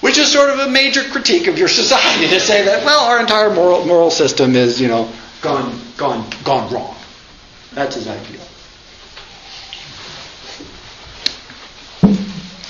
Which 0.00 0.18
is 0.18 0.32
sort 0.32 0.50
of 0.50 0.58
a 0.58 0.68
major 0.68 1.04
critique 1.04 1.46
of 1.46 1.58
your 1.58 1.68
society 1.68 2.28
to 2.28 2.40
say 2.40 2.64
that, 2.64 2.84
well, 2.84 3.04
our 3.04 3.20
entire 3.20 3.54
moral, 3.54 3.84
moral 3.84 4.10
system 4.10 4.56
is, 4.56 4.80
you 4.80 4.88
know, 4.88 5.10
gone, 5.42 5.78
gone, 5.96 6.28
gone 6.42 6.72
wrong. 6.72 6.96
That's 7.72 7.94
his 7.94 8.08
ideal. 8.08 8.40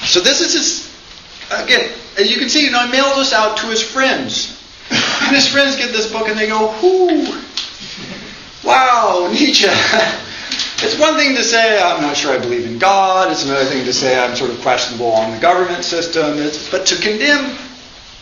So 0.04 0.20
this 0.20 0.40
is 0.40 0.52
his, 0.52 1.62
again, 1.62 1.90
as 2.18 2.30
you 2.30 2.38
can 2.38 2.48
see, 2.48 2.64
you 2.64 2.70
know, 2.70 2.86
mails 2.88 3.16
this 3.16 3.32
out 3.32 3.56
to 3.58 3.66
his 3.66 3.82
friends. 3.82 4.56
And 4.90 5.36
his 5.36 5.46
friends 5.48 5.76
get 5.76 5.92
this 5.92 6.10
book 6.10 6.28
and 6.28 6.38
they 6.38 6.48
go, 6.48 6.74
whoo, 6.82 7.40
wow, 8.64 9.30
Nietzsche. 9.32 9.68
It's 10.82 10.98
one 10.98 11.16
thing 11.16 11.36
to 11.36 11.44
say, 11.44 11.78
I'm 11.78 12.00
not 12.00 12.16
sure 12.16 12.32
I 12.32 12.38
believe 12.38 12.66
in 12.66 12.78
God. 12.78 13.30
It's 13.30 13.44
another 13.44 13.66
thing 13.66 13.84
to 13.84 13.92
say 13.92 14.18
I'm 14.18 14.34
sort 14.34 14.50
of 14.50 14.58
questionable 14.62 15.12
on 15.12 15.32
the 15.34 15.38
government 15.38 15.84
system. 15.84 16.38
It's, 16.38 16.70
but 16.70 16.86
to 16.86 16.96
condemn 16.96 17.58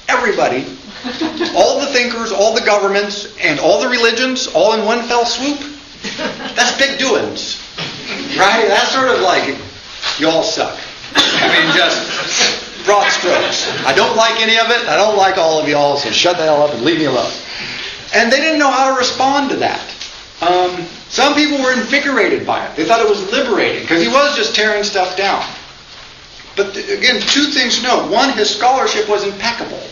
everybody, 0.09 0.67
all 1.55 1.79
the 1.79 1.87
thinkers, 1.93 2.33
all 2.33 2.55
the 2.55 2.67
governments, 2.67 3.37
and 3.39 3.61
all 3.61 3.81
the 3.81 3.89
religions, 3.89 4.49
all 4.49 4.73
in 4.75 4.85
one 4.85 5.07
fell 5.07 5.25
swoop, 5.25 5.59
that's 6.57 6.77
big 6.79 6.99
doings. 6.99 7.63
Right? 8.37 8.67
That's 8.67 8.91
sort 8.91 9.09
of 9.09 9.21
like, 9.21 9.57
you 10.19 10.29
all 10.29 10.43
suck. 10.43 10.77
I 11.15 11.47
mean, 11.55 11.77
just 11.77 12.85
broad 12.85 13.09
strokes. 13.13 13.71
I 13.87 13.95
don't 13.95 14.17
like 14.17 14.41
any 14.41 14.59
of 14.59 14.67
it. 14.71 14.89
I 14.89 14.97
don't 14.97 15.17
like 15.17 15.39
all 15.39 15.61
of 15.61 15.69
y'all, 15.69 15.97
so 15.97 16.11
shut 16.11 16.37
the 16.37 16.43
hell 16.43 16.63
up 16.63 16.75
and 16.75 16.83
leave 16.83 16.99
me 16.99 17.05
alone. 17.05 17.31
And 18.15 18.33
they 18.33 18.41
didn't 18.41 18.59
know 18.59 18.71
how 18.71 18.93
to 18.93 18.99
respond 18.99 19.51
to 19.51 19.57
that. 19.57 19.95
Um, 20.41 20.87
some 21.09 21.35
people 21.35 21.59
were 21.59 21.73
invigorated 21.73 22.47
by 22.47 22.65
it. 22.67 22.77
They 22.77 22.85
thought 22.85 23.01
it 23.05 23.09
was 23.09 23.31
liberating 23.33 23.83
because 23.83 24.03
he 24.03 24.09
was 24.09 24.37
just 24.37 24.55
tearing 24.55 24.85
stuff 24.85 25.17
down. 25.17 25.45
But 26.57 26.77
again, 26.77 27.21
two 27.21 27.47
things 27.47 27.79
to 27.79 27.83
note. 27.83 28.11
One, 28.11 28.33
his 28.33 28.55
scholarship 28.55 29.09
was 29.09 29.25
impeccable. 29.25 29.83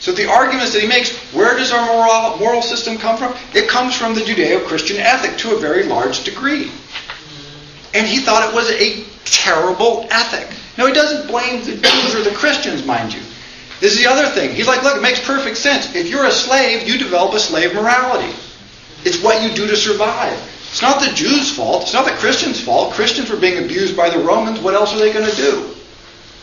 So 0.00 0.10
the 0.10 0.28
arguments 0.28 0.72
that 0.72 0.82
he 0.82 0.88
makes, 0.88 1.12
where 1.32 1.56
does 1.56 1.72
our 1.72 1.86
moral, 1.86 2.36
moral 2.38 2.62
system 2.62 2.98
come 2.98 3.16
from? 3.16 3.34
It 3.54 3.68
comes 3.68 3.96
from 3.96 4.14
the 4.14 4.20
Judeo-Christian 4.20 4.96
ethic 4.96 5.38
to 5.38 5.54
a 5.54 5.58
very 5.58 5.84
large 5.84 6.24
degree. 6.24 6.72
And 7.94 8.06
he 8.06 8.18
thought 8.18 8.48
it 8.48 8.54
was 8.54 8.70
a 8.70 9.04
terrible 9.24 10.08
ethic. 10.10 10.48
Now, 10.76 10.86
he 10.86 10.92
doesn't 10.92 11.28
blame 11.28 11.64
the 11.64 11.76
Jews 11.76 12.14
or 12.14 12.22
the 12.22 12.34
Christians, 12.34 12.84
mind 12.84 13.14
you. 13.14 13.20
This 13.78 13.92
is 13.92 13.98
the 13.98 14.10
other 14.10 14.28
thing. 14.30 14.54
He's 14.54 14.66
like, 14.66 14.82
look, 14.82 14.96
it 14.96 15.02
makes 15.02 15.20
perfect 15.20 15.56
sense. 15.56 15.94
If 15.94 16.08
you're 16.08 16.26
a 16.26 16.32
slave, 16.32 16.88
you 16.88 16.98
develop 16.98 17.34
a 17.34 17.40
slave 17.40 17.74
morality. 17.74 18.34
It's 19.04 19.22
what 19.22 19.42
you 19.42 19.54
do 19.54 19.66
to 19.66 19.76
survive. 19.76 20.38
It's 20.70 20.82
not 20.82 21.00
the 21.00 21.12
Jews' 21.12 21.54
fault. 21.54 21.82
It's 21.82 21.92
not 21.92 22.06
the 22.06 22.12
Christians' 22.12 22.60
fault. 22.60 22.94
Christians 22.94 23.30
were 23.30 23.36
being 23.36 23.62
abused 23.62 23.96
by 23.96 24.08
the 24.08 24.18
Romans. 24.18 24.60
What 24.60 24.74
else 24.74 24.94
are 24.94 24.98
they 24.98 25.12
going 25.12 25.28
to 25.28 25.36
do? 25.36 25.74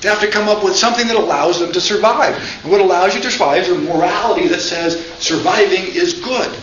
They 0.02 0.10
have 0.10 0.22
to 0.22 0.30
come 0.30 0.48
up 0.48 0.64
with 0.64 0.76
something 0.76 1.08
that 1.08 1.18
allows 1.18 1.60
them 1.60 1.74
to 1.74 1.82
survive. 1.82 2.36
And 2.64 2.72
what 2.72 2.80
allows 2.80 3.16
you 3.16 3.22
to 3.22 3.32
survive 3.32 3.64
is 3.64 3.70
a 3.70 3.78
morality 3.78 4.48
that 4.48 4.62
says 4.62 5.04
surviving 5.20 5.84
is 5.84 6.22
good. 6.22 6.58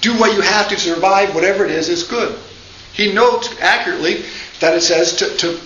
Do 0.00 0.16
what 0.18 0.34
you 0.34 0.42
have 0.42 0.68
to 0.68 0.78
survive, 0.78 1.34
whatever 1.34 1.64
it 1.64 1.70
is, 1.70 1.88
is 1.88 2.04
good. 2.04 2.38
He 2.92 3.12
notes 3.12 3.48
accurately 3.60 4.24
that 4.60 4.76
it 4.76 4.82
says 4.82 5.16
to, 5.16 5.36
to 5.38 5.60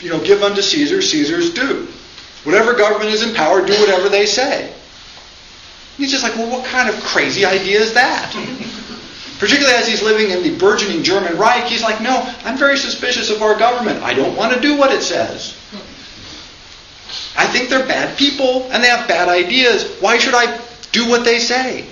you 0.00 0.10
know, 0.10 0.22
give 0.22 0.42
unto 0.42 0.62
Caesar 0.62 1.00
Caesar's 1.00 1.54
due. 1.54 1.88
Whatever 2.44 2.74
government 2.74 3.10
is 3.10 3.22
in 3.22 3.34
power, 3.34 3.64
do 3.64 3.72
whatever 3.80 4.08
they 4.08 4.26
say. 4.26 4.72
He's 5.96 6.10
just 6.10 6.22
like, 6.22 6.34
well, 6.36 6.50
what 6.50 6.66
kind 6.66 6.88
of 6.88 7.00
crazy 7.02 7.44
idea 7.44 7.80
is 7.80 7.94
that? 7.94 8.34
Particularly 9.38 9.76
as 9.76 9.86
he's 9.86 10.02
living 10.02 10.30
in 10.30 10.42
the 10.42 10.56
burgeoning 10.58 11.02
German 11.02 11.36
Reich, 11.36 11.64
he's 11.64 11.82
like, 11.82 12.00
no, 12.00 12.22
I'm 12.44 12.56
very 12.56 12.78
suspicious 12.78 13.30
of 13.30 13.42
our 13.42 13.58
government. 13.58 14.02
I 14.02 14.14
don't 14.14 14.36
want 14.36 14.54
to 14.54 14.60
do 14.60 14.76
what 14.76 14.92
it 14.92 15.02
says. 15.02 15.56
I 17.36 17.46
think 17.46 17.68
they're 17.68 17.86
bad 17.86 18.16
people 18.16 18.70
and 18.72 18.82
they 18.82 18.88
have 18.88 19.06
bad 19.06 19.28
ideas. 19.28 19.98
Why 20.00 20.16
should 20.16 20.34
I 20.34 20.58
do 20.90 21.08
what 21.08 21.24
they 21.24 21.38
say? 21.38 21.86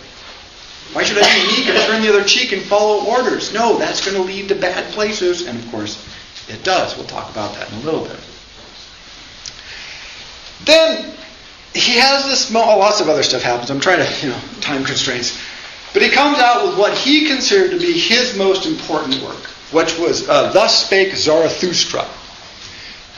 Why 0.93 1.03
should 1.03 1.19
I 1.19 1.23
be 1.23 1.47
meek 1.57 1.67
and 1.69 1.79
turn 1.87 2.03
the 2.03 2.09
other 2.09 2.25
cheek 2.25 2.53
and 2.53 2.63
follow 2.63 3.05
orders? 3.05 3.53
No, 3.53 3.79
that's 3.79 4.05
going 4.05 4.17
to 4.17 4.23
lead 4.23 4.49
to 4.49 4.55
bad 4.55 4.93
places. 4.93 5.47
And 5.47 5.59
of 5.59 5.71
course, 5.71 6.07
it 6.49 6.63
does. 6.65 6.97
We'll 6.97 7.07
talk 7.07 7.31
about 7.31 7.55
that 7.55 7.71
in 7.73 7.79
a 7.79 7.81
little 7.83 8.05
bit. 8.05 8.19
Then 10.65 11.15
he 11.75 11.99
has 11.99 12.25
this, 12.25 12.55
oh, 12.55 12.79
lots 12.79 13.01
of 13.01 13.09
other 13.09 13.23
stuff 13.23 13.43
happens. 13.43 13.71
I'm 13.71 13.81
trying 13.81 14.07
to, 14.07 14.27
you 14.27 14.33
know, 14.33 14.41
time 14.61 14.85
constraints. 14.85 15.39
But 15.95 16.03
he 16.03 16.11
comes 16.11 16.39
out 16.41 16.67
with 16.67 16.77
what 16.77 16.93
he 16.93 17.27
considered 17.27 17.71
to 17.71 17.79
be 17.79 17.97
his 17.97 18.37
most 18.37 18.67
important 18.67 19.23
work, 19.23 19.47
which 19.71 19.97
was 19.97 20.29
uh, 20.29 20.53
Thus 20.53 20.85
Spake 20.85 21.15
Zarathustra. 21.15 22.05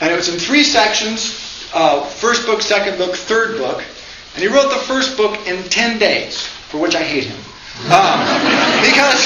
And 0.00 0.12
it 0.12 0.16
was 0.16 0.28
in 0.28 0.38
three 0.38 0.62
sections 0.62 1.42
uh, 1.72 2.04
first 2.04 2.46
book, 2.46 2.62
second 2.62 2.98
book, 2.98 3.14
third 3.16 3.58
book. 3.58 3.82
And 4.34 4.42
he 4.42 4.48
wrote 4.48 4.68
the 4.68 4.84
first 4.84 5.16
book 5.16 5.46
in 5.46 5.62
10 5.64 5.98
days, 5.98 6.42
for 6.42 6.78
which 6.78 6.94
I 6.94 7.02
hate 7.02 7.24
him. 7.24 7.38
Um, 7.92 8.20
because 8.84 9.24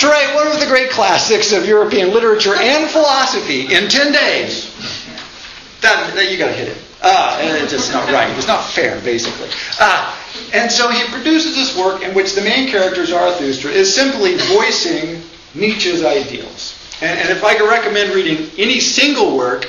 to 0.00 0.08
write 0.08 0.34
one 0.34 0.48
of 0.48 0.60
the 0.60 0.66
great 0.66 0.90
classics 0.90 1.52
of 1.52 1.66
European 1.66 2.12
literature 2.12 2.54
and 2.54 2.90
philosophy 2.90 3.72
in 3.74 3.88
10 3.88 4.12
days, 4.12 4.74
that, 5.80 6.14
that 6.14 6.30
you 6.30 6.38
got 6.38 6.48
to 6.48 6.52
hit 6.52 6.68
it. 6.68 6.78
Uh, 7.02 7.36
it's 7.40 7.72
just 7.72 7.92
not 7.92 8.08
right. 8.12 8.30
It's 8.38 8.46
not 8.46 8.64
fair, 8.64 9.00
basically. 9.00 9.48
Uh, 9.80 10.16
and 10.54 10.70
so 10.70 10.88
he 10.88 11.04
produces 11.08 11.56
this 11.56 11.76
work 11.76 12.02
in 12.02 12.14
which 12.14 12.34
the 12.34 12.42
main 12.42 12.68
character, 12.68 13.04
Zarathustra, 13.04 13.72
is 13.72 13.92
simply 13.92 14.36
voicing 14.54 15.20
Nietzsche's 15.54 16.04
ideals. 16.04 16.78
And, 17.02 17.18
and 17.18 17.30
if 17.30 17.42
I 17.42 17.56
could 17.56 17.68
recommend 17.68 18.14
reading 18.14 18.48
any 18.56 18.78
single 18.78 19.36
work, 19.36 19.68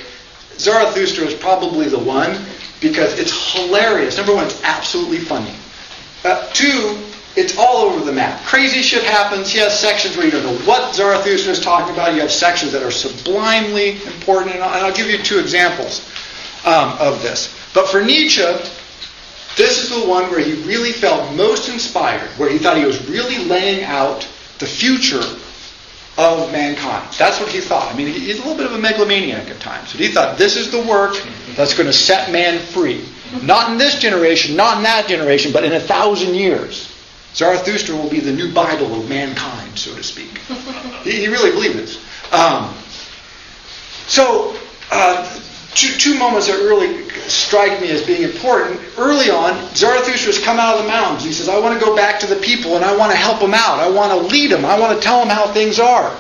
Zarathustra 0.58 1.26
is 1.26 1.34
probably 1.34 1.88
the 1.88 1.98
one 1.98 2.38
because 2.80 3.18
it's 3.18 3.54
hilarious. 3.54 4.18
Number 4.18 4.36
one, 4.36 4.46
it's 4.46 4.64
absolutely 4.64 5.18
funny. 5.18 5.54
Uh, 6.24 6.48
two, 6.54 7.00
it's 7.36 7.58
all 7.58 7.78
over 7.78 8.06
the 8.06 8.12
map. 8.12 8.46
Crazy 8.46 8.84
shit 8.84 9.04
happens. 9.04 9.50
He 9.50 9.58
has 9.58 9.78
sections 9.78 10.16
where 10.16 10.26
you 10.26 10.32
don't 10.32 10.44
know 10.44 10.66
what 10.66 10.94
Zarathustra 10.94 11.52
is 11.52 11.60
talking 11.60 11.92
about. 11.96 12.14
You 12.14 12.22
have 12.22 12.32
sections 12.32 12.72
that 12.74 12.84
are 12.84 12.92
sublimely 12.92 13.94
important, 14.04 14.54
and 14.54 14.64
I'll, 14.64 14.76
and 14.76 14.86
I'll 14.86 14.94
give 14.94 15.08
you 15.08 15.18
two 15.18 15.40
examples 15.40 16.08
um, 16.66 16.98
of 17.00 17.22
this. 17.22 17.54
But 17.74 17.88
for 17.90 18.02
Nietzsche, 18.02 18.42
this 19.56 19.84
is 19.84 19.90
the 19.90 20.08
one 20.08 20.30
where 20.32 20.40
he 20.40 20.54
really 20.64 20.92
felt 20.92 21.36
most 21.36 21.70
inspired, 21.70 22.30
where 22.38 22.50
he 22.50 22.58
thought 22.58 22.78
he 22.78 22.86
was 22.86 23.08
really 23.10 23.38
laying 23.46 23.84
out 23.84 24.28
the 24.60 24.66
future 24.66 25.24
of 26.18 26.52
mankind. 26.52 27.14
That's 27.18 27.40
what 27.40 27.50
he 27.50 27.60
thought. 27.60 27.92
I 27.92 27.98
mean, 27.98 28.08
he's 28.08 28.38
a 28.38 28.42
little 28.42 28.58
bit 28.58 28.66
of 28.66 28.74
a 28.74 28.80
megalomaniac 28.80 29.50
at 29.50 29.60
times, 29.60 29.92
but 29.92 30.02
he 30.02 30.10
thought 30.10 30.38
this 30.38 30.56
is 30.56 30.72
the 30.72 30.82
work 30.82 31.16
that's 31.56 31.74
going 31.74 31.88
to 31.88 31.94
set 31.94 32.32
man 32.32 32.60
free. 32.60 33.06
Not 33.42 33.72
in 33.72 33.78
this 33.80 33.98
generation, 33.98 34.56
not 34.56 34.78
in 34.78 34.84
that 34.84 35.08
generation, 35.08 35.52
but 35.52 35.64
in 35.64 35.74
a 35.74 35.80
thousand 35.80 36.36
years. 36.36 36.90
Zarathustra 37.34 37.96
will 37.96 38.10
be 38.10 38.20
the 38.20 38.32
new 38.32 38.54
Bible 38.54 38.94
of 38.94 39.10
mankind, 39.10 39.78
so 39.78 39.96
to 39.96 40.04
speak. 40.04 40.40
He, 41.04 41.12
he 41.20 41.28
really 41.28 41.52
believed 41.52 41.76
this. 41.76 41.98
Um, 42.32 42.74
so, 44.08 44.56
uh, 44.90 45.42
two, 45.76 45.96
two 45.98 46.18
moments 46.18 46.48
that 46.48 46.58
really 46.58 47.10
strike 47.28 47.82
me 47.82 47.90
as 47.90 48.06
being 48.06 48.24
important. 48.24 48.80
Early 48.98 49.30
on, 49.30 49.54
Zarathustra's 49.74 50.40
come 50.40 50.60
out 50.60 50.78
of 50.78 50.84
the 50.84 50.88
mountains. 50.88 51.24
He 51.24 51.32
says, 51.32 51.50
I 51.50 51.60
want 51.60 51.78
to 51.80 51.84
go 51.84 51.96
back 51.96 52.20
to 52.22 52.28
the 52.28 52.36
people 52.38 52.76
and 52.76 52.84
I 52.86 52.96
want 52.96 53.12
to 53.12 53.18
help 53.18 53.40
them 53.40 53.54
out. 53.54 53.80
I 53.80 53.90
want 53.90 54.12
to 54.12 54.28
lead 54.28 54.52
them. 54.52 54.66
I 54.66 54.80
want 54.80 54.96
to 54.96 55.04
tell 55.04 55.20
them 55.20 55.30
how 55.30 55.52
things 55.52 55.80
are. 55.80 56.16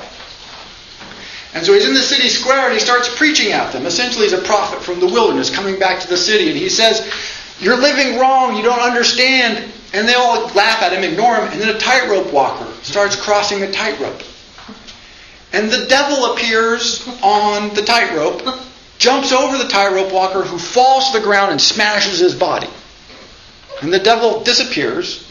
And 1.54 1.66
so 1.66 1.74
he's 1.74 1.88
in 1.88 1.93
the 1.93 2.01
city 2.01 2.30
square 2.30 2.66
and 2.66 2.74
he 2.74 2.80
starts 2.80 3.16
preaching 3.16 3.51
at 3.51 3.72
them. 3.72 3.86
Essentially, 3.86 4.26
he's 4.26 4.34
a 4.34 4.41
prophet 4.41 4.82
from 4.82 4.99
the 4.99 5.06
wilderness 5.06 5.49
coming 5.49 5.78
back 5.78 6.01
to 6.01 6.08
the 6.08 6.18
city. 6.18 6.49
And 6.49 6.58
he 6.58 6.70
says, 6.70 7.12
You're 7.60 7.78
living 7.78 8.20
wrong. 8.20 8.56
You 8.56 8.64
don't 8.64 8.82
understand. 8.82 9.72
And 9.93 10.08
they 10.08 10.16
all 10.16 10.47
laugh 10.56 10.82
at 10.82 10.91
him, 10.91 11.04
ignore 11.04 11.36
him, 11.36 11.51
and 11.51 11.62
then 11.62 11.76
a 11.76 11.78
tightrope 11.78 12.34
walker 12.34 12.68
starts 12.82 13.16
crossing 13.16 13.60
the 13.60 13.72
tightrope. 13.72 14.24
And 15.51 15.70
the 15.70 15.86
devil 15.86 16.34
appears 16.34 17.08
on 17.22 17.76
the 17.76 17.84
tightrope, 17.84 18.41
jumps 19.04 19.34
over 19.34 19.58
the 19.58 19.68
tightrope 19.68 20.14
walker, 20.14 20.43
who 20.43 20.58
falls 20.58 21.12
to 21.12 21.20
the 21.20 21.24
ground 21.26 21.51
and 21.51 21.60
smashes 21.60 22.20
his 22.20 22.34
body. 22.34 22.70
And 23.82 23.93
the 23.93 23.99
devil 23.99 24.41
disappears, 24.43 25.30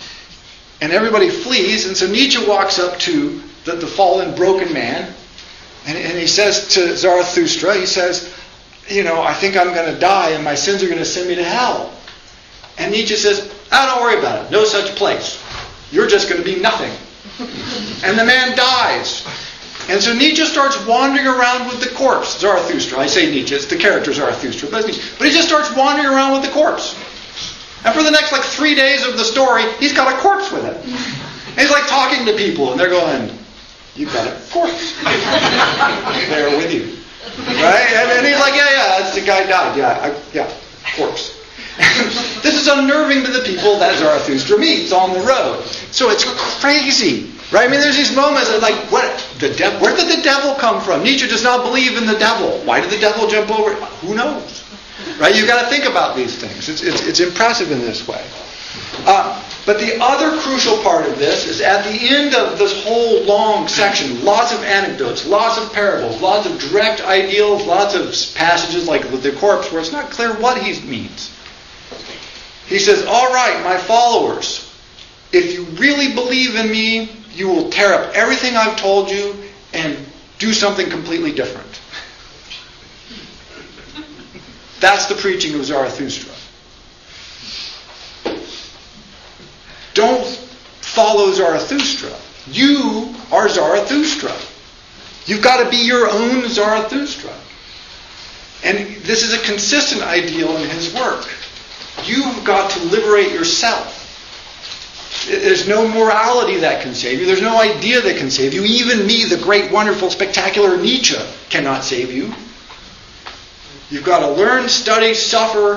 and 0.82 0.92
everybody 0.92 1.30
flees. 1.30 1.86
And 1.86 1.96
so 1.96 2.06
Nietzsche 2.06 2.46
walks 2.46 2.78
up 2.78 2.98
to 3.00 3.40
the, 3.64 3.72
the 3.76 3.86
fallen, 3.86 4.34
broken 4.34 4.74
man, 4.74 5.14
and, 5.86 5.96
and 5.96 6.18
he 6.18 6.26
says 6.26 6.68
to 6.74 6.94
Zarathustra, 6.98 7.74
he 7.74 7.86
says, 7.86 8.36
You 8.88 9.04
know, 9.04 9.22
I 9.22 9.32
think 9.32 9.56
I'm 9.56 9.72
going 9.72 9.92
to 9.92 9.98
die, 9.98 10.30
and 10.30 10.44
my 10.44 10.54
sins 10.54 10.82
are 10.82 10.86
going 10.86 10.98
to 10.98 11.04
send 11.06 11.30
me 11.30 11.34
to 11.36 11.44
hell. 11.44 11.94
And 12.76 12.92
Nietzsche 12.92 13.16
says, 13.16 13.50
Oh, 13.72 13.86
don't 13.86 14.02
worry 14.02 14.18
about 14.18 14.44
it. 14.44 14.50
No 14.50 14.66
such 14.66 14.94
place. 14.96 15.42
You're 15.90 16.08
just 16.08 16.28
going 16.28 16.42
to 16.42 16.44
be 16.44 16.60
nothing. 16.60 16.92
And 18.04 18.18
the 18.18 18.24
man 18.24 18.54
dies. 18.54 19.26
And 19.88 20.02
so 20.02 20.14
Nietzsche 20.14 20.44
starts 20.44 20.78
wandering 20.86 21.26
around 21.26 21.66
with 21.66 21.80
the 21.80 21.94
corpse. 21.94 22.38
Zarathustra. 22.38 22.98
I 22.98 23.06
say 23.06 23.30
Nietzsche, 23.30 23.54
it's 23.54 23.66
the 23.66 23.76
character 23.76 24.12
Zarathustra. 24.12 24.68
But, 24.70 24.86
but 25.18 25.26
he 25.26 25.32
just 25.32 25.48
starts 25.48 25.74
wandering 25.74 26.08
around 26.08 26.32
with 26.32 26.42
the 26.42 26.50
corpse. 26.50 26.94
And 27.84 27.94
for 27.94 28.02
the 28.02 28.10
next 28.10 28.30
like 28.30 28.42
three 28.42 28.74
days 28.74 29.04
of 29.04 29.16
the 29.16 29.24
story, 29.24 29.64
he's 29.80 29.92
got 29.92 30.12
a 30.12 30.16
corpse 30.18 30.52
with 30.52 30.62
him. 30.62 30.74
And 30.74 31.60
he's 31.60 31.70
like 31.70 31.86
talking 31.88 32.24
to 32.26 32.32
people, 32.36 32.70
and 32.70 32.80
they're 32.80 32.90
going, 32.90 33.30
You've 33.94 34.12
got 34.12 34.26
a 34.26 34.40
corpse. 34.50 34.94
there 36.30 36.56
with 36.56 36.72
you. 36.72 36.96
Right? 37.60 37.86
And, 37.92 38.10
and, 38.10 38.26
he's 38.26 38.38
like, 38.38 38.54
Yeah, 38.54 38.70
yeah, 38.70 38.98
that's 39.00 39.14
the 39.14 39.20
guy 39.20 39.44
died. 39.44 39.76
Yeah, 39.76 39.98
I, 40.00 40.22
yeah, 40.32 40.50
corpse. 40.96 41.38
this 42.42 42.54
is 42.54 42.68
unnerving 42.68 43.24
to 43.24 43.30
the 43.30 43.42
people 43.44 43.78
that 43.78 43.98
Zarathustra 43.98 44.58
meets 44.58 44.92
on 44.92 45.12
the 45.12 45.20
road. 45.20 45.64
So 45.90 46.10
it's 46.10 46.24
crazy. 46.60 47.32
Right? 47.52 47.68
I 47.68 47.70
mean, 47.70 47.80
there's 47.80 47.98
these 47.98 48.16
moments 48.16 48.50
of 48.50 48.62
like, 48.62 48.74
what 48.90 49.04
the 49.38 49.50
de- 49.50 49.78
where 49.78 49.94
did 49.94 50.08
the 50.08 50.22
devil 50.22 50.54
come 50.54 50.80
from? 50.80 51.02
Nietzsche 51.02 51.28
does 51.28 51.44
not 51.44 51.62
believe 51.62 51.98
in 51.98 52.06
the 52.06 52.18
devil. 52.18 52.58
Why 52.64 52.80
did 52.80 52.90
the 52.90 52.98
devil 52.98 53.28
jump 53.28 53.50
over? 53.50 53.74
Who 53.74 54.14
knows? 54.14 54.64
Right? 55.20 55.36
You've 55.36 55.46
got 55.48 55.62
to 55.62 55.68
think 55.68 55.84
about 55.84 56.16
these 56.16 56.34
things. 56.34 56.70
It's, 56.70 56.82
it's, 56.82 57.06
it's 57.06 57.20
impressive 57.20 57.70
in 57.70 57.80
this 57.80 58.08
way. 58.08 58.24
Uh, 59.04 59.42
but 59.66 59.78
the 59.78 60.00
other 60.00 60.40
crucial 60.40 60.82
part 60.82 61.06
of 61.06 61.18
this 61.18 61.46
is 61.46 61.60
at 61.60 61.84
the 61.84 62.08
end 62.08 62.34
of 62.34 62.58
this 62.58 62.82
whole 62.84 63.22
long 63.24 63.68
section, 63.68 64.24
lots 64.24 64.52
of 64.52 64.62
anecdotes, 64.64 65.26
lots 65.26 65.60
of 65.60 65.72
parables, 65.74 66.20
lots 66.22 66.48
of 66.48 66.58
direct 66.58 67.02
ideals, 67.02 67.64
lots 67.64 67.94
of 67.94 68.06
passages 68.34 68.88
like 68.88 69.02
the 69.22 69.32
corpse 69.32 69.70
where 69.70 69.80
it's 69.80 69.92
not 69.92 70.10
clear 70.10 70.34
what 70.40 70.60
he 70.62 70.80
means. 70.88 71.36
He 72.66 72.78
says, 72.78 73.04
All 73.04 73.32
right, 73.32 73.62
my 73.62 73.76
followers, 73.76 74.72
if 75.32 75.52
you 75.52 75.64
really 75.78 76.14
believe 76.14 76.56
in 76.56 76.70
me, 76.70 77.10
you 77.34 77.48
will 77.48 77.70
tear 77.70 77.92
up 77.94 78.14
everything 78.14 78.56
I've 78.56 78.76
told 78.76 79.10
you 79.10 79.34
and 79.72 79.96
do 80.38 80.52
something 80.52 80.90
completely 80.90 81.32
different. 81.32 81.80
That's 84.80 85.06
the 85.06 85.14
preaching 85.14 85.54
of 85.54 85.64
Zarathustra. 85.64 86.32
Don't 89.94 90.26
follow 90.80 91.32
Zarathustra. 91.32 92.12
You 92.48 93.14
are 93.30 93.48
Zarathustra. 93.48 94.34
You've 95.26 95.42
got 95.42 95.62
to 95.62 95.70
be 95.70 95.76
your 95.76 96.10
own 96.10 96.48
Zarathustra. 96.48 97.32
And 98.64 98.88
this 99.02 99.22
is 99.22 99.34
a 99.34 99.44
consistent 99.44 100.02
ideal 100.02 100.56
in 100.56 100.68
his 100.68 100.92
work. 100.94 101.28
You've 102.04 102.44
got 102.44 102.70
to 102.72 102.84
liberate 102.86 103.30
yourself. 103.32 104.01
There's 105.26 105.68
no 105.68 105.86
morality 105.86 106.58
that 106.58 106.82
can 106.82 106.94
save 106.94 107.20
you. 107.20 107.26
There's 107.26 107.42
no 107.42 107.60
idea 107.60 108.00
that 108.00 108.16
can 108.16 108.30
save 108.30 108.54
you. 108.54 108.64
Even 108.64 109.06
me, 109.06 109.24
the 109.24 109.36
great, 109.36 109.70
wonderful, 109.70 110.10
spectacular 110.10 110.76
Nietzsche, 110.76 111.16
cannot 111.48 111.84
save 111.84 112.12
you. 112.12 112.32
You've 113.90 114.04
got 114.04 114.20
to 114.20 114.32
learn, 114.32 114.68
study, 114.68 115.14
suffer, 115.14 115.76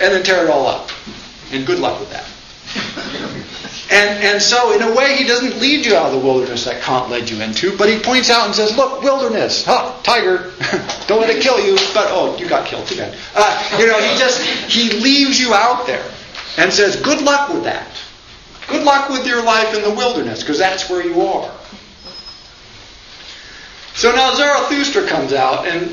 and 0.00 0.14
then 0.14 0.22
tear 0.22 0.44
it 0.44 0.50
all 0.50 0.66
up. 0.66 0.90
And 1.50 1.66
good 1.66 1.78
luck 1.78 1.98
with 2.00 2.10
that. 2.10 2.28
And, 3.92 4.24
and 4.24 4.40
so, 4.40 4.72
in 4.72 4.80
a 4.80 4.94
way, 4.94 5.16
he 5.16 5.24
doesn't 5.24 5.60
lead 5.60 5.84
you 5.84 5.94
out 5.94 6.06
of 6.06 6.12
the 6.12 6.18
wilderness 6.18 6.64
that 6.64 6.80
Kant 6.80 7.10
led 7.10 7.28
you 7.28 7.42
into, 7.42 7.76
but 7.76 7.90
he 7.90 7.98
points 7.98 8.30
out 8.30 8.46
and 8.46 8.54
says, 8.54 8.74
Look, 8.74 9.02
wilderness, 9.02 9.66
huh, 9.66 9.92
tiger, 10.02 10.50
don't 11.06 11.20
let 11.20 11.28
it 11.28 11.42
kill 11.42 11.60
you, 11.60 11.74
but 11.92 12.06
oh, 12.08 12.34
you 12.38 12.48
got 12.48 12.66
killed, 12.66 12.86
too 12.86 12.96
bad. 12.96 13.14
Uh, 13.34 13.76
you 13.78 13.86
know, 13.86 14.00
he 14.00 14.16
just, 14.18 14.40
he 14.70 14.98
leaves 15.02 15.38
you 15.38 15.52
out 15.52 15.86
there 15.86 16.10
and 16.56 16.72
says, 16.72 16.96
Good 17.02 17.20
luck 17.20 17.50
with 17.50 17.64
that. 17.64 17.86
Good 18.72 18.84
luck 18.84 19.10
with 19.10 19.26
your 19.26 19.44
life 19.44 19.74
in 19.76 19.82
the 19.82 19.90
wilderness, 19.90 20.40
because 20.40 20.58
that's 20.58 20.88
where 20.88 21.06
you 21.06 21.20
are. 21.20 21.54
So 23.94 24.10
now 24.14 24.34
Zarathustra 24.34 25.06
comes 25.06 25.34
out, 25.34 25.66
and 25.66 25.90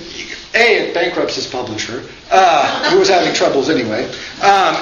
A, 0.56 0.88
it 0.88 0.94
bankrupts 0.94 1.36
his 1.36 1.46
publisher, 1.46 2.06
uh, 2.32 2.90
who 2.90 3.00
was 3.00 3.10
having 3.10 3.34
troubles 3.34 3.70
anyway. 3.70 4.06
Um, 4.42 4.78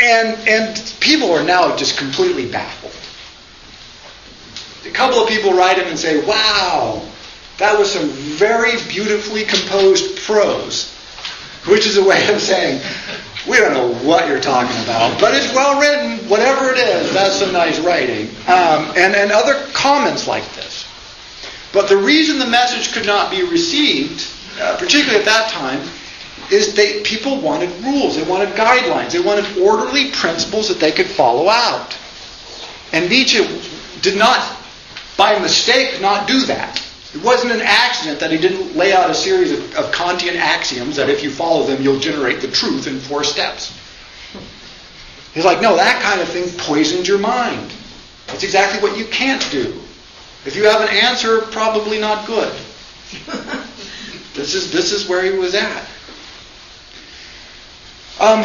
and, 0.00 0.36
and 0.48 0.94
people 0.98 1.30
are 1.32 1.44
now 1.44 1.76
just 1.76 1.96
completely 1.96 2.50
baffled. 2.50 2.92
A 4.90 4.92
couple 4.92 5.20
of 5.22 5.28
people 5.28 5.52
write 5.52 5.78
him 5.78 5.86
and 5.86 5.98
say, 5.98 6.26
wow, 6.26 7.00
that 7.58 7.78
was 7.78 7.92
some 7.92 8.08
very 8.08 8.72
beautifully 8.88 9.44
composed 9.44 10.18
prose, 10.18 10.92
which 11.68 11.86
is 11.86 11.96
a 11.96 12.04
way 12.04 12.26
of 12.34 12.40
saying, 12.40 12.82
we 13.48 13.58
don't 13.58 13.74
know 13.74 13.94
what 14.06 14.28
you're 14.28 14.40
talking 14.40 14.76
about, 14.82 15.20
but 15.20 15.34
it's 15.34 15.54
well 15.54 15.80
written. 15.80 16.28
Whatever 16.28 16.72
it 16.72 16.78
is, 16.78 17.12
that's 17.12 17.36
some 17.36 17.52
nice 17.52 17.78
writing. 17.78 18.28
Um, 18.48 18.90
and, 18.96 19.14
and 19.14 19.30
other 19.30 19.66
comments 19.72 20.26
like 20.26 20.44
this. 20.54 20.84
But 21.72 21.88
the 21.88 21.96
reason 21.96 22.38
the 22.38 22.46
message 22.46 22.92
could 22.92 23.06
not 23.06 23.30
be 23.30 23.44
received, 23.44 24.26
uh, 24.60 24.76
particularly 24.78 25.18
at 25.18 25.24
that 25.26 25.50
time, 25.50 25.80
is 26.50 26.74
they 26.74 27.02
people 27.02 27.40
wanted 27.40 27.70
rules, 27.84 28.16
they 28.16 28.22
wanted 28.22 28.48
guidelines, 28.50 29.12
they 29.12 29.20
wanted 29.20 29.58
orderly 29.58 30.10
principles 30.10 30.68
that 30.68 30.80
they 30.80 30.92
could 30.92 31.06
follow 31.06 31.48
out. 31.48 31.96
And 32.92 33.08
Nietzsche 33.08 33.44
did 34.00 34.16
not, 34.16 34.56
by 35.16 35.38
mistake, 35.38 36.00
not 36.00 36.26
do 36.26 36.40
that. 36.46 36.85
It 37.16 37.24
wasn't 37.24 37.54
an 37.54 37.62
accident 37.62 38.20
that 38.20 38.30
he 38.30 38.36
didn't 38.36 38.76
lay 38.76 38.92
out 38.92 39.08
a 39.08 39.14
series 39.14 39.50
of, 39.50 39.74
of 39.76 39.90
Kantian 39.90 40.36
axioms 40.36 40.96
that 40.96 41.08
if 41.08 41.22
you 41.22 41.30
follow 41.30 41.66
them, 41.66 41.82
you'll 41.82 41.98
generate 41.98 42.42
the 42.42 42.48
truth 42.48 42.86
in 42.86 43.00
four 43.00 43.24
steps. 43.24 43.74
He's 45.32 45.44
like, 45.44 45.62
no, 45.62 45.76
that 45.76 46.02
kind 46.02 46.20
of 46.20 46.28
thing 46.28 46.46
poisons 46.58 47.08
your 47.08 47.18
mind. 47.18 47.72
That's 48.26 48.42
exactly 48.42 48.86
what 48.86 48.98
you 48.98 49.06
can't 49.06 49.40
do. 49.50 49.80
If 50.44 50.56
you 50.56 50.64
have 50.64 50.82
an 50.82 50.88
answer, 50.88 51.40
probably 51.40 51.98
not 51.98 52.26
good. 52.26 52.52
this 54.34 54.54
is 54.54 54.70
this 54.70 54.92
is 54.92 55.08
where 55.08 55.24
he 55.24 55.38
was 55.38 55.54
at. 55.54 55.88
Um, 58.20 58.44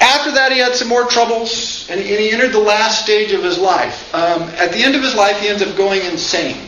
after 0.00 0.32
that, 0.32 0.50
he 0.52 0.58
had 0.58 0.74
some 0.74 0.88
more 0.88 1.06
troubles, 1.06 1.88
and, 1.88 1.98
and 1.98 2.08
he 2.08 2.30
entered 2.30 2.52
the 2.52 2.60
last 2.60 3.02
stage 3.02 3.32
of 3.32 3.42
his 3.42 3.58
life. 3.58 4.14
Um, 4.14 4.42
at 4.42 4.72
the 4.72 4.82
end 4.82 4.94
of 4.94 5.02
his 5.02 5.14
life, 5.14 5.40
he 5.40 5.48
ends 5.48 5.62
up 5.62 5.74
going 5.76 6.02
insane 6.04 6.67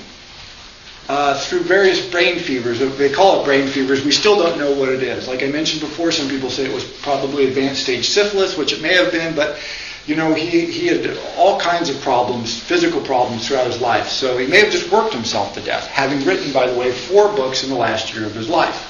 uh, 1.11 1.37
through 1.37 1.65
various 1.65 2.09
brain 2.09 2.39
fevers. 2.39 2.79
They 2.79 3.11
call 3.11 3.41
it 3.41 3.45
brain 3.45 3.67
fevers. 3.67 4.05
We 4.05 4.13
still 4.13 4.37
don't 4.37 4.61
know 4.61 4.73
what 4.79 4.89
it 4.89 5.03
is. 5.03 5.27
Like 5.27 5.43
I 5.43 5.49
mentioned 5.49 5.81
before, 5.81 6.13
some 6.13 6.29
people 6.29 6.51
say 6.51 6.65
it 6.65 6.73
was 6.73 6.85
probably 6.85 7.49
advanced 7.49 7.83
stage 7.83 8.09
syphilis, 8.09 8.57
which 8.57 8.73
it 8.73 8.81
may 8.81 8.95
have 8.95 9.11
been, 9.11 9.35
but 9.35 9.59
you 10.07 10.15
know, 10.15 10.33
he, 10.35 10.67
he 10.67 10.87
had 10.87 11.19
all 11.37 11.59
kinds 11.59 11.91
of 11.91 12.01
problems, 12.01 12.63
physical 12.63 13.01
problems 13.01 13.49
throughout 13.49 13.67
his 13.67 13.81
life. 13.81 14.07
So 14.07 14.39
he 14.39 14.47
may 14.47 14.61
have 14.61 14.71
just 14.71 14.93
worked 14.93 15.13
himself 15.13 15.53
to 15.55 15.61
death, 15.61 15.89
having 15.89 16.25
written, 16.25 16.53
by 16.53 16.71
the 16.71 16.79
way, 16.79 16.93
four 16.93 17.35
books 17.35 17.65
in 17.65 17.71
the 17.71 17.77
last 17.77 18.15
year 18.15 18.25
of 18.25 18.33
his 18.33 18.49
life. 18.49 18.87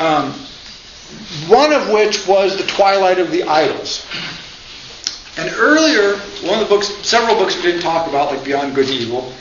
Um, 0.00 0.34
one 1.48 1.72
of 1.72 1.90
which 1.90 2.28
was 2.28 2.56
The 2.56 2.66
Twilight 2.68 3.18
of 3.18 3.32
the 3.32 3.42
Idols. 3.42 4.06
And 5.36 5.50
earlier, 5.56 6.16
one 6.46 6.60
of 6.62 6.68
the 6.68 6.72
books, 6.72 6.94
several 7.04 7.36
books 7.36 7.56
we 7.56 7.62
didn't 7.62 7.82
talk 7.82 8.06
about, 8.06 8.32
like 8.32 8.44
Beyond 8.44 8.76
Good 8.76 8.88
and 8.88 8.94
Evil, 9.00 9.32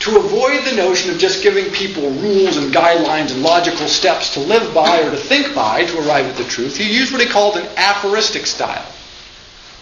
to 0.00 0.16
avoid 0.16 0.64
the 0.64 0.76
notion 0.76 1.10
of 1.10 1.18
just 1.18 1.42
giving 1.42 1.70
people 1.72 2.10
rules 2.10 2.56
and 2.56 2.72
guidelines 2.72 3.32
and 3.32 3.42
logical 3.42 3.88
steps 3.88 4.34
to 4.34 4.40
live 4.40 4.72
by 4.72 5.00
or 5.00 5.10
to 5.10 5.16
think 5.16 5.54
by 5.54 5.84
to 5.84 5.98
arrive 5.98 6.26
at 6.26 6.36
the 6.36 6.44
truth, 6.44 6.76
he 6.76 6.96
used 6.96 7.12
what 7.12 7.20
he 7.20 7.26
called 7.26 7.56
an 7.56 7.66
aphoristic 7.76 8.46
style. 8.46 8.86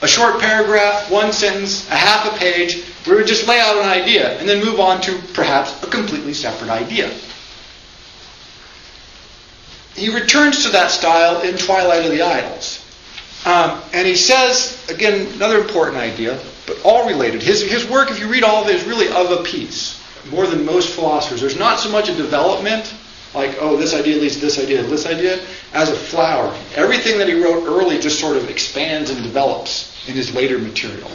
A 0.02 0.08
short 0.08 0.40
paragraph, 0.40 1.10
one 1.10 1.32
sentence, 1.32 1.88
a 1.90 1.96
half 1.96 2.32
a 2.32 2.38
page, 2.38 2.84
where 3.04 3.16
he 3.16 3.22
would 3.22 3.26
just 3.26 3.46
lay 3.46 3.60
out 3.60 3.76
an 3.76 3.88
idea 3.88 4.38
and 4.38 4.48
then 4.48 4.64
move 4.64 4.80
on 4.80 5.00
to 5.02 5.18
perhaps 5.32 5.82
a 5.82 5.86
completely 5.86 6.34
separate 6.34 6.70
idea. 6.70 7.10
He 9.94 10.14
returns 10.14 10.64
to 10.64 10.70
that 10.70 10.90
style 10.90 11.40
in 11.40 11.56
Twilight 11.56 12.04
of 12.04 12.10
the 12.10 12.22
Idols. 12.22 12.82
Um, 13.46 13.80
and 13.92 14.06
he 14.06 14.16
says, 14.16 14.84
again, 14.90 15.32
another 15.34 15.58
important 15.58 15.96
idea, 15.98 16.38
but 16.66 16.78
all 16.84 17.06
related. 17.06 17.42
His, 17.42 17.62
his 17.62 17.88
work, 17.88 18.10
if 18.10 18.18
you 18.18 18.28
read 18.28 18.42
all 18.42 18.62
of 18.62 18.68
it, 18.68 18.74
is 18.74 18.84
really 18.84 19.08
of 19.08 19.30
a 19.30 19.42
piece, 19.44 20.02
more 20.30 20.46
than 20.46 20.64
most 20.64 20.94
philosophers. 20.94 21.40
There's 21.40 21.58
not 21.58 21.78
so 21.78 21.90
much 21.90 22.08
a 22.08 22.14
development 22.14 22.94
like, 23.34 23.56
oh, 23.60 23.76
this 23.76 23.92
idea 23.92 24.16
leads 24.16 24.36
to 24.36 24.40
this 24.40 24.58
idea, 24.58 24.82
this 24.82 25.06
idea, 25.06 25.38
as 25.74 25.90
a 25.90 25.94
flower. 25.94 26.56
Everything 26.74 27.18
that 27.18 27.28
he 27.28 27.34
wrote 27.34 27.66
early 27.66 27.98
just 27.98 28.18
sort 28.18 28.36
of 28.36 28.48
expands 28.48 29.10
and 29.10 29.22
develops 29.22 30.08
in 30.08 30.14
his 30.14 30.34
later 30.34 30.58
material. 30.58 31.10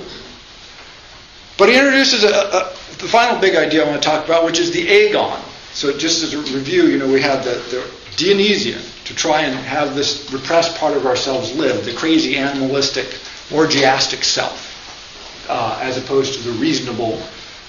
But 1.57 1.69
he 1.69 1.77
introduces 1.77 2.23
a, 2.23 2.29
a, 2.29 2.73
the 2.99 3.07
final 3.07 3.39
big 3.41 3.55
idea 3.55 3.83
I 3.83 3.89
want 3.89 4.01
to 4.01 4.07
talk 4.07 4.25
about, 4.25 4.45
which 4.45 4.59
is 4.59 4.71
the 4.71 4.87
agon. 4.87 5.41
So 5.73 5.97
just 5.97 6.21
as 6.21 6.33
a 6.33 6.39
review, 6.55 6.83
you 6.83 6.99
know, 6.99 7.11
we 7.11 7.21
have 7.21 7.43
the, 7.43 7.55
the 7.71 7.89
Dionysian 8.17 8.81
to 9.05 9.15
try 9.15 9.41
and 9.41 9.55
have 9.55 9.95
this 9.95 10.31
repressed 10.31 10.77
part 10.77 10.95
of 10.95 11.07
ourselves 11.07 11.55
live, 11.55 11.85
the 11.85 11.93
crazy 11.93 12.37
animalistic, 12.37 13.07
orgiastic 13.51 14.23
self, 14.23 15.47
uh, 15.49 15.79
as 15.81 15.97
opposed 15.97 16.35
to 16.35 16.49
the 16.49 16.51
reasonable, 16.59 17.21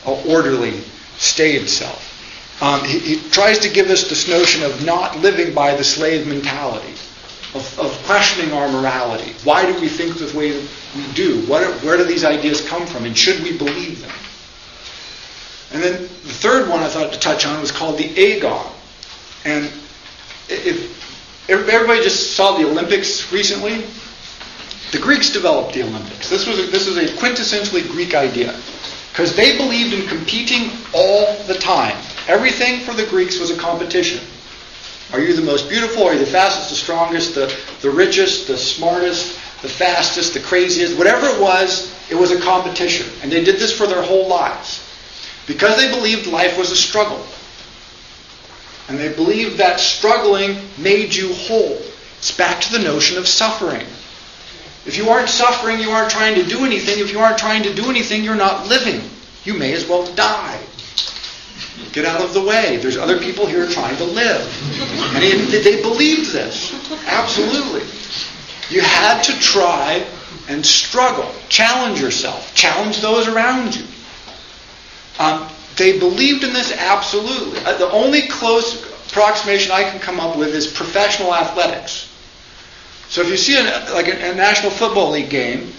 uh, 0.05 0.13
orderly, 0.29 0.83
staid 1.23 1.69
self. 1.69 2.09
Um, 2.61 2.85
he, 2.85 2.99
he, 2.99 3.31
tries 3.31 3.59
to 3.61 3.69
give 3.69 3.89
us 3.91 4.09
this 4.09 4.29
notion 4.29 4.63
of 4.63 4.85
not 4.85 5.19
living 5.19 5.55
by 5.55 5.75
the 5.75 5.85
slave 5.85 6.27
mentality, 6.27 6.93
of, 7.55 7.79
of 7.79 7.93
questioning 8.05 8.53
our 8.53 8.69
morality. 8.69 9.33
Why 9.45 9.65
do 9.65 9.81
we 9.81 9.89
think 9.89 10.17
the 10.17 10.37
way 10.37 10.61
we 10.95 11.13
do? 11.15 11.45
What 11.47 11.63
are, 11.63 11.73
where 11.85 11.97
do 11.97 12.05
these 12.05 12.25
ideas 12.25 12.61
come 12.67 12.87
from? 12.87 13.05
And 13.05 13.17
should 13.17 13.43
we 13.43 13.57
believe 13.57 14.01
them? 14.01 14.11
And 15.73 15.83
then 15.83 16.03
the 16.03 16.09
third 16.09 16.69
one 16.69 16.81
I 16.81 16.89
thought 16.89 17.13
to 17.13 17.19
touch 17.19 17.47
on 17.47 17.61
was 17.61 17.73
called 17.73 17.99
the 17.99 18.11
agon. 18.17 18.71
And 19.45 19.73
if 20.49 21.49
everybody 21.49 22.03
just 22.03 22.37
saw 22.37 22.59
the 22.59 22.69
Olympics 22.69 23.33
recently, 23.33 23.85
the 24.93 24.99
Greeks 24.99 25.31
developed 25.31 25.73
the 25.73 25.83
Olympics. 25.83 26.29
This 26.29 26.47
was 26.47 26.59
a, 26.59 26.71
this 26.71 26.87
was 26.87 26.99
a 26.99 27.07
quintessentially 27.17 27.89
Greek 27.91 28.15
idea 28.15 28.55
because 29.13 29.37
they 29.37 29.59
believed 29.59 29.93
in 29.93 30.09
competing 30.09 30.71
all 30.95 31.37
the 31.45 31.55
time. 31.55 31.95
Everything 32.29 32.81
for 32.81 32.95
the 32.95 33.05
Greeks 33.05 33.39
was 33.39 33.51
a 33.51 33.57
competition. 33.59 34.25
Are 35.13 35.21
you 35.21 35.35
the 35.35 35.43
most 35.43 35.69
beautiful? 35.69 36.05
Are 36.05 36.15
you 36.15 36.19
the 36.19 36.25
fastest, 36.25 36.71
the 36.71 36.77
strongest, 36.77 37.35
the, 37.35 37.55
the 37.83 37.91
richest, 37.91 38.47
the 38.47 38.57
smartest, 38.57 39.35
the 39.61 39.69
fastest, 39.69 40.33
the 40.33 40.41
craziest? 40.41 40.97
Whatever 40.97 41.27
it 41.27 41.39
was, 41.39 41.95
it 42.11 42.15
was 42.15 42.31
a 42.31 42.41
competition. 42.41 43.07
And 43.23 43.31
they 43.31 43.45
did 43.45 43.57
this 43.57 43.77
for 43.77 43.87
their 43.87 44.03
whole 44.03 44.29
lives. 44.29 44.83
Because 45.47 45.77
they 45.77 45.91
believed 45.91 46.27
life 46.27 46.57
was 46.57 46.71
a 46.71 46.77
struggle. 46.77 47.23
And 48.89 48.99
they 48.99 49.13
believed 49.13 49.59
that 49.59 49.79
struggling 49.79 50.57
made 50.79 51.15
you 51.15 51.35
whole. 51.35 51.83
It's 52.17 52.33
back 52.35 52.63
to 52.63 52.73
the 52.73 52.79
notion 52.79 53.19
of 53.19 53.29
suffering. 53.29 53.87
If 54.85 54.97
you 54.97 55.09
aren't 55.11 55.29
suffering, 55.29 55.79
you 55.79 55.91
aren't 55.91 56.11
trying 56.11 56.35
to 56.35 56.43
do 56.43 56.65
anything. 56.65 56.99
If 56.99 57.13
you 57.13 57.21
aren't 57.21 57.39
trying 57.39 57.63
to 57.63 57.75
do 57.75 57.89
anything, 57.89 58.25
you're 58.25 58.35
not 58.35 58.67
living. 58.67 59.01
You 59.45 59.55
may 59.55 59.73
as 59.73 59.89
well 59.89 60.07
die. 60.15 60.61
Get 61.93 62.05
out 62.05 62.21
of 62.21 62.35
the 62.35 62.43
way. 62.43 62.79
There's 62.79 62.97
other 62.97 63.19
people 63.19 63.47
here 63.47 63.69
trying 63.69 63.97
to 63.97 64.05
live. 64.05 64.43
And 65.15 65.49
they 65.49 65.83
believed 65.83 66.33
this. 66.33 66.73
Absolutely. 67.07 67.83
You 68.71 68.81
had 68.81 69.23
to 69.25 69.39
try 69.41 70.05
and 70.49 70.65
struggle. 70.65 71.31
Challenge 71.49 72.01
yourself. 72.01 72.55
Challenge 72.55 73.01
those 73.01 73.29
around 73.29 73.77
you. 73.77 73.85
Um, 75.19 75.49
they 75.77 75.99
believed 75.99 76.45
in 76.45 76.53
this 76.53 76.73
absolutely. 76.73 77.61
Uh, 77.61 77.77
the 77.79 77.91
only 77.91 78.29
close 78.29 78.83
approximation 79.11 79.73
I 79.73 79.85
can 79.85 80.01
come 80.01 80.21
up 80.21 80.37
with 80.37 80.55
is 80.55 80.67
professional 80.67 81.35
athletics. 81.35 82.12
So 83.13 83.21
if 83.21 83.29
you 83.29 83.37
see 83.37 83.59
an, 83.59 83.67
like 83.93 84.09
a, 84.09 84.31
a 84.31 84.35
National 84.35 84.71
Football 84.71 85.11
League 85.11 85.29
game 85.29 85.71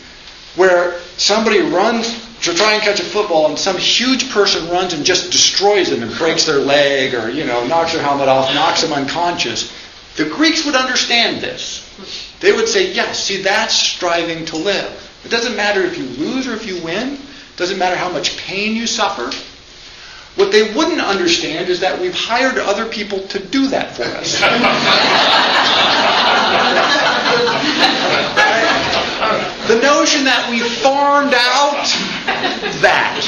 where 0.55 0.99
somebody 1.17 1.61
runs 1.61 2.23
to 2.43 2.53
try 2.53 2.73
and 2.73 2.83
catch 2.83 2.99
a 2.99 3.03
football 3.03 3.47
and 3.47 3.57
some 3.57 3.75
huge 3.75 4.29
person 4.29 4.69
runs 4.69 4.93
and 4.93 5.03
just 5.03 5.31
destroys 5.31 5.89
them 5.89 6.03
and 6.03 6.15
breaks 6.19 6.45
their 6.45 6.59
leg 6.59 7.15
or 7.15 7.31
you 7.31 7.43
know 7.43 7.65
knocks 7.65 7.93
their 7.93 8.03
helmet 8.03 8.27
off, 8.27 8.53
knocks 8.53 8.83
them 8.83 8.93
unconscious, 8.93 9.73
the 10.15 10.25
Greeks 10.25 10.63
would 10.63 10.75
understand 10.75 11.41
this. 11.41 11.81
They 12.39 12.51
would 12.51 12.67
say, 12.67 12.93
yes, 12.93 13.23
see 13.23 13.41
that's 13.41 13.73
striving 13.73 14.45
to 14.45 14.57
live. 14.57 14.93
It 15.25 15.31
doesn't 15.31 15.55
matter 15.55 15.81
if 15.81 15.97
you 15.97 16.03
lose 16.03 16.47
or 16.47 16.53
if 16.53 16.67
you 16.67 16.83
win. 16.83 17.13
It 17.13 17.57
doesn't 17.57 17.79
matter 17.79 17.95
how 17.95 18.11
much 18.11 18.37
pain 18.37 18.75
you 18.75 18.85
suffer. 18.85 19.35
What 20.35 20.51
they 20.51 20.73
wouldn't 20.73 21.01
understand 21.01 21.69
is 21.69 21.79
that 21.81 22.01
we've 22.01 22.15
hired 22.15 22.57
other 22.57 22.89
people 22.89 23.19
to 23.27 23.39
do 23.39 23.67
that 23.67 23.95
for 23.95 24.03
us. 24.03 24.33
the 29.67 29.79
notion 29.79 30.25
that 30.25 30.49
we 30.49 30.59
farmed 30.59 31.35
out 31.37 31.85
that. 32.81 33.21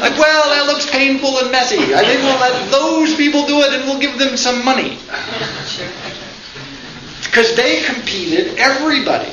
Like, 0.00 0.16
well, 0.16 0.48
that 0.50 0.66
looks 0.66 0.88
painful 0.88 1.40
and 1.40 1.50
messy. 1.50 1.92
I 1.92 2.04
think 2.04 2.22
we'll 2.22 2.38
let 2.38 2.70
those 2.70 3.16
people 3.16 3.44
do 3.44 3.58
it 3.58 3.74
and 3.74 3.84
we'll 3.84 3.98
give 3.98 4.16
them 4.16 4.36
some 4.36 4.64
money. 4.64 4.96
Because 7.24 7.56
they 7.56 7.82
competed, 7.82 8.58
everybody. 8.58 9.32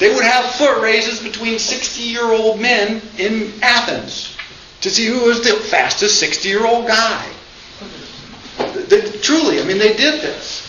They 0.00 0.12
would 0.12 0.24
have 0.24 0.50
foot 0.56 0.82
races 0.82 1.22
between 1.22 1.60
60 1.60 2.02
year 2.02 2.24
old 2.24 2.58
men 2.58 3.00
in 3.18 3.52
Athens 3.62 4.36
to 4.80 4.90
see 4.90 5.06
who 5.06 5.24
was 5.24 5.42
the 5.42 5.54
fastest 5.56 6.18
60 6.20 6.48
year 6.48 6.66
old 6.66 6.86
guy. 6.86 7.26
They, 8.88 9.00
truly, 9.18 9.60
I 9.60 9.64
mean, 9.64 9.78
they 9.78 9.94
did 9.94 10.20
this. 10.20 10.66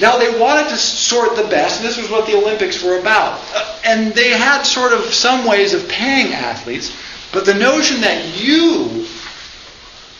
Now, 0.00 0.16
they 0.16 0.38
wanted 0.38 0.68
to 0.70 0.76
sort 0.76 1.36
the 1.36 1.44
best, 1.44 1.80
and 1.80 1.88
this 1.88 1.98
was 1.98 2.10
what 2.10 2.26
the 2.26 2.36
Olympics 2.36 2.82
were 2.82 2.98
about. 2.98 3.40
Uh, 3.54 3.78
and 3.84 4.12
they 4.14 4.30
had 4.30 4.62
sort 4.62 4.92
of 4.92 5.12
some 5.12 5.44
ways 5.44 5.74
of 5.74 5.86
paying 5.88 6.32
athletes, 6.32 6.96
but 7.32 7.44
the 7.44 7.54
notion 7.54 8.00
that 8.00 8.24
you 8.40 9.06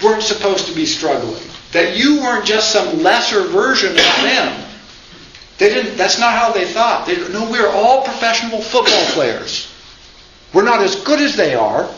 weren't 0.02 0.22
supposed 0.22 0.66
to 0.66 0.74
be 0.74 0.84
struggling, 0.84 1.42
that 1.72 1.96
you 1.96 2.20
weren't 2.20 2.44
just 2.44 2.72
some 2.72 3.02
lesser 3.02 3.44
version 3.44 3.90
of 3.90 3.96
them, 3.96 4.66
they 5.58 5.68
didn't, 5.68 5.96
that's 5.96 6.18
not 6.18 6.32
how 6.32 6.52
they 6.52 6.66
thought. 6.66 7.06
They, 7.06 7.16
no, 7.28 7.50
we're 7.50 7.68
all 7.68 8.02
professional 8.02 8.60
football 8.60 9.04
players. 9.12 9.72
We're 10.52 10.64
not 10.64 10.80
as 10.80 10.96
good 10.96 11.20
as 11.20 11.36
they 11.36 11.54
are. 11.54 11.88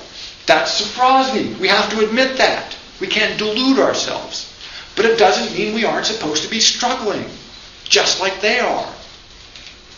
That's 0.46 0.72
surprising. 0.72 1.58
We 1.58 1.68
have 1.68 1.90
to 1.90 2.04
admit 2.04 2.36
that. 2.38 2.76
We 3.00 3.06
can't 3.06 3.38
delude 3.38 3.78
ourselves. 3.78 4.52
But 4.96 5.06
it 5.06 5.18
doesn't 5.18 5.56
mean 5.56 5.74
we 5.74 5.84
aren't 5.84 6.06
supposed 6.06 6.42
to 6.44 6.50
be 6.50 6.60
struggling, 6.60 7.24
just 7.84 8.20
like 8.20 8.40
they 8.40 8.60
are. 8.60 8.92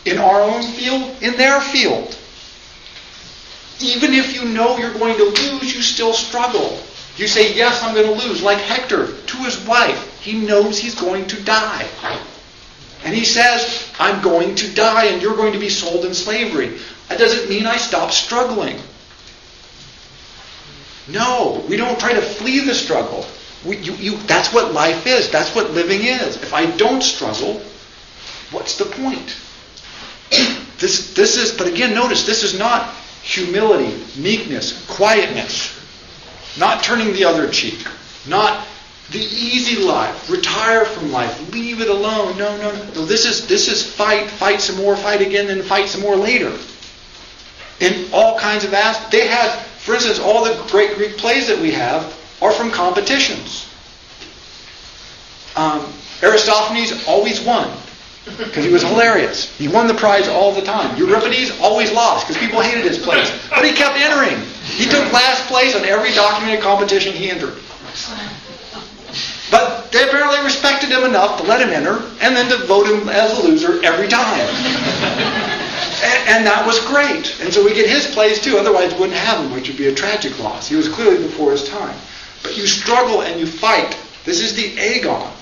In 0.05 0.19
our 0.19 0.43
own 0.43 0.63
field, 0.63 1.23
in 1.23 1.37
their 1.37 1.61
field. 1.61 2.17
Even 3.81 4.15
if 4.15 4.35
you 4.35 4.45
know 4.45 4.77
you're 4.79 4.93
going 4.95 5.17
to 5.17 5.25
lose, 5.25 5.75
you 5.75 5.83
still 5.83 6.13
struggle. 6.13 6.79
You 7.17 7.27
say, 7.27 7.55
Yes, 7.55 7.83
I'm 7.83 7.95
going 7.95 8.07
to 8.07 8.27
lose. 8.27 8.43
Like 8.43 8.59
Hector 8.59 9.13
to 9.13 9.37
his 9.39 9.59
wife. 9.67 10.21
He 10.21 10.41
knows 10.41 10.79
he's 10.79 10.95
going 10.95 11.27
to 11.29 11.43
die. 11.43 11.87
And 13.05 13.15
he 13.15 13.25
says, 13.25 13.91
I'm 13.99 14.23
going 14.23 14.55
to 14.57 14.75
die 14.75 15.07
and 15.07 15.21
you're 15.21 15.37
going 15.37 15.53
to 15.53 15.59
be 15.59 15.69
sold 15.69 16.05
in 16.05 16.15
slavery. 16.15 16.79
That 17.09 17.19
doesn't 17.19 17.51
mean 17.51 17.67
I 17.67 17.77
stop 17.77 18.11
struggling. 18.11 18.79
No, 21.09 21.65
we 21.69 21.77
don't 21.77 21.99
try 21.99 22.13
to 22.13 22.21
flee 22.21 22.61
the 22.61 22.75
struggle. 22.75 23.27
We, 23.65 23.79
you, 23.79 23.95
you, 23.95 24.17
that's 24.27 24.53
what 24.53 24.73
life 24.73 25.07
is. 25.07 25.31
That's 25.31 25.55
what 25.55 25.71
living 25.71 26.03
is. 26.03 26.37
If 26.37 26.53
I 26.53 26.67
don't 26.77 27.03
struggle, 27.03 27.63
what's 28.51 28.77
the 28.79 28.85
point? 28.85 29.37
this, 30.79 31.15
this 31.15 31.37
is, 31.37 31.53
but 31.53 31.67
again, 31.67 31.95
notice 31.95 32.25
this 32.25 32.43
is 32.43 32.59
not 32.59 32.95
humility, 33.23 34.03
meekness, 34.21 34.85
quietness, 34.87 35.79
not 36.59 36.83
turning 36.83 37.13
the 37.15 37.25
other 37.25 37.49
cheek, 37.49 37.87
not 38.27 38.67
the 39.11 39.19
easy 39.19 39.83
life, 39.83 40.31
retire 40.31 40.85
from 40.85 41.13
life, 41.13 41.53
leave 41.53 41.81
it 41.81 41.89
alone. 41.89 42.37
No, 42.39 42.57
no, 42.57 42.73
no. 42.73 43.05
This 43.05 43.27
is 43.27 43.47
this 43.47 43.69
is 43.69 43.95
fight, 43.95 44.31
fight 44.31 44.61
some 44.61 44.77
more, 44.77 44.97
fight 44.97 45.21
again, 45.21 45.47
then 45.47 45.63
fight 45.63 45.89
some 45.89 46.01
more 46.01 46.17
later. 46.17 46.57
In 47.81 48.09
all 48.13 48.39
kinds 48.39 48.65
of 48.65 48.73
aspects. 48.73 49.11
They 49.11 49.27
had, 49.27 49.65
for 49.85 49.95
instance, 49.95 50.19
all 50.19 50.45
the 50.45 50.55
great 50.71 50.97
Greek 50.97 51.19
plays 51.19 51.47
that 51.49 51.59
we 51.59 51.71
have 51.73 52.17
are 52.41 52.51
from 52.53 52.71
competitions. 52.71 53.69
Um, 55.57 55.93
Aristophanes 56.23 57.07
always 57.07 57.41
won 57.43 57.71
because 58.39 58.65
he 58.65 58.73
was 58.73 58.83
hilarious. 58.83 59.55
He 59.59 59.69
won 59.69 59.87
the 59.87 59.93
prize 59.95 60.27
all 60.27 60.53
the 60.53 60.63
time. 60.63 60.97
Euripides 60.97 61.53
always 61.61 61.93
lost 61.93 62.27
because 62.27 62.41
people 62.41 62.63
hated 62.63 62.85
his 62.85 62.99
plays, 62.99 63.31
but 63.51 63.63
he 63.65 63.73
kept 63.73 63.99
entering. 63.99 64.41
He 64.65 64.87
took 64.87 65.13
last 65.13 65.47
place 65.49 65.77
on 65.77 65.85
every 65.85 66.13
documented 66.13 66.63
competition 66.63 67.13
he 67.13 67.31
entered. 67.31 67.55
But 69.51 69.93
they 69.93 70.09
apparently 70.09 70.43
respected 70.43 70.89
him 70.91 71.05
enough 71.05 71.39
to 71.41 71.47
let 71.47 71.61
him 71.61 71.69
enter 71.69 72.01
and 72.23 72.35
then 72.35 72.49
to 72.49 72.67
vote 72.67 72.87
him 72.87 73.09
as 73.11 73.39
a 73.39 73.43
loser 73.47 73.85
every 73.85 74.09
time. 74.09 74.49
And, 76.15 76.47
that 76.47 76.67
was 76.67 76.81
great. 76.87 77.41
And 77.41 77.53
so 77.53 77.65
we 77.65 77.75
get 77.75 77.89
his 77.89 78.07
plays 78.07 78.41
too, 78.41 78.59
otherwise 78.59 78.93
we 78.93 79.01
wouldn't 79.01 79.19
have 79.19 79.45
him, 79.45 79.53
which 79.53 79.69
would 79.69 79.77
be 79.77 79.87
a 79.87 79.95
tragic 79.95 80.39
loss. 80.39 80.69
He 80.69 80.77
was 80.77 80.89
clearly 80.89 81.23
before 81.23 81.53
his 81.53 81.69
time. 81.69 81.97
But 82.43 82.57
you 82.57 82.67
struggle 82.67 83.23
and 83.23 83.41
you 83.41 83.47
fight. 83.47 83.97
This 84.25 84.41
is 84.41 84.55
the 84.55 84.79
agon. 84.79 85.33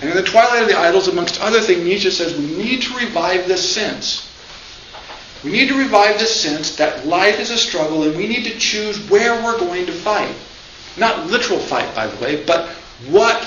And 0.00 0.10
in 0.10 0.16
the 0.16 0.22
Twilight 0.22 0.62
of 0.62 0.68
the 0.68 0.78
Idols, 0.78 1.08
amongst 1.08 1.40
other 1.40 1.60
things, 1.60 1.84
Nietzsche 1.84 2.10
says 2.10 2.36
we 2.36 2.46
need 2.46 2.82
to 2.82 2.96
revive 2.96 3.46
this 3.46 3.72
sense. 3.72 4.28
We 5.44 5.50
need 5.50 5.68
to 5.68 5.78
revive 5.78 6.18
this 6.18 6.40
sense 6.40 6.76
that 6.76 7.06
life 7.06 7.40
is 7.40 7.50
a 7.50 7.58
struggle 7.58 8.04
and 8.04 8.16
we 8.16 8.28
need 8.28 8.44
to 8.44 8.58
choose 8.58 8.98
where 9.10 9.42
we're 9.42 9.58
going 9.58 9.86
to 9.86 9.92
fight. 9.92 10.34
Not 10.96 11.26
literal 11.28 11.58
fight, 11.58 11.94
by 11.94 12.06
the 12.06 12.22
way, 12.22 12.44
but 12.44 12.68
what 13.08 13.42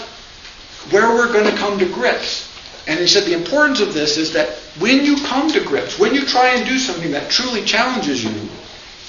where 0.92 1.10
we're 1.10 1.32
going 1.32 1.50
to 1.50 1.58
come 1.58 1.80
to 1.80 1.86
grips. 1.86 2.52
And 2.88 3.00
he 3.00 3.08
said 3.08 3.24
the 3.26 3.34
importance 3.34 3.80
of 3.80 3.94
this 3.94 4.18
is 4.18 4.34
that 4.34 4.50
when 4.80 5.06
you 5.06 5.16
come 5.24 5.50
to 5.52 5.64
grips, 5.64 5.98
when 5.98 6.14
you 6.14 6.26
try 6.26 6.50
and 6.50 6.68
do 6.68 6.78
something 6.78 7.12
that 7.12 7.32
truly 7.32 7.64
challenges 7.64 8.24
you, 8.24 8.32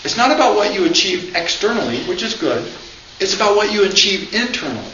it's 0.05 0.16
not 0.16 0.31
about 0.31 0.57
what 0.57 0.72
you 0.74 0.87
achieve 0.87 1.35
externally, 1.35 1.99
which 2.05 2.22
is 2.22 2.35
good. 2.35 2.72
It's 3.20 3.35
about 3.35 3.57
what 3.57 3.72
you 3.72 3.85
achieve 3.85 4.35
internally. 4.35 4.93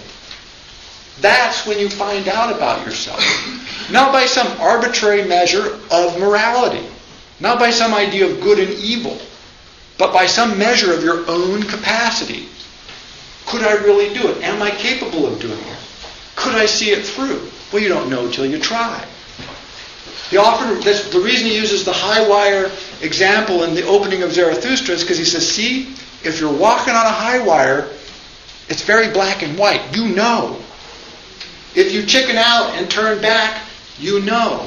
That's 1.20 1.66
when 1.66 1.78
you 1.78 1.88
find 1.88 2.26
out 2.28 2.54
about 2.54 2.84
yourself. 2.84 3.20
Not 3.90 4.12
by 4.12 4.26
some 4.26 4.48
arbitrary 4.60 5.24
measure 5.24 5.78
of 5.90 6.18
morality, 6.18 6.86
not 7.40 7.58
by 7.58 7.70
some 7.70 7.92
idea 7.92 8.26
of 8.26 8.40
good 8.40 8.58
and 8.58 8.72
evil, 8.74 9.20
but 9.98 10.12
by 10.12 10.26
some 10.26 10.58
measure 10.58 10.92
of 10.92 11.04
your 11.04 11.28
own 11.28 11.62
capacity. 11.62 12.48
Could 13.46 13.62
I 13.62 13.74
really 13.74 14.14
do 14.14 14.28
it? 14.28 14.42
Am 14.42 14.62
I 14.62 14.70
capable 14.70 15.26
of 15.26 15.40
doing 15.40 15.58
it? 15.58 15.78
Could 16.36 16.54
I 16.54 16.66
see 16.66 16.90
it 16.90 17.04
through? 17.04 17.48
Well, 17.72 17.82
you 17.82 17.88
don't 17.88 18.10
know 18.10 18.30
till 18.30 18.46
you 18.46 18.58
try. 18.58 19.04
The, 20.30 20.38
often, 20.38 20.80
this, 20.80 21.10
the 21.10 21.20
reason 21.20 21.46
he 21.46 21.56
uses 21.56 21.84
the 21.84 21.92
high 21.92 22.26
wire 22.26 22.70
example 23.00 23.64
in 23.64 23.74
the 23.74 23.86
opening 23.86 24.22
of 24.22 24.32
Zarathustra 24.32 24.94
is 24.94 25.02
because 25.02 25.18
he 25.18 25.24
says, 25.24 25.48
see, 25.48 25.94
if 26.24 26.40
you're 26.40 26.52
walking 26.52 26.94
on 26.94 27.06
a 27.06 27.10
high 27.10 27.44
wire, 27.44 27.90
it's 28.68 28.82
very 28.82 29.12
black 29.12 29.42
and 29.42 29.58
white. 29.58 29.96
You 29.96 30.08
know. 30.08 30.58
If 31.74 31.92
you 31.92 32.04
chicken 32.04 32.36
out 32.36 32.74
and 32.74 32.90
turn 32.90 33.20
back, 33.20 33.62
you 33.98 34.20
know. 34.20 34.66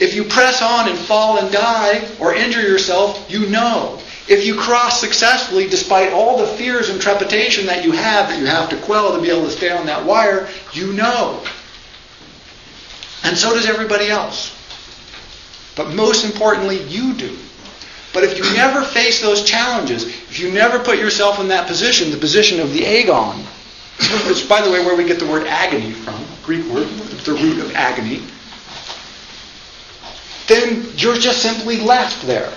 If 0.00 0.14
you 0.14 0.24
press 0.24 0.62
on 0.62 0.88
and 0.88 0.98
fall 0.98 1.38
and 1.38 1.52
die 1.52 2.08
or 2.20 2.34
injure 2.34 2.62
yourself, 2.62 3.24
you 3.28 3.46
know. 3.46 4.00
If 4.26 4.46
you 4.46 4.54
cross 4.54 5.00
successfully, 5.00 5.68
despite 5.68 6.12
all 6.12 6.38
the 6.38 6.46
fears 6.46 6.88
and 6.88 7.00
trepidation 7.00 7.66
that 7.66 7.84
you 7.84 7.92
have, 7.92 8.28
that 8.28 8.38
you 8.38 8.46
have 8.46 8.70
to 8.70 8.76
quell 8.78 9.14
to 9.14 9.20
be 9.20 9.30
able 9.30 9.44
to 9.44 9.50
stay 9.50 9.70
on 9.70 9.86
that 9.86 10.04
wire, 10.04 10.48
you 10.72 10.92
know. 10.94 11.44
And 13.22 13.36
so 13.36 13.52
does 13.52 13.66
everybody 13.66 14.08
else. 14.08 14.56
But 15.76 15.94
most 15.94 16.24
importantly, 16.24 16.82
you 16.84 17.14
do. 17.14 17.36
But 18.14 18.24
if 18.24 18.38
you 18.38 18.44
never 18.54 18.82
face 18.82 19.20
those 19.20 19.42
challenges, 19.42 20.04
if 20.04 20.38
you 20.38 20.52
never 20.52 20.78
put 20.78 20.98
yourself 20.98 21.40
in 21.40 21.48
that 21.48 21.66
position, 21.66 22.10
the 22.10 22.16
position 22.16 22.60
of 22.60 22.72
the 22.72 22.86
agon, 22.86 23.40
which, 24.26 24.48
by 24.48 24.62
the 24.62 24.70
way, 24.70 24.84
where 24.84 24.96
we 24.96 25.04
get 25.04 25.18
the 25.18 25.26
word 25.26 25.46
agony 25.46 25.92
from, 25.92 26.24
Greek 26.44 26.64
word, 26.66 26.86
the 27.24 27.32
root 27.32 27.58
of 27.58 27.74
agony, 27.74 28.22
then 30.46 30.86
you're 30.96 31.16
just 31.16 31.42
simply 31.42 31.78
left 31.80 32.24
there. 32.26 32.52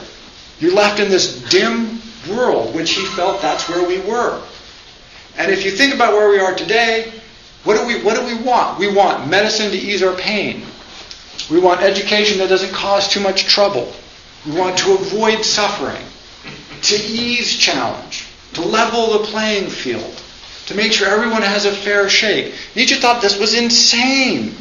You're 0.59 0.73
left 0.73 0.99
in 0.99 1.09
this 1.09 1.41
dim 1.49 2.01
world, 2.29 2.73
which 2.73 2.91
he 2.91 3.05
felt 3.05 3.41
that's 3.41 3.69
where 3.69 3.87
we 3.87 3.99
were. 4.01 4.41
And 5.37 5.51
if 5.51 5.63
you 5.63 5.71
think 5.71 5.93
about 5.93 6.13
where 6.13 6.29
we 6.29 6.39
are 6.39 6.55
today, 6.55 7.11
what 7.63 7.77
do 7.77 7.85
we, 7.85 8.01
what 8.03 8.15
do 8.15 8.25
we 8.25 8.41
want? 8.43 8.79
We 8.79 8.91
want 8.93 9.29
medicine 9.29 9.71
to 9.71 9.77
ease 9.77 10.01
our 10.01 10.15
pain. 10.15 10.63
We 11.51 11.59
want 11.59 11.81
education 11.81 12.39
that 12.39 12.49
doesn't 12.49 12.73
cause 12.73 13.07
too 13.07 13.19
much 13.19 13.45
trouble. 13.45 13.93
We 14.45 14.57
want 14.57 14.77
to 14.79 14.93
avoid 14.93 15.43
suffering, 15.45 16.03
to 16.83 16.95
ease 16.95 17.55
challenge, 17.55 18.25
to 18.53 18.61
level 18.61 19.19
the 19.19 19.25
playing 19.25 19.69
field, 19.69 20.21
to 20.67 20.75
make 20.75 20.91
sure 20.91 21.07
everyone 21.07 21.41
has 21.41 21.65
a 21.65 21.71
fair 21.71 22.09
shake. 22.09 22.53
Nietzsche 22.75 22.95
thought 22.95 23.21
this 23.21 23.37
was 23.39 23.53
insane. 23.53 24.55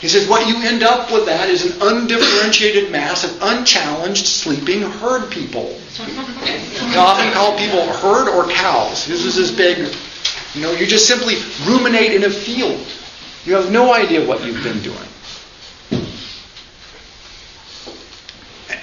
He 0.00 0.06
says 0.08 0.28
what 0.28 0.46
you 0.46 0.56
end 0.62 0.82
up 0.84 1.10
with 1.10 1.26
that 1.26 1.48
is 1.48 1.64
an 1.64 1.82
undifferentiated 1.82 2.92
mass 2.92 3.24
of 3.24 3.42
unchallenged 3.42 4.26
sleeping 4.26 4.82
herd 4.82 5.30
people. 5.30 5.78
They 5.96 6.96
often 6.96 7.32
call 7.32 7.58
people 7.58 7.84
herd 7.94 8.28
or 8.28 8.48
cows. 8.48 9.06
This 9.06 9.24
is 9.24 9.34
this 9.34 9.50
big, 9.50 9.78
you 10.54 10.62
know, 10.62 10.70
you 10.70 10.86
just 10.86 11.08
simply 11.08 11.36
ruminate 11.66 12.14
in 12.14 12.24
a 12.24 12.30
field. 12.30 12.86
You 13.44 13.54
have 13.54 13.72
no 13.72 13.92
idea 13.92 14.24
what 14.24 14.44
you've 14.44 14.62
been 14.62 14.80
doing. 14.82 15.08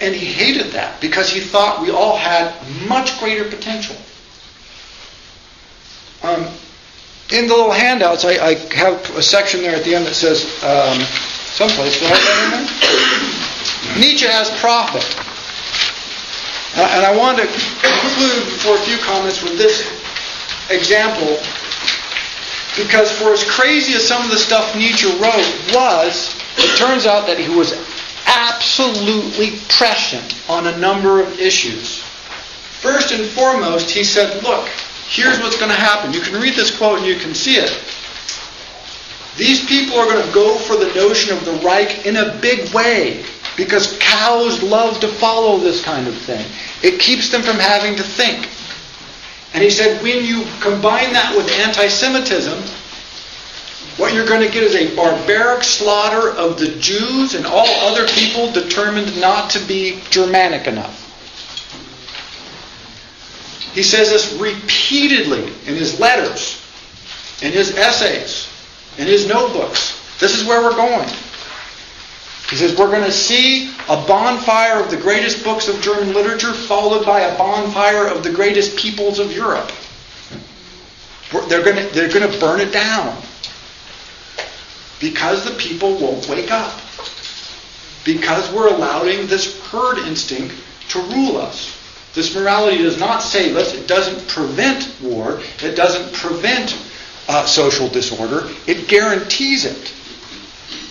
And 0.02 0.14
he 0.14 0.26
hated 0.26 0.74
that 0.74 1.00
because 1.00 1.30
he 1.30 1.40
thought 1.40 1.82
we 1.82 1.92
all 1.92 2.18
had 2.18 2.54
much 2.90 3.18
greater 3.20 3.46
potential. 3.46 3.96
Um, 6.24 6.48
in 7.32 7.48
the 7.48 7.54
little 7.54 7.72
handouts, 7.72 8.24
I, 8.24 8.38
I, 8.38 8.54
have 8.76 9.18
a 9.18 9.22
section 9.22 9.62
there 9.62 9.76
at 9.76 9.84
the 9.84 9.96
end 9.96 10.06
that 10.06 10.14
says, 10.14 10.46
um, 10.62 11.02
someplace, 11.58 12.00
did 12.00 12.12
I 12.12 12.20
in? 13.96 14.02
Nietzsche 14.02 14.28
as 14.28 14.50
prophet. 14.60 15.04
Uh, 16.78 16.86
and 16.94 17.06
I 17.06 17.16
want 17.18 17.38
to 17.40 17.48
conclude 17.48 18.44
for 18.62 18.76
a 18.76 18.82
few 18.86 18.98
comments 19.00 19.42
with 19.42 19.58
this 19.58 19.90
example, 20.70 21.40
because 22.78 23.12
for 23.18 23.34
as 23.34 23.44
crazy 23.50 23.94
as 23.94 24.06
some 24.06 24.24
of 24.24 24.30
the 24.30 24.38
stuff 24.38 24.76
Nietzsche 24.76 25.08
wrote 25.18 25.50
was, 25.74 26.36
it 26.58 26.78
turns 26.78 27.08
out 27.08 27.26
that 27.26 27.40
he 27.40 27.50
was 27.50 27.74
absolutely 28.28 29.58
prescient 29.70 30.36
on 30.50 30.68
a 30.68 30.78
number 30.78 31.22
of 31.22 31.40
issues. 31.40 32.04
First 32.82 33.12
and 33.12 33.26
foremost, 33.26 33.90
he 33.90 34.04
said, 34.04 34.44
look, 34.44 34.70
here's 35.08 35.40
what's 35.40 35.58
going 35.58 35.72
to 35.72 35.78
happen. 35.78 36.14
You 36.14 36.22
can 36.22 36.42
read 36.42 36.56
this 36.56 36.76
quote 36.76 37.00
and 37.00 37.08
you 37.08 37.16
can 37.16 37.34
see 37.34 37.56
it. 37.56 37.72
These 39.38 39.66
people 39.68 40.00
are 40.00 40.06
going 40.06 40.26
to 40.26 40.34
go 40.34 40.58
for 40.58 40.78
the 40.78 40.94
notion 40.94 41.36
of 41.36 41.44
the 41.44 41.54
Reich 41.66 42.06
in 42.06 42.16
a 42.16 42.38
big 42.40 42.74
way 42.74 43.26
because 43.58 43.98
cows 44.00 44.64
love 44.64 45.00
to 45.02 45.08
follow 45.08 45.58
this 45.58 45.84
kind 45.84 46.08
of 46.08 46.16
thing. 46.18 46.46
It 46.82 47.00
keeps 47.00 47.30
them 47.30 47.42
from 47.42 47.58
having 47.58 47.96
to 47.98 48.04
think. 48.04 48.50
And 49.54 49.64
he 49.64 49.70
said, 49.70 50.02
when 50.02 50.26
you 50.26 50.46
combine 50.60 51.14
that 51.14 51.36
with 51.36 51.50
anti 51.52 51.88
Semitism, 51.88 52.62
what 53.98 54.14
you're 54.14 54.26
going 54.26 54.46
to 54.46 54.52
get 54.52 54.64
is 54.64 54.76
a 54.76 54.94
barbaric 54.96 55.64
slaughter 55.64 56.32
of 56.32 56.60
the 56.60 56.68
Jews 56.80 57.34
and 57.34 57.46
all 57.46 57.68
other 57.88 58.06
people 58.08 58.52
determined 58.52 59.20
not 59.22 59.50
to 59.52 59.60
be 59.66 60.02
Germanic 60.10 60.68
enough. 60.68 61.05
He 63.76 63.84
says 63.84 64.10
this 64.10 64.34
repeatedly 64.40 65.44
in 65.68 65.76
his 65.76 66.00
letters, 66.00 66.64
in 67.42 67.52
his 67.52 67.76
essays, 67.76 68.48
in 68.98 69.06
his 69.06 69.28
notebooks. 69.28 70.02
This 70.18 70.34
is 70.34 70.48
where 70.48 70.62
we're 70.62 70.78
going. 70.78 71.10
He 72.50 72.56
says 72.56 72.78
we're 72.78 72.90
going 72.90 73.04
to 73.04 73.12
see 73.12 73.72
a 73.90 73.98
bonfire 74.08 74.82
of 74.82 74.90
the 74.90 74.96
greatest 74.96 75.44
books 75.44 75.68
of 75.68 75.82
German 75.82 76.14
literature 76.14 76.54
followed 76.54 77.06
by 77.06 77.20
a 77.20 77.38
bonfire 77.38 78.08
of 78.08 78.24
the 78.24 78.32
greatest 78.32 78.78
peoples 78.78 79.20
of 79.20 79.34
Europe. 79.34 79.70
They're 81.50 81.64
going 81.64 81.76
to, 81.76 81.94
they're 81.94 82.08
going 82.08 82.32
to 82.32 82.40
burn 82.40 82.62
it 82.62 82.72
down 82.72 83.22
because 85.02 85.44
the 85.44 85.56
people 85.56 85.98
won't 86.00 86.30
wake 86.30 86.50
up. 86.50 86.80
Because 88.06 88.50
we're 88.54 88.70
allowing 88.70 89.28
this 89.28 89.60
herd 89.64 89.98
instinct 89.98 90.56
to 90.92 91.02
rule 91.02 91.36
us. 91.36 91.85
This 92.16 92.34
morality 92.34 92.78
does 92.78 92.98
not 92.98 93.22
save 93.22 93.58
us. 93.58 93.74
It 93.74 93.88
doesn't 93.88 94.28
prevent 94.30 94.90
war. 95.02 95.42
It 95.62 95.76
doesn't 95.76 96.14
prevent 96.14 96.76
uh, 97.28 97.46
social 97.46 97.90
disorder. 97.90 98.50
It 98.66 98.88
guarantees 98.88 99.66
it 99.66 99.94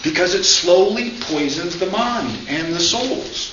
because 0.02 0.34
it 0.34 0.44
slowly 0.44 1.12
poisons 1.20 1.78
the 1.78 1.86
mind 1.86 2.46
and 2.46 2.74
the 2.74 2.80
souls. 2.80 3.52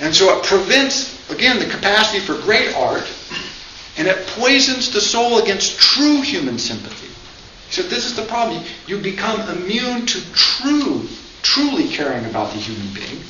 And 0.00 0.14
so 0.14 0.38
it 0.38 0.44
prevents, 0.44 1.28
again, 1.30 1.58
the 1.58 1.66
capacity 1.66 2.20
for 2.20 2.40
great 2.42 2.72
art, 2.76 3.04
and 3.96 4.06
it 4.06 4.24
poisons 4.28 4.92
the 4.92 5.00
soul 5.00 5.42
against 5.42 5.78
true 5.78 6.22
human 6.22 6.58
sympathy. 6.58 7.08
Said, 7.70 7.86
This 7.86 8.06
is 8.06 8.14
the 8.14 8.22
problem. 8.22 8.62
You 8.86 8.98
become 8.98 9.40
immune 9.50 10.06
to 10.06 10.32
true, 10.32 11.08
truly 11.42 11.88
caring 11.88 12.24
about 12.26 12.52
the 12.52 12.60
human 12.60 12.94
being. 12.94 13.20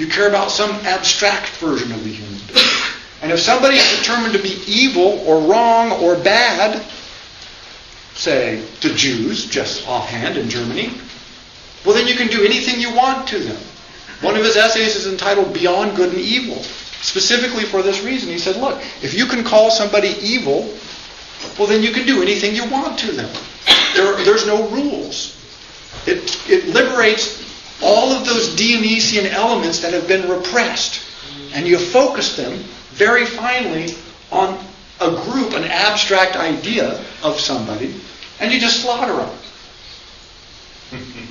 You 0.00 0.06
care 0.06 0.28
about 0.28 0.50
some 0.50 0.70
abstract 0.86 1.50
version 1.58 1.92
of 1.92 2.02
the 2.02 2.10
human 2.10 2.40
being. 2.46 2.66
And 3.20 3.30
if 3.30 3.38
somebody 3.38 3.76
is 3.76 3.98
determined 3.98 4.32
to 4.32 4.42
be 4.42 4.62
evil 4.66 5.20
or 5.26 5.46
wrong 5.46 5.92
or 5.92 6.16
bad, 6.16 6.82
say 8.14 8.64
the 8.80 8.94
Jews, 8.94 9.44
just 9.44 9.86
offhand 9.86 10.38
in 10.38 10.48
Germany, 10.48 10.90
well, 11.84 11.94
then 11.94 12.06
you 12.06 12.14
can 12.14 12.28
do 12.28 12.42
anything 12.42 12.80
you 12.80 12.96
want 12.96 13.28
to 13.28 13.40
them. 13.40 13.60
One 14.22 14.36
of 14.36 14.42
his 14.42 14.56
essays 14.56 14.96
is 14.96 15.06
entitled 15.06 15.52
Beyond 15.52 15.96
Good 15.96 16.14
and 16.14 16.22
Evil. 16.22 16.62
Specifically 17.02 17.64
for 17.64 17.82
this 17.82 18.02
reason, 18.02 18.30
he 18.30 18.38
said, 18.38 18.56
look, 18.56 18.80
if 19.02 19.12
you 19.12 19.26
can 19.26 19.44
call 19.44 19.70
somebody 19.70 20.16
evil, 20.22 20.74
well, 21.58 21.68
then 21.68 21.82
you 21.82 21.92
can 21.92 22.06
do 22.06 22.22
anything 22.22 22.54
you 22.54 22.64
want 22.70 22.98
to 23.00 23.12
them. 23.12 23.30
There, 23.94 24.16
there's 24.24 24.46
no 24.46 24.66
rules. 24.70 25.36
It, 26.06 26.40
it 26.48 26.68
liberates 26.68 27.49
all 27.82 28.12
of 28.12 28.24
those 28.24 28.54
Dionysian 28.56 29.26
elements 29.26 29.80
that 29.80 29.92
have 29.92 30.06
been 30.06 30.28
repressed. 30.28 31.02
And 31.52 31.66
you 31.66 31.78
focus 31.78 32.36
them 32.36 32.62
very 32.92 33.26
finely 33.26 33.94
on 34.30 34.58
a 35.00 35.10
group, 35.10 35.54
an 35.54 35.64
abstract 35.64 36.36
idea 36.36 37.02
of 37.22 37.40
somebody, 37.40 37.94
and 38.38 38.52
you 38.52 38.60
just 38.60 38.82
slaughter 38.82 39.16
them. 39.16 39.30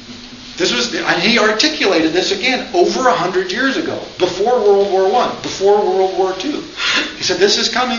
This 0.59 0.73
was, 0.73 0.93
and 0.93 1.21
he 1.21 1.39
articulated 1.39 2.11
this 2.11 2.33
again 2.33 2.67
over 2.75 3.07
a 3.07 3.13
hundred 3.13 3.49
years 3.49 3.77
ago, 3.77 3.97
before 4.17 4.59
World 4.59 4.91
War 4.91 5.09
One, 5.09 5.33
before 5.41 5.77
World 5.77 6.17
War 6.17 6.33
Two. 6.33 6.59
He 7.15 7.23
said, 7.23 7.39
"This 7.39 7.57
is 7.57 7.69
coming." 7.69 7.97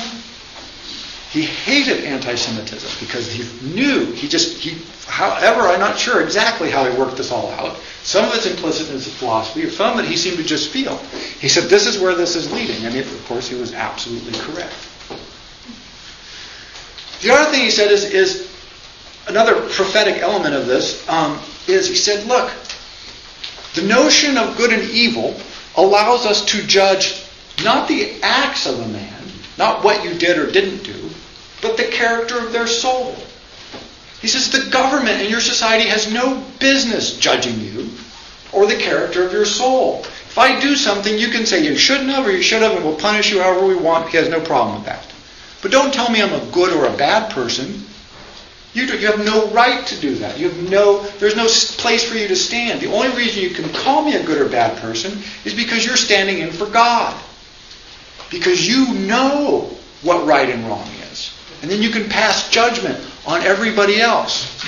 He 1.30 1.42
hated 1.42 2.04
anti-Semitism 2.04 3.06
because 3.06 3.30
he 3.30 3.44
knew 3.68 4.06
he 4.06 4.26
just 4.26 4.58
he. 4.58 4.76
However, 5.06 5.60
I'm 5.60 5.78
not 5.78 5.96
sure 5.96 6.20
exactly 6.22 6.70
how 6.70 6.84
he 6.90 6.98
worked 6.98 7.16
this 7.16 7.30
all 7.30 7.50
out. 7.52 7.78
Some 8.02 8.24
of 8.24 8.34
it's 8.34 8.46
implicit 8.46 8.88
in 8.88 8.94
his 8.94 9.06
philosophy, 9.14 9.68
some 9.70 9.96
of 9.96 10.04
it 10.04 10.08
he 10.08 10.16
seemed 10.16 10.38
to 10.38 10.42
just 10.42 10.70
feel. 10.70 10.96
He 11.38 11.48
said, 11.48 11.70
"This 11.70 11.86
is 11.86 12.00
where 12.00 12.16
this 12.16 12.34
is 12.34 12.50
leading," 12.50 12.84
and 12.84 12.96
of 12.96 13.24
course, 13.26 13.46
he 13.46 13.54
was 13.54 13.72
absolutely 13.72 14.32
correct. 14.40 14.74
The 17.22 17.30
other 17.32 17.50
thing 17.52 17.60
he 17.60 17.70
said 17.70 17.92
is, 17.92 18.04
is 18.04 18.50
another 19.28 19.54
prophetic 19.68 20.20
element 20.22 20.54
of 20.54 20.66
this 20.66 21.08
um, 21.08 21.38
is 21.68 21.86
he 21.86 21.94
said, 21.94 22.26
"Look, 22.26 22.50
the 23.74 23.82
notion 23.82 24.36
of 24.36 24.56
good 24.56 24.72
and 24.72 24.82
evil 24.90 25.38
allows 25.76 26.26
us 26.26 26.44
to 26.46 26.66
judge 26.66 27.22
not 27.62 27.86
the 27.86 28.20
acts 28.20 28.66
of 28.66 28.80
a 28.80 28.88
man, 28.88 29.22
not 29.58 29.84
what 29.84 30.02
you 30.02 30.14
did 30.14 30.36
or 30.38 30.50
didn't 30.50 30.82
do, 30.82 30.99
but 31.60 31.76
the 31.76 31.84
character 31.84 32.38
of 32.38 32.52
their 32.52 32.66
soul. 32.66 33.16
He 34.20 34.28
says 34.28 34.50
the 34.50 34.70
government 34.70 35.22
in 35.22 35.30
your 35.30 35.40
society 35.40 35.88
has 35.88 36.12
no 36.12 36.42
business 36.58 37.18
judging 37.18 37.60
you 37.60 37.88
or 38.52 38.66
the 38.66 38.76
character 38.76 39.24
of 39.24 39.32
your 39.32 39.46
soul. 39.46 40.00
If 40.02 40.38
I 40.38 40.60
do 40.60 40.76
something, 40.76 41.18
you 41.18 41.28
can 41.28 41.46
say 41.46 41.64
you 41.64 41.76
shouldn't 41.76 42.10
have 42.10 42.26
or 42.26 42.32
you 42.32 42.42
should 42.42 42.62
have, 42.62 42.72
and 42.72 42.84
we'll 42.84 42.96
punish 42.96 43.30
you 43.30 43.40
however 43.40 43.66
we 43.66 43.74
want. 43.74 44.10
He 44.10 44.16
has 44.16 44.28
no 44.28 44.40
problem 44.40 44.76
with 44.76 44.86
that. 44.86 45.06
But 45.62 45.72
don't 45.72 45.92
tell 45.92 46.10
me 46.10 46.22
I'm 46.22 46.32
a 46.32 46.52
good 46.52 46.72
or 46.72 46.86
a 46.86 46.96
bad 46.96 47.32
person. 47.32 47.84
You, 48.72 48.86
do, 48.86 48.98
you 48.98 49.08
have 49.08 49.24
no 49.24 49.48
right 49.48 49.84
to 49.86 50.00
do 50.00 50.14
that. 50.16 50.38
You 50.38 50.48
have 50.48 50.70
no, 50.70 51.02
there's 51.18 51.34
no 51.34 51.46
place 51.82 52.08
for 52.08 52.16
you 52.16 52.28
to 52.28 52.36
stand. 52.36 52.80
The 52.80 52.92
only 52.92 53.10
reason 53.16 53.42
you 53.42 53.50
can 53.50 53.68
call 53.72 54.04
me 54.04 54.14
a 54.14 54.24
good 54.24 54.40
or 54.40 54.48
bad 54.48 54.78
person 54.80 55.18
is 55.44 55.54
because 55.54 55.84
you're 55.84 55.96
standing 55.96 56.38
in 56.38 56.52
for 56.52 56.66
God. 56.66 57.20
Because 58.30 58.68
you 58.68 58.94
know 58.94 59.76
what 60.02 60.26
right 60.26 60.48
and 60.48 60.64
wrong 60.68 60.86
is. 60.86 60.99
And 61.62 61.70
then 61.70 61.82
you 61.82 61.90
can 61.90 62.08
pass 62.08 62.48
judgment 62.50 62.98
on 63.26 63.42
everybody 63.42 64.00
else. 64.00 64.62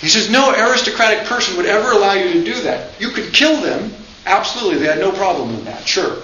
He 0.00 0.08
says, 0.08 0.30
no 0.30 0.52
aristocratic 0.52 1.26
person 1.26 1.56
would 1.56 1.66
ever 1.66 1.92
allow 1.92 2.14
you 2.14 2.32
to 2.32 2.44
do 2.44 2.60
that. 2.62 3.00
You 3.00 3.10
could 3.10 3.32
kill 3.32 3.60
them. 3.60 3.92
Absolutely. 4.26 4.78
They 4.78 4.86
had 4.86 4.98
no 4.98 5.12
problem 5.12 5.50
with 5.54 5.64
that. 5.64 5.86
Sure. 5.86 6.22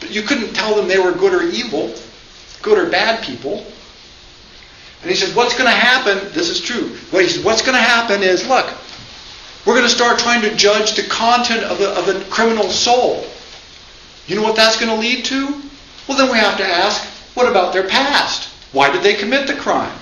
But 0.00 0.10
you 0.10 0.22
couldn't 0.22 0.54
tell 0.54 0.74
them 0.74 0.88
they 0.88 0.98
were 0.98 1.12
good 1.12 1.32
or 1.32 1.42
evil, 1.42 1.94
good 2.62 2.78
or 2.78 2.90
bad 2.90 3.24
people. 3.24 3.64
And 5.02 5.10
he 5.10 5.16
says, 5.16 5.34
what's 5.34 5.52
going 5.52 5.70
to 5.70 5.76
happen, 5.76 6.18
this 6.32 6.48
is 6.48 6.60
true. 6.60 6.88
What 7.10 7.22
he 7.22 7.28
says, 7.28 7.44
what's 7.44 7.62
going 7.62 7.76
to 7.76 7.82
happen 7.82 8.22
is, 8.22 8.46
look, 8.46 8.66
we're 9.66 9.74
going 9.74 9.88
to 9.88 9.94
start 9.94 10.18
trying 10.18 10.42
to 10.42 10.54
judge 10.56 10.94
the 10.94 11.02
content 11.04 11.62
of 11.64 11.80
a, 11.80 11.88
of 11.90 12.08
a 12.08 12.24
criminal 12.30 12.68
soul. 12.68 13.24
You 14.26 14.36
know 14.36 14.42
what 14.42 14.56
that's 14.56 14.78
going 14.78 14.90
to 14.90 14.96
lead 14.96 15.24
to? 15.26 15.62
Well, 16.08 16.18
then 16.18 16.30
we 16.30 16.38
have 16.38 16.56
to 16.58 16.64
ask, 16.64 17.02
what 17.34 17.48
about 17.48 17.72
their 17.72 17.88
past? 17.88 18.50
Why 18.74 18.92
did 18.92 19.02
they 19.02 19.14
commit 19.14 19.46
the 19.46 19.54
crime? 19.54 19.96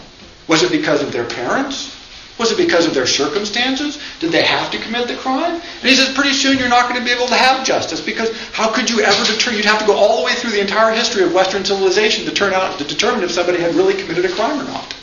Was 0.49 0.63
it 0.63 0.73
because 0.73 1.03
of 1.03 1.13
their 1.13 1.27
parents? 1.27 1.97
Was 2.39 2.51
it 2.51 2.57
because 2.57 2.87
of 2.87 2.95
their 2.95 3.07
circumstances? 3.07 4.03
Did 4.19 4.33
they 4.33 4.43
have 4.43 4.71
to 4.71 4.79
commit 4.79 5.07
the 5.07 5.17
crime? 5.17 5.61
And 5.61 5.89
he 5.89 5.95
says, 5.95 6.15
pretty 6.15 6.33
soon 6.33 6.59
you're 6.59 6.71
not 6.71 6.89
going 6.89 6.99
to 6.99 7.05
be 7.05 7.13
able 7.13 7.29
to 7.29 7.35
have 7.35 7.67
justice 7.67 8.01
because 8.01 8.35
how 8.53 8.73
could 8.73 8.89
you 8.89 9.01
ever 9.01 9.25
determine? 9.25 9.59
You'd 9.59 9.67
have 9.67 9.81
to 9.81 9.87
go 9.87 9.95
all 9.95 10.19
the 10.19 10.25
way 10.25 10.35
through 10.35 10.53
the 10.53 10.61
entire 10.61 10.93
history 10.93 11.23
of 11.23 11.35
Western 11.35 11.65
civilization 11.65 12.25
to 12.25 12.33
turn 12.33 12.55
out 12.55 12.79
to 12.79 12.85
determine 12.85 13.23
if 13.23 13.31
somebody 13.31 13.61
had 13.61 13.75
really 13.75 13.95
committed 13.95 14.25
a 14.25 14.33
crime 14.33 14.59
or 14.59 14.65
not. 14.65 14.97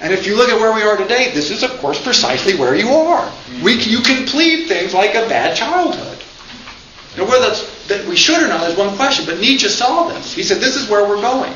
And 0.00 0.12
if 0.12 0.26
you 0.26 0.36
look 0.36 0.50
at 0.50 0.58
where 0.58 0.74
we 0.74 0.82
are 0.82 0.96
today, 0.96 1.30
this 1.32 1.50
is, 1.50 1.62
of 1.62 1.70
course, 1.78 2.02
precisely 2.02 2.56
where 2.56 2.74
you 2.74 2.88
are. 2.88 3.32
We, 3.62 3.74
you 3.74 4.00
can 4.00 4.26
plead 4.26 4.66
things 4.66 4.92
like 4.94 5.14
a 5.14 5.28
bad 5.28 5.56
childhood. 5.56 6.24
Now, 7.16 7.28
whether 7.28 7.54
that 7.88 8.06
we 8.08 8.16
should 8.16 8.42
or 8.42 8.48
not 8.48 8.68
is 8.68 8.76
one 8.76 8.96
question, 8.96 9.26
but 9.26 9.38
Nietzsche 9.40 9.68
saw 9.68 10.08
this. 10.08 10.34
He 10.34 10.42
said, 10.42 10.58
this 10.58 10.74
is 10.74 10.88
where 10.88 11.06
we're 11.08 11.20
going. 11.20 11.52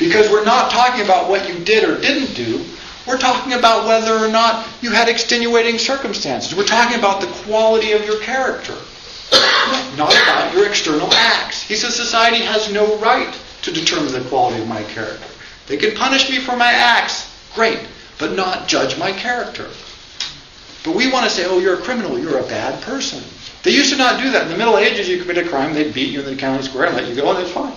Because 0.00 0.30
we're 0.30 0.44
not 0.44 0.72
talking 0.72 1.04
about 1.04 1.28
what 1.28 1.48
you 1.48 1.62
did 1.62 1.88
or 1.88 2.00
didn't 2.00 2.34
do. 2.34 2.64
We're 3.06 3.18
talking 3.18 3.52
about 3.52 3.86
whether 3.86 4.16
or 4.16 4.28
not 4.28 4.66
you 4.80 4.90
had 4.90 5.08
extenuating 5.08 5.78
circumstances. 5.78 6.56
We're 6.56 6.64
talking 6.64 6.98
about 6.98 7.20
the 7.20 7.28
quality 7.44 7.92
of 7.92 8.04
your 8.04 8.18
character, 8.20 8.74
not 9.96 10.12
about 10.12 10.54
your 10.54 10.66
external 10.66 11.12
acts. 11.12 11.62
He 11.62 11.76
says 11.76 11.94
society 11.94 12.38
has 12.38 12.72
no 12.72 12.96
right 12.98 13.32
to 13.62 13.70
determine 13.70 14.12
the 14.12 14.26
quality 14.28 14.60
of 14.60 14.68
my 14.68 14.82
character. 14.84 15.26
They 15.66 15.76
can 15.76 15.94
punish 15.94 16.28
me 16.28 16.40
for 16.40 16.56
my 16.56 16.72
acts, 16.72 17.30
Great, 17.54 17.80
but 18.18 18.32
not 18.32 18.68
judge 18.68 18.96
my 18.98 19.12
character. 19.12 19.68
But 20.84 20.94
we 20.94 21.10
want 21.10 21.24
to 21.24 21.30
say, 21.30 21.44
oh, 21.46 21.58
you're 21.58 21.78
a 21.78 21.82
criminal, 21.82 22.18
you're 22.18 22.38
a 22.38 22.46
bad 22.46 22.80
person. 22.82 23.22
They 23.62 23.72
used 23.72 23.90
to 23.90 23.98
not 23.98 24.20
do 24.20 24.30
that. 24.30 24.44
In 24.44 24.48
the 24.48 24.56
Middle 24.56 24.78
Ages, 24.78 25.08
you 25.08 25.20
commit 25.20 25.36
a 25.36 25.48
crime, 25.48 25.74
they'd 25.74 25.92
beat 25.92 26.10
you 26.10 26.20
in 26.20 26.26
the 26.26 26.36
county 26.36 26.62
square 26.62 26.86
and 26.86 26.96
let 26.96 27.08
you 27.08 27.14
go, 27.14 27.30
and 27.30 27.40
it's 27.40 27.52
fine. 27.52 27.74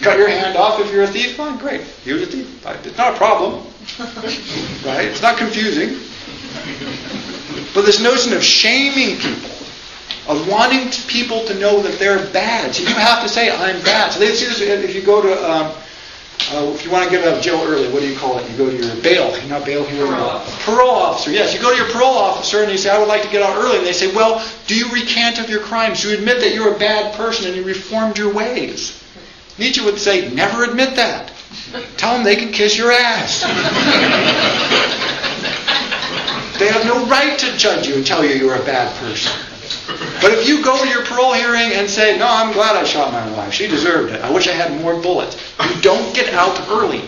Cut 0.00 0.18
your 0.18 0.28
hand 0.28 0.56
off 0.56 0.80
if 0.80 0.92
you're 0.92 1.04
a 1.04 1.06
thief, 1.06 1.36
fine, 1.36 1.58
great. 1.58 1.82
He 2.04 2.12
was 2.12 2.22
a 2.22 2.26
thief. 2.26 2.66
It's 2.84 2.96
not 2.96 3.14
a 3.14 3.16
problem. 3.16 3.64
right? 4.84 5.06
It's 5.06 5.22
not 5.22 5.38
confusing. 5.38 5.98
But 7.74 7.82
this 7.82 8.00
notion 8.00 8.32
of 8.32 8.42
shaming 8.42 9.16
people, 9.18 9.50
of 10.28 10.48
wanting 10.48 10.90
people 11.06 11.44
to 11.46 11.54
know 11.54 11.80
that 11.82 11.98
they're 11.98 12.26
bad. 12.32 12.74
So 12.74 12.82
you 12.82 12.94
have 12.94 13.22
to 13.22 13.28
say, 13.28 13.50
I'm 13.50 13.80
bad. 13.82 14.12
So 14.12 14.20
they 14.20 14.34
see 14.34 14.46
this 14.46 14.60
if 14.60 14.94
you 14.94 15.02
go 15.02 15.22
to 15.22 15.50
um, 15.50 15.72
uh, 16.52 16.72
if 16.74 16.84
you 16.84 16.90
want 16.90 17.04
to 17.04 17.10
get 17.10 17.24
out 17.26 17.36
of 17.36 17.42
jail 17.42 17.62
early, 17.62 17.92
what 17.92 18.00
do 18.00 18.08
you 18.08 18.18
call 18.18 18.38
it? 18.38 18.50
You 18.50 18.56
go 18.56 18.68
to 18.68 18.76
your 18.76 18.96
bail, 19.02 19.30
not 19.46 19.64
bail 19.64 19.84
here. 19.84 20.06
Parole 20.06 20.20
officer. 20.20 20.64
Parole 20.64 20.90
officer. 20.90 21.30
Yes, 21.30 21.54
you 21.54 21.60
go 21.60 21.70
to 21.70 21.76
your 21.76 21.92
parole 21.92 22.16
officer 22.16 22.62
and 22.62 22.72
you 22.72 22.78
say, 22.78 22.90
I 22.90 22.98
would 22.98 23.06
like 23.06 23.22
to 23.22 23.28
get 23.28 23.42
out 23.42 23.56
early. 23.56 23.78
And 23.78 23.86
they 23.86 23.92
say, 23.92 24.12
well, 24.12 24.44
do 24.66 24.76
you 24.76 24.90
recant 24.90 25.38
of 25.38 25.48
your 25.48 25.60
crimes? 25.60 26.02
Do 26.02 26.08
you 26.08 26.18
admit 26.18 26.40
that 26.40 26.52
you're 26.52 26.74
a 26.74 26.78
bad 26.78 27.14
person 27.14 27.46
and 27.46 27.54
you 27.54 27.62
reformed 27.62 28.18
your 28.18 28.32
ways? 28.32 29.00
Nietzsche 29.60 29.84
would 29.84 29.98
say, 29.98 30.32
never 30.32 30.64
admit 30.64 30.96
that. 30.96 31.32
Tell 31.98 32.14
them 32.14 32.24
they 32.24 32.34
can 32.34 32.50
kiss 32.50 32.78
your 32.78 32.90
ass. 32.90 33.42
they 36.58 36.68
have 36.68 36.86
no 36.86 37.04
right 37.06 37.38
to 37.38 37.56
judge 37.58 37.86
you 37.86 37.96
and 37.96 38.06
tell 38.06 38.24
you 38.24 38.34
you're 38.36 38.56
a 38.56 38.64
bad 38.64 38.90
person. 38.96 39.30
But 40.22 40.32
if 40.32 40.48
you 40.48 40.64
go 40.64 40.82
to 40.82 40.88
your 40.88 41.04
parole 41.04 41.34
hearing 41.34 41.72
and 41.76 41.90
say, 41.90 42.16
no, 42.18 42.26
I'm 42.26 42.54
glad 42.54 42.74
I 42.74 42.84
shot 42.84 43.12
my 43.12 43.30
wife. 43.36 43.52
She 43.52 43.68
deserved 43.68 44.14
it. 44.14 44.22
I 44.22 44.30
wish 44.32 44.48
I 44.48 44.52
had 44.52 44.80
more 44.80 44.98
bullets. 44.98 45.36
You 45.60 45.78
don't 45.82 46.14
get 46.14 46.32
out 46.32 46.58
early. 46.70 47.02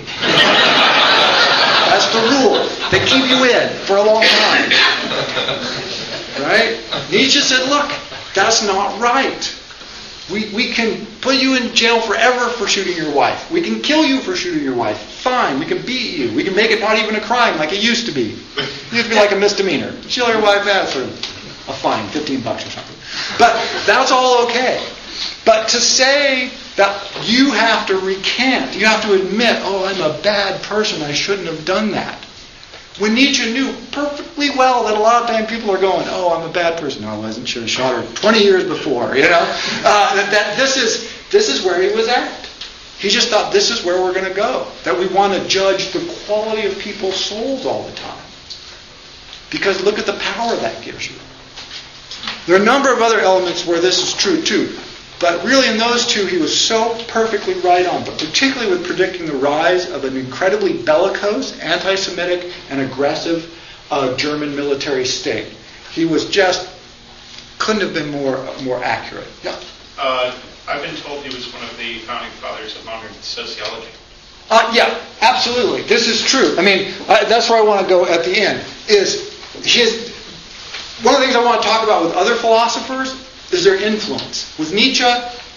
That's 1.89 2.13
the 2.13 2.21
rule. 2.37 2.69
They 2.93 3.01
keep 3.09 3.31
you 3.33 3.49
in 3.49 3.69
for 3.87 3.97
a 3.97 4.03
long 4.03 4.23
time. 4.23 4.71
Right? 6.43 6.79
Nietzsche 7.11 7.41
said, 7.41 7.67
look, 7.71 7.91
that's 8.35 8.63
not 8.67 9.01
right. 9.01 9.62
We, 10.31 10.53
we 10.55 10.73
can 10.73 11.07
put 11.21 11.37
you 11.37 11.57
in 11.57 11.75
jail 11.75 12.01
forever 12.01 12.49
for 12.51 12.67
shooting 12.67 12.97
your 12.97 13.13
wife. 13.13 13.51
We 13.51 13.61
can 13.61 13.81
kill 13.81 14.05
you 14.05 14.21
for 14.21 14.37
shooting 14.37 14.63
your 14.63 14.75
wife. 14.77 14.99
Fine. 14.99 15.59
We 15.59 15.67
can 15.67 15.85
beat 15.85 16.17
you. 16.17 16.35
We 16.35 16.45
can 16.45 16.55
make 16.55 16.71
it 16.71 16.81
not 16.81 16.99
even 16.99 17.17
a 17.17 17.21
crime 17.21 17.59
like 17.59 17.73
it 17.73 17.83
used 17.83 18.07
to 18.07 18.13
be. 18.13 18.39
It 18.57 18.93
used 18.93 19.05
to 19.05 19.11
be 19.11 19.17
like 19.17 19.33
a 19.33 19.37
misdemeanor. 19.37 19.93
Kill 20.03 20.29
your 20.29 20.41
wife, 20.41 20.65
a, 20.67 21.03
a 21.03 21.75
fine, 21.75 22.09
15 22.11 22.41
bucks 22.43 22.67
or 22.67 22.71
something. 22.71 22.97
But 23.39 23.55
that's 23.87 24.11
all 24.13 24.47
okay. 24.47 24.87
But 25.45 25.69
to 25.71 25.79
say 25.79 26.51
that 26.77 27.29
you 27.29 27.51
have 27.53 27.87
to 27.89 27.99
recant, 27.99 28.75
you 28.75 28.87
have 28.87 29.03
to 29.03 29.15
admit, 29.15 29.57
oh, 29.63 29.85
I'm 29.85 30.01
a 30.01 30.23
bad 30.23 30.63
person, 30.63 31.03
I 31.03 31.13
shouldn't 31.13 31.49
have 31.49 31.65
done 31.65 31.91
that. 31.93 32.25
When 33.03 33.15
Nietzsche 33.15 33.53
knew 33.53 33.75
perfectly 33.91 34.51
well 34.51 34.85
that 34.85 34.97
a 34.97 35.01
lot 35.01 35.23
of 35.23 35.29
times 35.29 35.51
people 35.51 35.73
are 35.73 35.81
going, 35.81 36.07
oh, 36.09 36.39
I'm 36.39 36.49
a 36.49 36.53
bad 36.53 36.81
person. 36.81 37.03
No, 37.03 37.09
I 37.09 37.19
wasn't. 37.19 37.51
Have 37.51 37.69
shot 37.69 38.01
her 38.01 38.15
20 38.15 38.39
years 38.39 38.63
before, 38.63 39.17
you 39.17 39.23
know? 39.23 39.41
Uh, 39.85 40.15
that, 40.15 40.31
that 40.31 40.57
this, 40.57 40.77
is, 40.77 41.13
this 41.33 41.49
is 41.49 41.65
where 41.65 41.83
he 41.83 41.93
was 41.97 42.07
at. 42.07 42.49
He 43.01 43.09
just 43.09 43.29
thought 43.29 43.53
this 43.53 43.71
is 43.73 43.85
where 43.85 44.01
we're 44.01 44.15
going 44.15 44.29
to 44.29 44.33
go. 44.33 44.69
That 44.85 44.97
we 44.97 45.09
want 45.09 45.33
to 45.33 45.49
judge 45.49 45.91
the 45.91 46.15
quality 46.27 46.65
of 46.65 46.79
people's 46.79 47.17
souls 47.17 47.67
all 47.67 47.83
the 47.83 47.93
time. 47.97 48.25
Because 49.51 49.83
look 49.83 49.99
at 49.99 50.07
the 50.07 50.17
power 50.21 50.55
that 50.55 50.81
gives 50.85 51.11
you. 51.11 51.17
There 52.47 52.57
are 52.57 52.63
a 52.63 52.65
number 52.65 52.93
of 52.93 53.03
other 53.03 53.19
elements 53.19 53.67
where 53.67 53.81
this 53.81 54.01
is 54.01 54.15
true 54.15 54.41
too. 54.41 54.79
But 55.23 55.45
really, 55.45 55.69
in 55.69 55.79
those 55.79 56.05
two, 56.05 56.27
he 56.27 56.37
was 56.37 56.53
so 56.53 57.01
perfectly 57.07 57.55
right 57.61 57.87
on, 57.87 58.05
but 58.05 58.19
particularly 58.19 58.69
with 58.73 58.85
predicting 58.85 59.25
the 59.25 59.37
rise 59.37 59.89
of 59.89 60.05
an 60.05 60.17
incredibly 60.17 60.83
bellicose, 60.83 61.57
anti 61.61 61.95
Semitic, 61.95 62.53
and 62.71 62.81
aggressive 62.81 63.57
uh, 63.93 64.17
German 64.17 64.57
military 64.57 65.05
state. 65.05 65.47
He 65.93 66.05
was 66.07 66.29
just, 66.29 66.69
couldn't 67.61 67.83
have 67.83 67.95
been 67.95 68.11
more, 68.11 68.45
more 68.65 68.83
accurate. 68.83 69.29
Yeah. 69.45 69.61
Uh, 69.97 70.35
I've 70.67 70.83
been 70.83 70.97
told 70.97 71.25
he 71.25 71.33
was 71.33 71.53
one 71.55 71.63
of 71.63 71.77
the 71.79 72.01
founding 72.01 72.33
fathers 72.33 72.77
of 72.77 72.85
modern 72.85 73.13
sociology. 73.21 73.93
Uh, 74.51 74.73
yeah, 74.75 75.01
absolutely. 75.21 75.83
This 75.83 76.09
is 76.09 76.21
true. 76.29 76.57
I 76.59 76.63
mean, 76.63 76.95
uh, 77.07 77.29
that's 77.29 77.49
where 77.49 77.61
I 77.61 77.65
want 77.65 77.81
to 77.81 77.89
go 77.89 78.07
at 78.07 78.25
the 78.25 78.37
end. 78.37 78.61
Is 78.89 79.33
his 79.63 80.11
one 81.03 81.15
of 81.15 81.21
the 81.21 81.27
things 81.27 81.37
I 81.37 81.45
want 81.45 81.63
to 81.63 81.69
talk 81.69 81.85
about 81.85 82.03
with 82.03 82.15
other 82.15 82.35
philosophers 82.35 83.29
is 83.53 83.65
their 83.65 83.77
influence. 83.77 84.57
With 84.59 84.73
Nietzsche, 84.73 85.05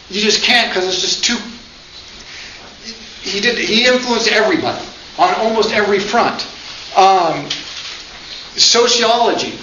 you 0.10 0.22
just 0.22 0.44
can't 0.44 0.70
because 0.70 0.88
it's 0.88 1.02
just 1.02 1.24
too. 1.24 1.38
He 3.22 3.40
did. 3.40 3.58
He 3.58 3.86
influenced 3.86 4.28
everybody 4.28 4.86
on 5.18 5.34
almost 5.36 5.72
every 5.72 6.00
front. 6.00 6.46
Um, 6.96 7.50
sociology. 8.58 9.58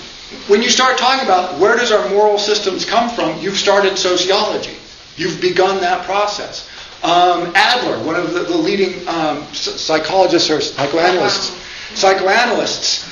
When 0.49 0.62
you 0.62 0.70
start 0.70 0.97
talking 0.97 1.24
about 1.24 1.59
where 1.61 1.76
does 1.76 1.93
our 1.93 2.09
moral 2.09 2.39
systems 2.39 2.85
come 2.85 3.11
from, 3.11 3.39
you've 3.39 3.59
started 3.59 3.99
sociology. 3.99 4.76
You've 5.16 5.41
begun 5.41 5.80
that 5.83 6.05
process. 6.07 6.68
Um, 7.03 7.53
Adler, 7.55 8.03
one 8.05 8.14
of 8.14 8.33
the, 8.33 8.41
the 8.45 8.57
leading 8.57 9.07
um, 9.09 9.45
psychologists 9.53 10.49
or 10.51 10.61
psychoanalysts, 10.61 11.61
psychoanalysts, 11.95 13.11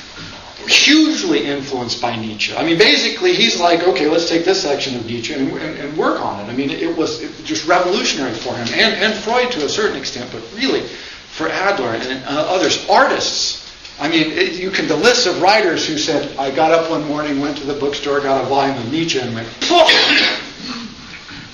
hugely 0.67 1.45
influenced 1.45 2.01
by 2.01 2.15
Nietzsche. 2.15 2.55
I 2.55 2.63
mean, 2.63 2.77
basically, 2.77 3.33
he's 3.33 3.59
like, 3.59 3.83
okay, 3.83 4.07
let's 4.07 4.29
take 4.29 4.45
this 4.45 4.61
section 4.61 4.95
of 4.95 5.05
Nietzsche 5.05 5.33
and, 5.33 5.51
and, 5.51 5.77
and 5.79 5.97
work 5.97 6.21
on 6.21 6.39
it. 6.39 6.51
I 6.51 6.55
mean, 6.55 6.69
it 6.69 6.95
was, 6.95 7.19
just 7.43 7.67
revolutionary 7.67 8.33
for 8.33 8.53
him, 8.55 8.67
and, 8.73 8.93
and 8.95 9.13
Freud 9.13 9.51
to 9.51 9.65
a 9.65 9.69
certain 9.69 9.97
extent, 9.97 10.31
but 10.31 10.43
really 10.55 10.81
for 10.81 11.49
Adler 11.49 11.89
and 11.89 12.23
uh, 12.25 12.45
others. 12.49 12.85
Artists. 12.89 13.59
I 13.99 14.09
mean, 14.09 14.31
it, 14.31 14.53
you 14.53 14.71
can, 14.71 14.87
the 14.87 14.95
list 14.95 15.27
of 15.27 15.41
writers 15.41 15.87
who 15.87 15.97
said, 15.97 16.35
I 16.37 16.49
got 16.53 16.71
up 16.71 16.89
one 16.89 17.05
morning, 17.07 17.39
went 17.39 17.57
to 17.57 17.65
the 17.65 17.75
bookstore, 17.75 18.19
got 18.19 18.43
a 18.43 18.47
volume 18.47 18.77
of 18.77 18.91
Nietzsche, 18.91 19.19
and 19.19 19.35
went, 19.35 19.47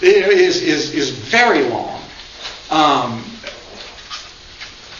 is, 0.02 0.62
is, 0.62 0.94
is 0.94 1.10
very 1.10 1.64
long. 1.64 2.02
Um, 2.70 3.24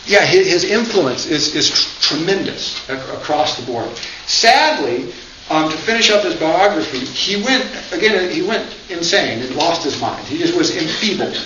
yeah, 0.08 0.26
his, 0.26 0.48
his 0.48 0.64
influence 0.64 1.26
is, 1.26 1.54
is 1.54 1.70
tr- 1.70 2.16
tremendous 2.16 2.90
ac- 2.90 3.12
across 3.12 3.58
the 3.60 3.66
board. 3.66 3.90
Sadly, 4.26 5.14
um, 5.50 5.70
to 5.70 5.78
finish 5.78 6.10
up 6.10 6.24
his 6.24 6.36
biography, 6.36 7.00
he 7.00 7.42
went 7.44 7.66
again. 7.92 8.30
He 8.32 8.42
went 8.42 8.76
insane 8.90 9.42
and 9.42 9.56
lost 9.56 9.84
his 9.84 10.00
mind. 10.02 10.26
He 10.26 10.38
just 10.38 10.58
was 10.58 10.76
enfeebled, 10.76 11.38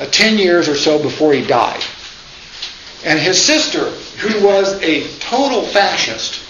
uh, 0.00 0.06
ten 0.06 0.38
years 0.38 0.68
or 0.68 0.76
so 0.76 1.02
before 1.02 1.32
he 1.32 1.44
died. 1.46 1.82
And 3.04 3.18
his 3.18 3.40
sister, 3.40 3.90
who 4.18 4.44
was 4.44 4.80
a 4.82 5.06
total 5.18 5.62
fascist, 5.62 6.40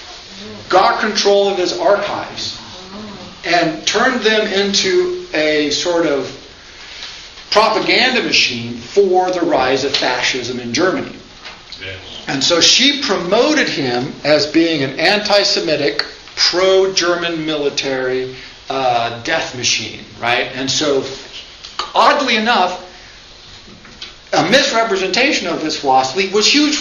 got 0.68 1.00
control 1.00 1.48
of 1.48 1.58
his 1.58 1.78
archives 1.78 2.60
and 3.44 3.86
turned 3.86 4.22
them 4.22 4.46
into 4.46 5.26
a 5.34 5.70
sort 5.70 6.06
of 6.06 6.30
propaganda 7.50 8.22
machine 8.22 8.74
for 8.74 9.30
the 9.30 9.40
rise 9.40 9.84
of 9.84 9.94
fascism 9.94 10.60
in 10.60 10.72
Germany. 10.74 11.14
And 12.28 12.42
so 12.42 12.60
she 12.60 13.02
promoted 13.02 13.68
him 13.68 14.12
as 14.24 14.46
being 14.46 14.82
an 14.82 14.98
anti 14.98 15.42
Semitic, 15.42 16.04
pro 16.36 16.92
German 16.92 17.46
military 17.46 18.36
uh, 18.68 19.22
death 19.22 19.56
machine, 19.56 20.04
right? 20.20 20.50
And 20.54 20.70
so, 20.70 21.04
oddly 21.94 22.36
enough, 22.36 22.82
a 24.32 24.50
misrepresentation 24.50 25.46
of 25.46 25.60
this 25.60 25.80
philosophy 25.80 26.28
was 26.32 26.46
huge, 26.46 26.76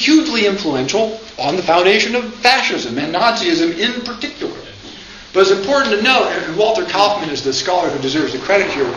hugely 0.00 0.46
influential 0.46 1.20
on 1.38 1.56
the 1.56 1.62
foundation 1.62 2.14
of 2.14 2.34
fascism 2.36 2.98
and 2.98 3.14
Nazism 3.14 3.76
in 3.78 4.00
particular. 4.02 4.56
But 5.32 5.40
it's 5.40 5.50
important 5.50 5.94
to 5.94 6.02
note, 6.02 6.28
and 6.28 6.56
Walter 6.56 6.84
Kaufmann 6.84 7.28
is 7.28 7.44
the 7.44 7.52
scholar 7.52 7.90
who 7.90 8.00
deserves 8.00 8.32
the 8.32 8.38
credit 8.38 8.70
here, 8.70 8.92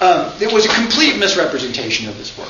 um, 0.00 0.32
it 0.40 0.50
was 0.50 0.64
a 0.64 0.68
complete 0.70 1.18
misrepresentation 1.18 2.08
of 2.08 2.16
this 2.16 2.36
work. 2.38 2.48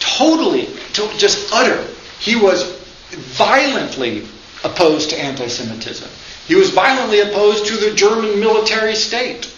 Totally, 0.00 0.66
to, 0.94 1.08
just 1.18 1.52
utter. 1.52 1.86
He 2.20 2.36
was 2.36 2.78
violently 3.10 4.26
opposed 4.64 5.10
to 5.10 5.20
anti 5.20 5.48
Semitism. 5.48 6.08
He 6.46 6.54
was 6.54 6.70
violently 6.70 7.20
opposed 7.20 7.66
to 7.66 7.76
the 7.76 7.94
German 7.94 8.40
military 8.40 8.94
state. 8.94 9.52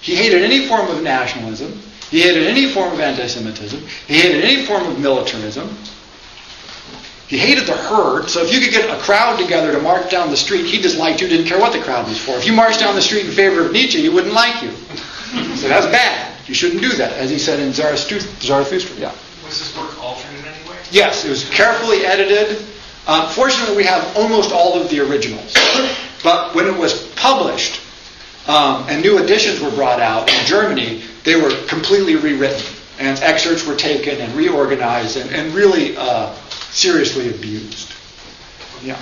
He 0.00 0.16
hated 0.16 0.42
any 0.42 0.66
form 0.66 0.88
of 0.88 1.02
nationalism. 1.02 1.80
He 2.10 2.20
hated 2.22 2.46
any 2.46 2.68
form 2.68 2.92
of 2.92 3.00
anti 3.00 3.26
Semitism. 3.26 3.80
He 4.06 4.20
hated 4.20 4.44
any 4.44 4.66
form 4.66 4.86
of 4.86 4.98
militarism. 4.98 5.76
He 7.28 7.38
hated 7.38 7.66
the 7.66 7.72
herd, 7.72 8.28
so 8.28 8.44
if 8.44 8.52
you 8.52 8.60
could 8.60 8.72
get 8.72 8.90
a 8.90 9.00
crowd 9.00 9.38
together 9.38 9.72
to 9.72 9.80
march 9.80 10.10
down 10.10 10.30
the 10.30 10.36
street, 10.36 10.66
he 10.66 10.82
disliked 10.82 11.22
you, 11.22 11.28
didn't 11.28 11.46
care 11.46 11.58
what 11.58 11.72
the 11.72 11.80
crowd 11.80 12.06
was 12.06 12.18
for. 12.18 12.36
If 12.36 12.46
you 12.46 12.52
marched 12.52 12.80
down 12.80 12.94
the 12.94 13.00
street 13.00 13.24
in 13.24 13.32
favor 13.32 13.64
of 13.64 13.72
Nietzsche, 13.72 14.02
he 14.02 14.10
wouldn't 14.10 14.34
like 14.34 14.62
you. 14.62 14.70
So 15.56 15.66
that's 15.66 15.86
bad. 15.86 16.36
You 16.46 16.52
shouldn't 16.52 16.82
do 16.82 16.92
that, 16.96 17.12
as 17.12 17.30
he 17.30 17.38
said 17.38 17.58
in 17.58 17.72
Zarathustra. 17.72 18.96
Yeah. 18.96 19.14
Was 19.52 19.58
this 19.58 19.76
work 19.76 20.02
altered 20.02 20.30
in 20.38 20.46
any 20.46 20.66
way? 20.66 20.78
Yes, 20.90 21.26
it 21.26 21.28
was 21.28 21.46
carefully 21.50 22.06
edited. 22.06 22.64
Uh, 23.06 23.28
fortunately, 23.34 23.76
we 23.76 23.84
have 23.84 24.16
almost 24.16 24.50
all 24.50 24.80
of 24.80 24.88
the 24.88 25.00
originals. 25.00 25.54
But 26.22 26.54
when 26.54 26.66
it 26.68 26.78
was 26.78 27.08
published 27.16 27.80
um, 28.46 28.86
and 28.88 29.02
new 29.02 29.18
editions 29.18 29.60
were 29.60 29.72
brought 29.72 30.00
out 30.00 30.32
in 30.32 30.46
Germany, 30.46 31.02
they 31.24 31.34
were 31.34 31.50
completely 31.66 32.14
rewritten. 32.14 32.64
And 33.00 33.18
excerpts 33.18 33.66
were 33.66 33.74
taken 33.74 34.20
and 34.20 34.32
reorganized 34.34 35.16
and, 35.16 35.28
and 35.34 35.52
really 35.52 35.96
uh, 35.96 36.32
seriously 36.70 37.28
abused. 37.28 37.92
Yeah. 38.82 38.96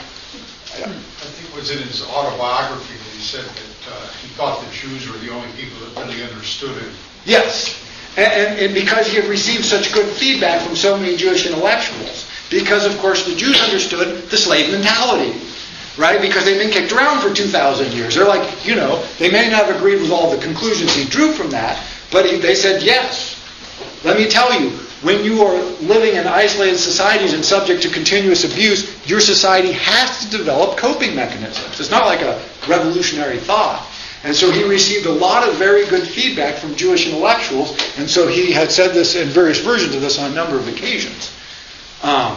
yeah. 0.79 0.87
I 0.87 0.89
think 0.89 1.51
it 1.51 1.55
was 1.55 1.71
in 1.71 1.79
his 1.87 2.03
autobiography 2.03 2.95
that 2.95 3.13
he 3.13 3.21
said 3.21 3.45
that 3.45 3.93
uh, 3.93 4.07
he 4.23 4.29
thought 4.29 4.65
the 4.65 4.73
Jews 4.73 5.07
were 5.13 5.19
the 5.19 5.31
only 5.31 5.53
people 5.53 5.79
that 5.81 6.07
really 6.07 6.25
understood 6.25 6.77
it. 6.83 6.91
Yes. 7.27 7.85
And, 8.17 8.33
and, 8.33 8.59
and, 8.59 8.75
because 8.75 9.07
he 9.07 9.17
had 9.17 9.27
received 9.27 9.65
such 9.65 9.93
good 9.93 10.09
feedback 10.17 10.67
from 10.67 10.75
so 10.75 10.99
many 10.99 11.17
Jewish 11.17 11.47
intellectuals. 11.47 12.27
Because, 12.51 12.85
of 12.85 12.99
course, 12.99 13.25
the 13.25 13.37
Jews 13.37 13.61
understood 13.61 14.29
the 14.29 14.37
slave 14.37 14.73
mentality, 14.73 15.39
right? 15.97 16.21
Because 16.21 16.45
they've 16.45 16.59
been 16.59 16.73
kicked 16.73 16.93
around 16.93 17.21
for 17.21 17.33
2,000 17.33 17.93
years. 17.93 18.17
They're 18.17 18.27
like, 18.27 18.67
you 18.67 18.75
know, 18.75 19.05
they 19.19 19.31
may 19.31 19.49
not 19.49 19.67
have 19.67 19.77
agreed 19.77 20.01
with 20.01 20.11
all 20.11 20.31
the 20.31 20.43
conclusions 20.43 20.93
he 20.93 21.05
drew 21.05 21.33
from 21.33 21.51
that, 21.51 21.81
but 22.11 22.27
he, 22.27 22.39
they 22.39 22.57
said, 22.57 22.83
yes. 22.83 23.37
Let 24.03 24.19
me 24.19 24.29
tell 24.29 24.61
you, 24.61 24.71
when 25.03 25.25
you 25.25 25.43
are 25.43 25.57
living 25.81 26.17
in 26.17 26.27
isolated 26.27 26.79
societies 26.79 27.33
and 27.33 27.45
subject 27.45 27.83
to 27.83 27.89
continuous 27.89 28.45
abuse, 28.45 29.09
your 29.09 29.21
society 29.21 29.73
has 29.73 30.25
to 30.25 30.37
develop 30.37 30.77
coping 30.77 31.15
mechanisms. 31.15 31.81
It's 31.81 31.91
not 31.91 32.07
like 32.07 32.21
a 32.21 32.43
revolutionary 32.69 33.39
thought. 33.39 33.87
And 34.23 34.37
so 34.37 34.51
he 34.51 34.65
received 34.65 35.07
a 35.07 35.13
lot 35.13 35.49
of 35.49 35.57
very 35.57 35.87
good 35.87 36.07
feedback 36.07 36.57
from 36.57 36.75
Jewish 36.75 37.07
intellectuals, 37.07 37.71
and 37.97 38.09
so 38.09 38.27
he 38.27 38.53
had 38.53 38.71
said 38.71 38.93
this 38.93 39.17
in 39.17 39.29
various 39.29 39.61
versions 39.61 39.95
of 39.95 40.03
this 40.03 40.19
on 40.19 40.31
a 40.31 40.35
number 40.35 40.57
of 40.57 40.69
occasions. 40.69 41.33
Um, 42.03 42.37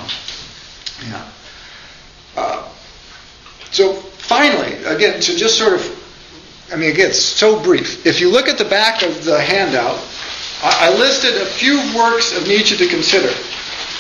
yeah. 1.10 1.28
Uh, 2.38 2.70
so 3.72 3.94
finally, 3.94 4.76
again, 4.86 5.20
to 5.20 5.36
just 5.36 5.58
sort 5.58 5.74
of, 5.74 6.70
I 6.72 6.78
mean, 6.78 6.90
again, 6.90 7.10
it's 7.10 7.22
so 7.22 7.62
brief. 7.62 8.06
If 8.06 8.22
you 8.22 8.32
look 8.32 8.48
at 8.48 8.58
the 8.58 8.66
back 8.66 9.04
of 9.04 9.26
the 9.26 9.42
handout, 9.42 10.00
I, 10.64 10.90
I 10.90 10.98
listed 10.98 11.36
a 11.42 11.46
few 11.46 11.76
works 11.98 12.36
of 12.38 12.48
Nietzsche 12.48 12.78
to 12.78 12.88
consider. 12.88 13.34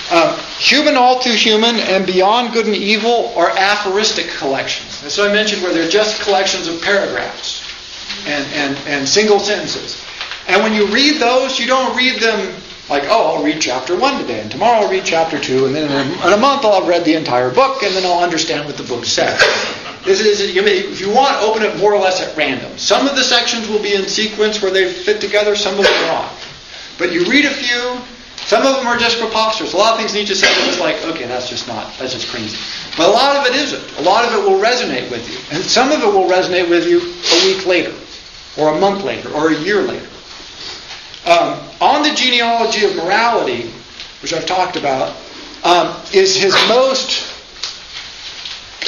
Uh, 0.09 0.37
human, 0.57 0.95
all 0.95 1.19
too 1.19 1.33
human, 1.33 1.75
and 1.75 2.05
Beyond 2.05 2.53
Good 2.53 2.65
and 2.65 2.75
Evil 2.75 3.33
are 3.35 3.49
aphoristic 3.49 4.27
collections. 4.37 5.01
And 5.01 5.11
so 5.11 5.29
I 5.29 5.33
mentioned 5.33 5.63
where 5.63 5.73
they're 5.73 5.89
just 5.89 6.21
collections 6.21 6.67
of 6.67 6.81
paragraphs 6.81 7.62
and, 8.25 8.45
and, 8.53 8.77
and 8.87 9.07
single 9.07 9.39
sentences. 9.39 10.03
And 10.47 10.61
when 10.61 10.73
you 10.73 10.87
read 10.87 11.21
those, 11.21 11.59
you 11.59 11.67
don't 11.67 11.95
read 11.95 12.19
them 12.19 12.53
like, 12.89 13.03
oh, 13.07 13.35
I'll 13.35 13.43
read 13.43 13.61
chapter 13.61 13.97
one 13.97 14.19
today, 14.19 14.41
and 14.41 14.51
tomorrow 14.51 14.83
I'll 14.83 14.91
read 14.91 15.05
chapter 15.05 15.39
two, 15.39 15.65
and 15.65 15.73
then 15.73 15.89
in 15.89 16.19
a, 16.19 16.27
in 16.27 16.33
a 16.33 16.37
month 16.37 16.65
I'll 16.65 16.79
have 16.79 16.87
read 16.87 17.05
the 17.05 17.15
entire 17.15 17.49
book, 17.49 17.81
and 17.81 17.95
then 17.95 18.05
I'll 18.05 18.23
understand 18.23 18.65
what 18.65 18.75
the 18.75 18.83
book 18.83 19.05
says. 19.05 19.39
This 20.03 20.19
is, 20.19 20.41
if 20.41 20.99
you 20.99 21.09
want, 21.09 21.41
open 21.41 21.63
it 21.63 21.77
more 21.77 21.93
or 21.93 21.99
less 21.99 22.21
at 22.21 22.35
random. 22.35 22.77
Some 22.77 23.07
of 23.07 23.15
the 23.15 23.23
sections 23.23 23.69
will 23.69 23.81
be 23.81 23.95
in 23.95 24.05
sequence 24.05 24.61
where 24.61 24.71
they 24.71 24.91
fit 24.91 25.21
together, 25.21 25.55
some 25.55 25.79
of 25.79 25.85
them 25.85 25.93
are 26.03 26.07
not. 26.07 26.33
But 26.97 27.13
you 27.13 27.23
read 27.25 27.45
a 27.45 27.49
few, 27.49 28.01
some 28.45 28.65
of 28.65 28.75
them 28.75 28.87
are 28.87 28.97
just 28.97 29.19
preposterous. 29.19 29.73
A 29.73 29.77
lot 29.77 29.93
of 29.93 29.99
things 29.99 30.13
Nietzsche 30.13 30.35
said 30.35 30.51
are 30.51 30.65
just 30.65 30.79
like, 30.79 31.03
okay, 31.05 31.25
that's 31.25 31.49
just 31.49 31.67
not, 31.67 31.93
that's 31.97 32.13
just 32.13 32.27
crazy. 32.27 32.57
But 32.97 33.09
a 33.09 33.11
lot 33.11 33.35
of 33.37 33.45
it 33.45 33.55
isn't. 33.55 33.99
A 33.99 34.01
lot 34.01 34.25
of 34.25 34.33
it 34.33 34.49
will 34.49 34.59
resonate 34.59 35.09
with 35.09 35.27
you. 35.31 35.37
And 35.55 35.63
some 35.63 35.91
of 35.91 36.01
it 36.01 36.07
will 36.07 36.29
resonate 36.29 36.69
with 36.69 36.87
you 36.87 36.99
a 36.99 37.45
week 37.45 37.65
later, 37.65 37.93
or 38.57 38.75
a 38.75 38.79
month 38.79 39.03
later, 39.03 39.29
or 39.33 39.49
a 39.49 39.55
year 39.55 39.81
later. 39.81 40.07
Um, 41.25 41.59
on 41.79 42.03
the 42.03 42.13
genealogy 42.13 42.85
of 42.85 42.95
morality, 42.95 43.71
which 44.21 44.33
I've 44.33 44.45
talked 44.45 44.75
about, 44.75 45.15
um, 45.63 45.95
is 46.13 46.35
his 46.35 46.53
most 46.67 47.33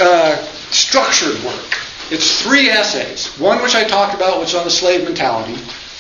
uh, 0.01 0.35
structured 0.71 1.41
work. 1.43 1.77
It's 2.11 2.41
three 2.41 2.69
essays. 2.69 3.27
One 3.39 3.61
which 3.63 3.73
I 3.73 3.85
talked 3.85 4.13
about, 4.13 4.39
which 4.39 4.49
is 4.49 4.55
on 4.55 4.65
the 4.65 4.69
slave 4.69 5.05
mentality. 5.05 5.57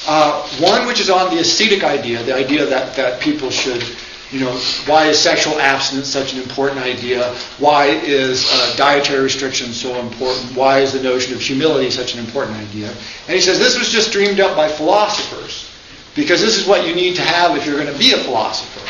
Uh, 0.07 0.47
one 0.59 0.85
which 0.87 0.99
is 0.99 1.09
on 1.09 1.33
the 1.33 1.41
ascetic 1.41 1.83
idea, 1.83 2.21
the 2.23 2.35
idea 2.35 2.65
that, 2.65 2.95
that 2.95 3.19
people 3.19 3.49
should, 3.49 3.83
you 4.31 4.39
know, 4.39 4.51
why 4.85 5.07
is 5.07 5.17
sexual 5.17 5.59
abstinence 5.59 6.07
such 6.07 6.33
an 6.33 6.41
important 6.41 6.79
idea? 6.79 7.33
Why 7.57 7.87
is 7.87 8.47
uh, 8.51 8.75
dietary 8.77 9.23
restriction 9.23 9.73
so 9.73 9.95
important? 9.99 10.55
Why 10.55 10.79
is 10.79 10.93
the 10.93 11.01
notion 11.01 11.33
of 11.33 11.41
humility 11.41 11.89
such 11.89 12.13
an 12.13 12.19
important 12.19 12.57
idea? 12.57 12.89
And 12.89 13.35
he 13.35 13.41
says 13.41 13.57
this 13.57 13.77
was 13.77 13.89
just 13.89 14.11
dreamed 14.11 14.39
up 14.39 14.55
by 14.55 14.67
philosophers 14.69 15.71
because 16.15 16.39
this 16.39 16.55
is 16.57 16.67
what 16.67 16.87
you 16.87 16.93
need 16.93 17.15
to 17.15 17.21
have 17.21 17.57
if 17.57 17.65
you're 17.65 17.79
going 17.81 17.91
to 17.91 17.99
be 17.99 18.13
a 18.13 18.17
philosopher. 18.17 18.81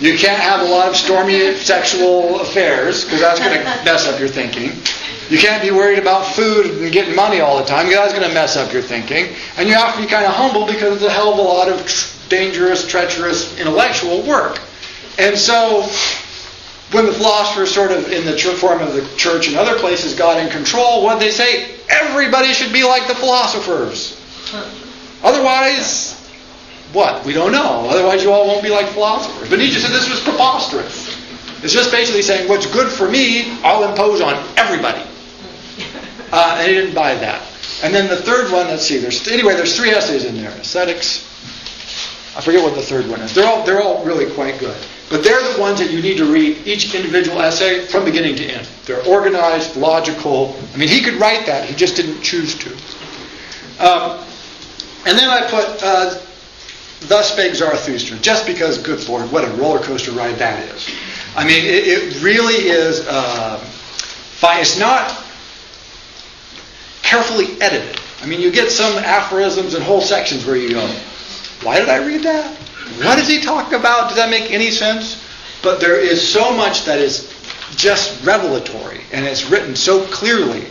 You 0.00 0.16
can't 0.16 0.40
have 0.40 0.60
a 0.60 0.70
lot 0.70 0.88
of 0.88 0.96
stormy 0.96 1.54
sexual 1.56 2.40
affairs 2.40 3.04
because 3.04 3.20
that's 3.20 3.40
going 3.40 3.58
to 3.58 3.64
mess 3.84 4.06
up 4.06 4.20
your 4.20 4.28
thinking. 4.28 4.70
You 5.30 5.38
can't 5.38 5.62
be 5.62 5.70
worried 5.70 5.98
about 5.98 6.24
food 6.34 6.66
and 6.66 6.92
getting 6.92 7.14
money 7.14 7.40
all 7.40 7.58
the 7.58 7.64
time 7.64 7.90
that's 7.90 8.14
going 8.14 8.26
to 8.26 8.32
mess 8.32 8.56
up 8.56 8.72
your 8.72 8.80
thinking. 8.82 9.34
And 9.58 9.68
you 9.68 9.74
have 9.74 9.94
to 9.94 10.00
be 10.00 10.06
kind 10.06 10.24
of 10.24 10.32
humble 10.32 10.66
because 10.66 10.96
it's 10.96 11.04
a 11.04 11.10
hell 11.10 11.32
of 11.32 11.38
a 11.38 11.42
lot 11.42 11.68
of 11.68 12.26
dangerous, 12.28 12.86
treacherous 12.86 13.58
intellectual 13.58 14.22
work. 14.22 14.60
And 15.18 15.36
so 15.36 15.82
when 16.92 17.04
the 17.04 17.12
philosophers 17.12 17.74
sort 17.74 17.92
of 17.92 18.10
in 18.10 18.24
the 18.24 18.38
form 18.58 18.80
of 18.80 18.94
the 18.94 19.06
church 19.16 19.48
and 19.48 19.56
other 19.56 19.78
places 19.78 20.14
got 20.14 20.40
in 20.40 20.50
control, 20.50 21.04
what 21.04 21.20
they 21.20 21.30
say? 21.30 21.74
Everybody 21.90 22.54
should 22.54 22.72
be 22.72 22.84
like 22.84 23.06
the 23.06 23.14
philosophers. 23.14 24.16
Otherwise, 25.22 26.14
what? 26.92 27.24
We 27.26 27.34
don't 27.34 27.52
know. 27.52 27.86
Otherwise, 27.90 28.22
you 28.22 28.32
all 28.32 28.46
won't 28.46 28.62
be 28.62 28.70
like 28.70 28.86
philosophers. 28.88 29.50
But 29.50 29.58
Nietzsche 29.58 29.78
said 29.78 29.90
this 29.90 30.08
was 30.08 30.20
preposterous. 30.20 31.16
It's 31.62 31.72
just 31.72 31.90
basically 31.90 32.22
saying 32.22 32.48
what's 32.48 32.66
good 32.66 32.90
for 32.90 33.10
me, 33.10 33.58
I'll 33.62 33.88
impose 33.88 34.20
on 34.20 34.34
everybody. 34.56 35.02
Uh, 36.30 36.56
and 36.58 36.68
he 36.68 36.74
didn't 36.74 36.94
buy 36.94 37.14
that. 37.14 37.42
And 37.82 37.94
then 37.94 38.08
the 38.08 38.16
third 38.16 38.52
one, 38.52 38.66
let's 38.66 38.82
see. 38.82 38.98
There's 38.98 39.26
anyway. 39.28 39.54
There's 39.54 39.76
three 39.76 39.90
essays 39.90 40.24
in 40.24 40.36
there. 40.36 40.50
Aesthetics. 40.50 41.24
I 42.36 42.40
forget 42.40 42.62
what 42.62 42.74
the 42.74 42.82
third 42.82 43.08
one 43.08 43.20
is. 43.20 43.34
They're 43.34 43.46
all 43.46 43.64
they're 43.64 43.82
all 43.82 44.04
really 44.04 44.32
quite 44.34 44.58
good. 44.58 44.76
But 45.10 45.24
they're 45.24 45.40
the 45.54 45.60
ones 45.60 45.78
that 45.78 45.90
you 45.90 46.02
need 46.02 46.18
to 46.18 46.30
read 46.30 46.66
each 46.66 46.94
individual 46.94 47.40
essay 47.40 47.86
from 47.86 48.04
beginning 48.04 48.36
to 48.36 48.44
end. 48.44 48.68
They're 48.84 49.04
organized, 49.06 49.76
logical. 49.76 50.54
I 50.74 50.76
mean, 50.76 50.88
he 50.88 51.00
could 51.00 51.14
write 51.14 51.46
that. 51.46 51.64
He 51.64 51.74
just 51.74 51.96
didn't 51.96 52.20
choose 52.20 52.54
to. 52.58 52.70
Um, 53.80 54.22
and 55.06 55.18
then 55.18 55.30
I 55.30 55.48
put 55.48 55.82
uh, 55.82 56.20
Thus 57.08 57.32
Spake 57.32 57.54
Zarathustra, 57.54 58.18
just 58.18 58.46
because, 58.46 58.76
good 58.76 59.06
Lord, 59.08 59.32
what 59.32 59.44
a 59.44 59.50
roller 59.52 59.78
coaster 59.78 60.10
ride 60.10 60.34
that 60.36 60.68
is. 60.74 60.90
I 61.36 61.44
mean, 61.46 61.64
it, 61.64 61.86
it 61.86 62.22
really 62.22 62.68
is. 62.68 63.06
Uh, 63.08 63.56
fine. 63.58 64.60
It's 64.60 64.78
not 64.78 65.10
carefully 67.08 67.60
edited. 67.60 67.98
I 68.22 68.26
mean, 68.26 68.40
you 68.40 68.50
get 68.50 68.70
some 68.70 68.98
aphorisms 68.98 69.74
and 69.74 69.82
whole 69.82 70.00
sections 70.00 70.44
where 70.44 70.56
you 70.56 70.70
go, 70.70 70.86
why 71.62 71.78
did 71.78 71.88
I 71.88 72.04
read 72.04 72.22
that? 72.24 72.54
What 73.02 73.16
does 73.16 73.28
he 73.28 73.40
talk 73.40 73.72
about? 73.72 74.08
Does 74.08 74.16
that 74.16 74.30
make 74.30 74.50
any 74.50 74.70
sense? 74.70 75.24
But 75.62 75.80
there 75.80 75.98
is 75.98 76.26
so 76.26 76.52
much 76.52 76.84
that 76.84 76.98
is 76.98 77.32
just 77.76 78.24
revelatory, 78.24 79.00
and 79.12 79.24
it's 79.24 79.50
written 79.50 79.74
so 79.74 80.06
clearly. 80.06 80.66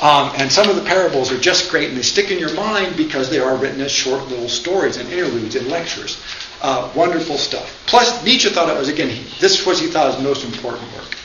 Um, 0.00 0.32
and 0.36 0.50
some 0.50 0.70
of 0.70 0.76
the 0.76 0.82
parables 0.82 1.30
are 1.30 1.38
just 1.38 1.70
great, 1.70 1.88
and 1.88 1.98
they 1.98 2.02
stick 2.02 2.30
in 2.30 2.38
your 2.38 2.54
mind 2.54 2.96
because 2.96 3.28
they 3.28 3.38
are 3.38 3.56
written 3.56 3.80
as 3.82 3.92
short 3.92 4.26
little 4.28 4.48
stories 4.48 4.96
and 4.96 5.08
interludes 5.10 5.56
and 5.56 5.68
lectures. 5.68 6.22
Uh, 6.62 6.90
wonderful 6.94 7.36
stuff. 7.36 7.82
Plus, 7.86 8.24
Nietzsche 8.24 8.48
thought 8.48 8.68
it 8.74 8.78
was, 8.78 8.88
again, 8.88 9.10
he, 9.10 9.22
this 9.40 9.66
was 9.66 9.78
he 9.78 9.88
thought 9.88 10.14
his 10.14 10.22
most 10.22 10.44
important 10.44 10.90
work. 10.94 11.16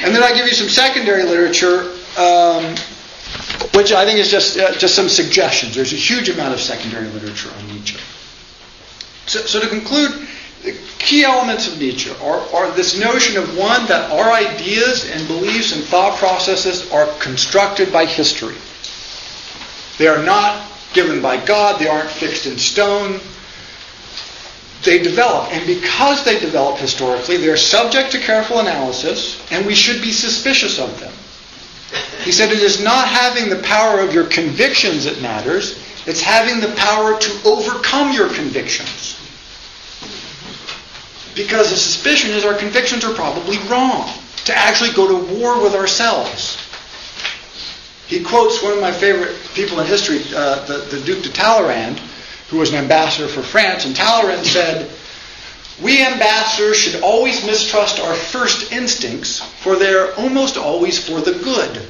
And 0.00 0.14
then 0.14 0.22
I 0.22 0.34
give 0.34 0.46
you 0.46 0.54
some 0.54 0.68
secondary 0.68 1.24
literature, 1.24 1.92
um, 2.16 2.74
which 3.74 3.92
I 3.92 4.04
think 4.04 4.18
is 4.18 4.30
just, 4.30 4.58
uh, 4.58 4.72
just 4.76 4.94
some 4.94 5.08
suggestions. 5.08 5.74
There's 5.74 5.92
a 5.92 5.96
huge 5.96 6.28
amount 6.28 6.54
of 6.54 6.60
secondary 6.60 7.06
literature 7.08 7.50
on 7.58 7.66
Nietzsche. 7.68 7.98
So, 9.26 9.40
so 9.40 9.60
to 9.60 9.68
conclude, 9.68 10.28
the 10.62 10.76
key 10.98 11.24
elements 11.24 11.66
of 11.66 11.78
Nietzsche 11.78 12.10
are, 12.22 12.40
are 12.54 12.70
this 12.72 12.98
notion 12.98 13.36
of 13.36 13.56
one, 13.56 13.86
that 13.86 14.10
our 14.10 14.32
ideas 14.32 15.10
and 15.10 15.26
beliefs 15.26 15.74
and 15.74 15.84
thought 15.84 16.18
processes 16.18 16.90
are 16.92 17.06
constructed 17.18 17.92
by 17.92 18.06
history. 18.06 18.56
They 19.98 20.08
are 20.08 20.22
not 20.22 20.70
given 20.92 21.20
by 21.20 21.44
God, 21.44 21.80
they 21.80 21.88
aren't 21.88 22.10
fixed 22.10 22.46
in 22.46 22.58
stone. 22.58 23.20
They 24.84 24.98
develop, 25.02 25.50
and 25.50 25.66
because 25.66 26.24
they 26.24 26.38
develop 26.38 26.76
historically, 26.76 27.38
they're 27.38 27.56
subject 27.56 28.12
to 28.12 28.18
careful 28.18 28.60
analysis, 28.60 29.42
and 29.50 29.66
we 29.66 29.74
should 29.74 30.02
be 30.02 30.12
suspicious 30.12 30.78
of 30.78 31.00
them. 31.00 31.12
He 32.22 32.32
said 32.32 32.50
it 32.50 32.60
is 32.60 32.82
not 32.82 33.08
having 33.08 33.50
the 33.50 33.62
power 33.62 34.00
of 34.00 34.14
your 34.14 34.24
convictions 34.24 35.04
that 35.04 35.20
matters, 35.20 35.78
it's 36.06 36.20
having 36.20 36.60
the 36.60 36.74
power 36.76 37.18
to 37.18 37.48
overcome 37.48 38.12
your 38.12 38.28
convictions. 38.28 39.18
Because 41.34 41.70
the 41.70 41.76
suspicion 41.76 42.30
is 42.30 42.44
our 42.44 42.54
convictions 42.54 43.04
are 43.04 43.14
probably 43.14 43.58
wrong. 43.68 44.10
To 44.46 44.56
actually 44.56 44.92
go 44.92 45.08
to 45.08 45.34
war 45.40 45.62
with 45.62 45.74
ourselves. 45.74 46.58
He 48.06 48.22
quotes 48.22 48.62
one 48.62 48.74
of 48.74 48.80
my 48.80 48.92
favorite 48.92 49.34
people 49.54 49.80
in 49.80 49.86
history, 49.86 50.20
uh, 50.36 50.64
the, 50.66 50.78
the 50.94 51.00
Duke 51.00 51.22
de 51.22 51.30
Talleyrand, 51.30 51.98
who 52.50 52.58
was 52.58 52.70
an 52.70 52.76
ambassador 52.76 53.26
for 53.26 53.42
France, 53.42 53.86
and 53.86 53.96
Talleyrand 53.96 54.46
said, 54.46 54.90
We 55.82 56.04
ambassadors 56.04 56.76
should 56.76 57.02
always 57.02 57.44
mistrust 57.44 57.98
our 57.98 58.14
first 58.14 58.72
instincts, 58.72 59.40
for 59.40 59.76
they're 59.76 60.14
almost 60.14 60.56
always 60.56 61.04
for 61.04 61.20
the 61.20 61.32
good. 61.32 61.82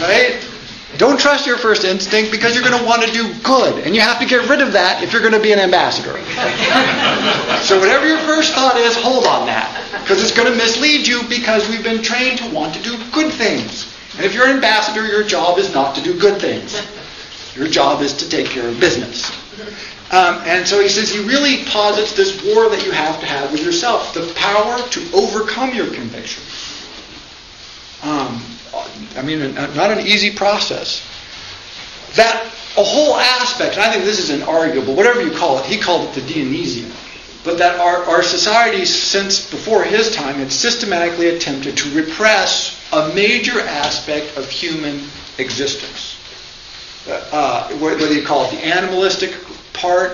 right? 0.00 0.46
Don't 0.96 1.20
trust 1.20 1.46
your 1.46 1.56
first 1.56 1.84
instinct 1.84 2.32
because 2.32 2.54
you're 2.54 2.64
going 2.64 2.78
to 2.78 2.84
want 2.84 3.02
to 3.02 3.12
do 3.12 3.32
good. 3.42 3.86
And 3.86 3.94
you 3.94 4.00
have 4.00 4.18
to 4.20 4.26
get 4.26 4.48
rid 4.48 4.60
of 4.60 4.72
that 4.72 5.02
if 5.02 5.12
you're 5.12 5.22
going 5.22 5.34
to 5.34 5.40
be 5.40 5.52
an 5.52 5.58
ambassador. 5.58 6.12
so, 7.62 7.78
whatever 7.78 8.06
your 8.06 8.18
first 8.18 8.52
thought 8.54 8.76
is, 8.76 8.96
hold 8.96 9.24
on 9.24 9.46
that. 9.46 9.70
Because 10.02 10.22
it's 10.22 10.34
going 10.34 10.50
to 10.50 10.56
mislead 10.56 11.06
you 11.06 11.22
because 11.28 11.68
we've 11.68 11.84
been 11.84 12.02
trained 12.02 12.38
to 12.38 12.50
want 12.50 12.74
to 12.74 12.82
do 12.82 12.96
good 13.12 13.32
things. 13.32 13.94
And 14.16 14.24
if 14.24 14.34
you're 14.34 14.44
an 14.44 14.52
ambassador, 14.52 15.06
your 15.06 15.22
job 15.22 15.58
is 15.58 15.72
not 15.72 15.94
to 15.96 16.02
do 16.02 16.18
good 16.18 16.40
things. 16.40 16.80
Your 17.60 17.68
job 17.68 18.00
is 18.00 18.14
to 18.14 18.26
take 18.26 18.46
care 18.46 18.66
of 18.66 18.80
business. 18.80 19.30
Um, 20.10 20.40
and 20.46 20.66
so 20.66 20.80
he 20.80 20.88
says 20.88 21.10
he 21.10 21.22
really 21.22 21.62
posits 21.66 22.14
this 22.14 22.42
war 22.42 22.70
that 22.70 22.86
you 22.86 22.90
have 22.90 23.20
to 23.20 23.26
have 23.26 23.52
with 23.52 23.62
yourself 23.62 24.14
the 24.14 24.32
power 24.34 24.78
to 24.88 25.12
overcome 25.12 25.74
your 25.74 25.92
convictions. 25.92 26.88
Um, 28.02 28.42
I 29.14 29.20
mean, 29.20 29.52
not 29.54 29.90
an 29.90 30.00
easy 30.00 30.34
process. 30.34 31.06
That 32.16 32.50
a 32.78 32.82
whole 32.82 33.16
aspect, 33.16 33.74
and 33.74 33.82
I 33.82 33.92
think 33.92 34.04
this 34.04 34.18
is 34.18 34.30
inarguable, 34.30 34.96
whatever 34.96 35.20
you 35.20 35.30
call 35.30 35.58
it, 35.58 35.66
he 35.66 35.78
called 35.78 36.08
it 36.08 36.14
the 36.14 36.32
Dionysian. 36.32 36.90
But 37.44 37.58
that 37.58 37.78
our, 37.78 38.04
our 38.04 38.22
society, 38.22 38.86
since 38.86 39.50
before 39.50 39.84
his 39.84 40.14
time, 40.16 40.36
had 40.36 40.50
systematically 40.50 41.28
attempted 41.28 41.76
to 41.76 41.90
repress 41.94 42.80
a 42.90 43.12
major 43.14 43.60
aspect 43.60 44.38
of 44.38 44.48
human 44.48 45.04
existence. 45.36 46.19
Uh, 47.08 47.68
whether 47.78 48.12
you 48.12 48.22
call 48.24 48.44
it 48.44 48.50
the 48.50 48.66
animalistic 48.66 49.34
part, 49.72 50.12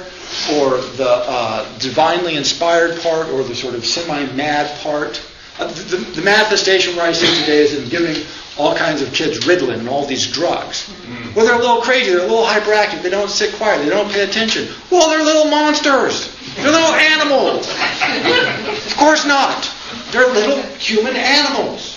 or 0.55 0.79
the 0.97 1.09
uh, 1.09 1.79
divinely 1.79 2.37
inspired 2.37 3.01
part, 3.01 3.29
or 3.29 3.43
the 3.43 3.55
sort 3.55 3.75
of 3.75 3.85
semi-mad 3.85 4.79
part. 4.81 5.21
Uh, 5.59 5.67
the, 5.73 5.97
the, 5.97 6.23
manifestation 6.23 6.95
where 6.97 7.07
I 7.07 7.13
see 7.13 7.27
today 7.41 7.59
is 7.59 7.75
in 7.75 7.89
giving 7.89 8.27
all 8.59 8.75
kinds 8.75 9.01
of 9.01 9.13
kids 9.13 9.39
Ritalin 9.41 9.79
and 9.79 9.89
all 9.89 10.05
these 10.05 10.31
drugs. 10.31 10.91
Mm. 11.07 11.35
Well, 11.35 11.47
they're 11.47 11.55
a 11.55 11.59
little 11.59 11.81
crazy, 11.81 12.11
they're 12.11 12.21
a 12.21 12.29
little 12.29 12.45
hyperactive, 12.45 13.03
they 13.03 13.11
don't 13.11 13.31
sit 13.31 13.55
quiet, 13.55 13.83
they 13.83 13.89
don't 13.89 14.11
pay 14.11 14.23
attention. 14.23 14.69
Well, 14.91 15.09
they're 15.09 15.25
little 15.25 15.51
monsters. 15.51 16.35
They're 16.57 16.71
little 16.71 16.95
animals. 16.95 17.69
of 18.87 18.97
course 18.99 19.25
not. 19.27 19.71
They're 20.11 20.29
little 20.33 20.63
human 20.77 21.17
animals. 21.17 21.97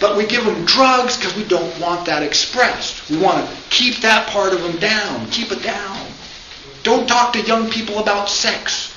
But 0.00 0.16
we 0.16 0.26
give 0.26 0.44
them 0.44 0.64
drugs 0.64 1.16
because 1.16 1.36
we 1.36 1.44
don't 1.44 1.78
want 1.80 2.06
that 2.06 2.22
expressed. 2.22 3.08
We 3.10 3.18
want 3.18 3.46
to 3.46 3.56
keep 3.70 3.96
that 3.98 4.28
part 4.28 4.52
of 4.52 4.62
them 4.62 4.76
down, 4.78 5.26
keep 5.30 5.52
it 5.52 5.62
down. 5.62 6.06
Don't 6.82 7.08
talk 7.08 7.32
to 7.32 7.40
young 7.40 7.70
people 7.70 7.98
about 7.98 8.28
sex 8.28 8.92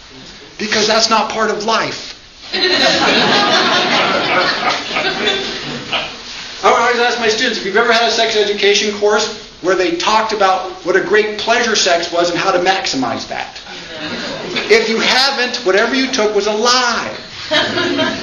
because 0.57 0.87
that's 0.87 1.09
not 1.09 1.31
part 1.31 1.49
of 1.49 1.63
life. 1.63 2.15
I 6.63 6.71
always 6.71 6.99
ask 6.99 7.19
my 7.19 7.29
students 7.29 7.59
if 7.59 7.65
you've 7.65 7.77
ever 7.77 7.93
had 7.93 8.07
a 8.07 8.11
sex 8.11 8.35
education 8.35 8.97
course 8.99 9.45
where 9.61 9.75
they 9.75 9.95
talked 9.95 10.33
about 10.33 10.71
what 10.85 10.95
a 10.95 11.01
great 11.01 11.37
pleasure 11.39 11.75
sex 11.75 12.11
was 12.11 12.29
and 12.29 12.39
how 12.39 12.51
to 12.51 12.59
maximize 12.59 13.27
that. 13.27 13.61
If 14.69 14.89
you 14.89 14.99
haven't, 14.99 15.57
whatever 15.65 15.95
you 15.95 16.11
took 16.11 16.35
was 16.35 16.47
a 16.47 16.53
lie. 16.53 17.15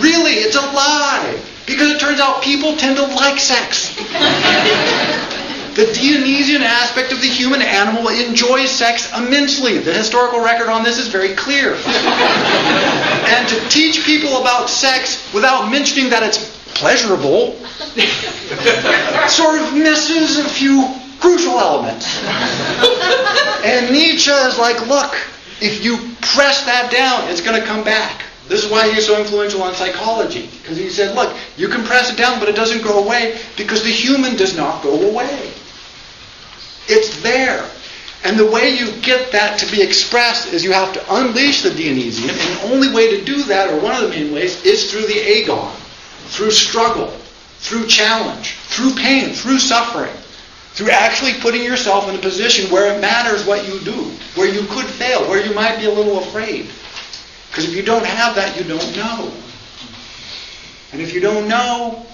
Really, 0.00 0.32
it's 0.32 0.56
a 0.56 0.60
lie. 0.60 1.40
Because 1.66 1.92
it 1.92 2.00
turns 2.00 2.20
out 2.20 2.42
people 2.42 2.76
tend 2.76 2.96
to 2.96 3.04
like 3.04 3.38
sex. 3.38 3.94
The 5.74 5.86
Dionysian 5.92 6.62
aspect 6.62 7.10
of 7.10 7.20
the 7.20 7.26
human 7.26 7.60
animal 7.60 8.08
enjoys 8.08 8.70
sex 8.70 9.10
immensely. 9.16 9.78
The 9.78 9.92
historical 9.92 10.40
record 10.40 10.68
on 10.68 10.84
this 10.84 10.98
is 10.98 11.08
very 11.08 11.34
clear. 11.34 11.74
and 11.74 13.48
to 13.48 13.68
teach 13.70 14.04
people 14.04 14.40
about 14.40 14.70
sex 14.70 15.32
without 15.34 15.70
mentioning 15.72 16.10
that 16.10 16.22
it's 16.22 16.38
pleasurable 16.74 17.56
sort 19.28 19.60
of 19.60 19.74
misses 19.74 20.38
a 20.38 20.48
few 20.48 20.94
crucial 21.18 21.58
elements. 21.58 22.22
and 23.64 23.90
Nietzsche 23.90 24.30
is 24.30 24.58
like, 24.58 24.86
look, 24.86 25.16
if 25.60 25.84
you 25.84 25.96
press 26.20 26.64
that 26.66 26.92
down, 26.92 27.28
it's 27.30 27.40
going 27.40 27.60
to 27.60 27.66
come 27.66 27.82
back. 27.82 28.22
This 28.48 28.62
is 28.62 28.70
why 28.70 28.92
he's 28.92 29.06
so 29.06 29.18
influential 29.18 29.62
on 29.62 29.74
psychology. 29.74 30.50
Because 30.60 30.76
he 30.76 30.90
said, 30.90 31.14
look, 31.14 31.34
you 31.56 31.68
can 31.68 31.84
press 31.84 32.12
it 32.12 32.18
down, 32.18 32.38
but 32.40 32.48
it 32.48 32.56
doesn't 32.56 32.82
go 32.82 33.02
away 33.02 33.38
because 33.56 33.82
the 33.82 33.90
human 33.90 34.36
does 34.36 34.56
not 34.56 34.82
go 34.82 35.10
away. 35.10 35.50
It's 36.86 37.22
there. 37.22 37.68
And 38.24 38.38
the 38.38 38.50
way 38.50 38.70
you 38.70 38.90
get 39.02 39.32
that 39.32 39.58
to 39.58 39.70
be 39.70 39.82
expressed 39.82 40.52
is 40.52 40.64
you 40.64 40.72
have 40.72 40.94
to 40.94 41.14
unleash 41.14 41.62
the 41.62 41.70
Dionysian, 41.70 42.30
and 42.30 42.38
the 42.38 42.72
only 42.72 42.90
way 42.90 43.18
to 43.18 43.24
do 43.24 43.42
that, 43.44 43.70
or 43.70 43.78
one 43.80 43.94
of 43.94 44.00
the 44.00 44.08
main 44.08 44.32
ways, 44.32 44.64
is 44.64 44.90
through 44.90 45.06
the 45.06 45.20
agon, 45.20 45.74
through 46.28 46.50
struggle, 46.50 47.08
through 47.58 47.86
challenge, 47.86 48.54
through 48.68 48.94
pain, 48.94 49.34
through 49.34 49.58
suffering, 49.58 50.12
through 50.72 50.90
actually 50.90 51.34
putting 51.40 51.62
yourself 51.62 52.08
in 52.08 52.14
a 52.14 52.18
position 52.18 52.70
where 52.70 52.94
it 52.94 53.00
matters 53.00 53.46
what 53.46 53.68
you 53.68 53.78
do, 53.80 54.10
where 54.36 54.48
you 54.48 54.66
could 54.68 54.86
fail, 54.86 55.28
where 55.28 55.44
you 55.44 55.54
might 55.54 55.78
be 55.78 55.84
a 55.84 55.92
little 55.92 56.18
afraid. 56.18 56.70
Because 57.54 57.70
if 57.70 57.76
you 57.76 57.84
don't 57.84 58.04
have 58.04 58.34
that, 58.34 58.58
you 58.58 58.64
don't 58.64 58.96
know. 58.96 59.32
And 60.90 61.00
if 61.00 61.14
you 61.14 61.20
don't 61.20 61.46
know, 61.46 62.04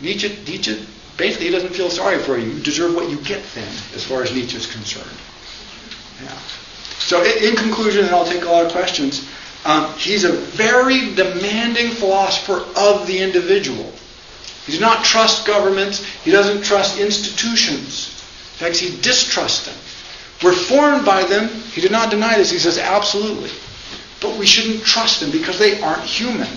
Nietzsche, 0.00 0.36
Nietzsche 0.44 0.84
basically, 1.16 1.46
he 1.46 1.52
doesn't 1.52 1.72
feel 1.72 1.88
sorry 1.88 2.18
for 2.18 2.36
you. 2.36 2.50
You 2.50 2.60
deserve 2.64 2.96
what 2.96 3.08
you 3.08 3.18
get 3.18 3.44
then, 3.54 3.68
as 3.94 4.02
far 4.02 4.24
as 4.24 4.34
Nietzsche 4.34 4.56
is 4.56 4.66
concerned. 4.66 5.16
Yeah. 6.20 6.36
So 6.98 7.22
in, 7.22 7.54
conclusion, 7.54 8.06
and 8.06 8.12
I'll 8.12 8.24
take 8.24 8.42
a 8.42 8.48
lot 8.48 8.66
of 8.66 8.72
questions, 8.72 9.24
um, 9.64 9.92
he's 9.94 10.24
a 10.24 10.32
very 10.32 11.14
demanding 11.14 11.92
philosopher 11.92 12.64
of 12.76 13.06
the 13.06 13.20
individual. 13.20 13.92
He 14.66 14.72
does 14.72 14.80
not 14.80 15.04
trust 15.04 15.46
governments. 15.46 16.04
He 16.24 16.32
doesn't 16.32 16.64
trust 16.64 16.98
institutions. 16.98 18.08
In 18.54 18.66
fact, 18.66 18.78
he 18.78 19.00
distrusts 19.00 19.64
them. 19.64 19.76
We're 20.42 20.58
formed 20.58 21.06
by 21.06 21.22
them. 21.22 21.50
He 21.70 21.80
did 21.80 21.92
not 21.92 22.10
deny 22.10 22.36
this. 22.36 22.50
He 22.50 22.58
says, 22.58 22.78
absolutely. 22.78 23.50
But 24.22 24.38
we 24.38 24.46
shouldn't 24.46 24.84
trust 24.84 25.20
them 25.20 25.30
because 25.30 25.58
they 25.58 25.80
aren't 25.80 26.04
human. 26.04 26.48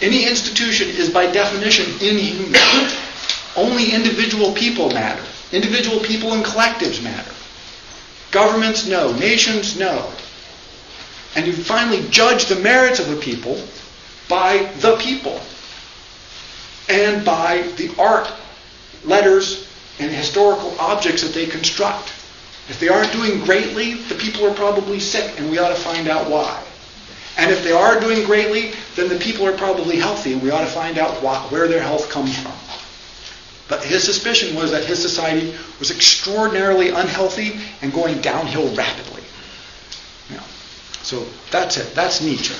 Any 0.00 0.26
institution 0.26 0.88
is 0.88 1.08
by 1.10 1.30
definition 1.30 1.86
inhuman. 2.00 2.90
Only 3.56 3.92
individual 3.92 4.52
people 4.52 4.90
matter. 4.90 5.24
Individual 5.52 6.00
people 6.00 6.32
and 6.32 6.44
collectives 6.44 7.02
matter. 7.02 7.32
Governments, 8.30 8.86
no. 8.86 9.12
Nations, 9.12 9.78
no. 9.78 10.10
And 11.36 11.46
you 11.46 11.52
finally 11.52 12.08
judge 12.10 12.46
the 12.46 12.56
merits 12.56 12.98
of 12.98 13.10
a 13.10 13.16
people 13.16 13.62
by 14.28 14.70
the 14.80 14.96
people 14.96 15.40
and 16.88 17.24
by 17.24 17.62
the 17.76 17.94
art, 17.98 18.32
letters, 19.04 19.68
and 19.98 20.10
historical 20.10 20.74
objects 20.80 21.22
that 21.22 21.34
they 21.34 21.46
construct. 21.46 22.12
If 22.70 22.80
they 22.80 22.88
aren't 22.88 23.12
doing 23.12 23.40
greatly, 23.44 23.94
the 23.94 24.14
people 24.14 24.46
are 24.46 24.54
probably 24.54 25.00
sick, 25.00 25.38
and 25.38 25.50
we 25.50 25.58
ought 25.58 25.70
to 25.70 25.74
find 25.74 26.08
out 26.08 26.30
why. 26.30 26.62
And 27.36 27.50
if 27.50 27.62
they 27.62 27.72
are 27.72 28.00
doing 28.00 28.24
greatly, 28.24 28.72
then 28.96 29.08
the 29.08 29.18
people 29.18 29.46
are 29.46 29.56
probably 29.56 29.96
healthy, 29.96 30.32
and 30.32 30.42
we 30.42 30.50
ought 30.50 30.60
to 30.60 30.66
find 30.70 30.96
out 30.96 31.22
why, 31.22 31.38
where 31.50 31.68
their 31.68 31.82
health 31.82 32.08
comes 32.10 32.38
from. 32.38 32.54
But 33.68 33.84
his 33.84 34.04
suspicion 34.04 34.56
was 34.56 34.70
that 34.70 34.84
his 34.84 35.00
society 35.02 35.54
was 35.78 35.90
extraordinarily 35.90 36.88
unhealthy 36.90 37.60
and 37.82 37.92
going 37.92 38.20
downhill 38.20 38.74
rapidly. 38.74 39.22
So 41.02 41.26
that's 41.50 41.76
it. 41.76 41.94
That's 41.94 42.20
Nietzsche. 42.20 42.54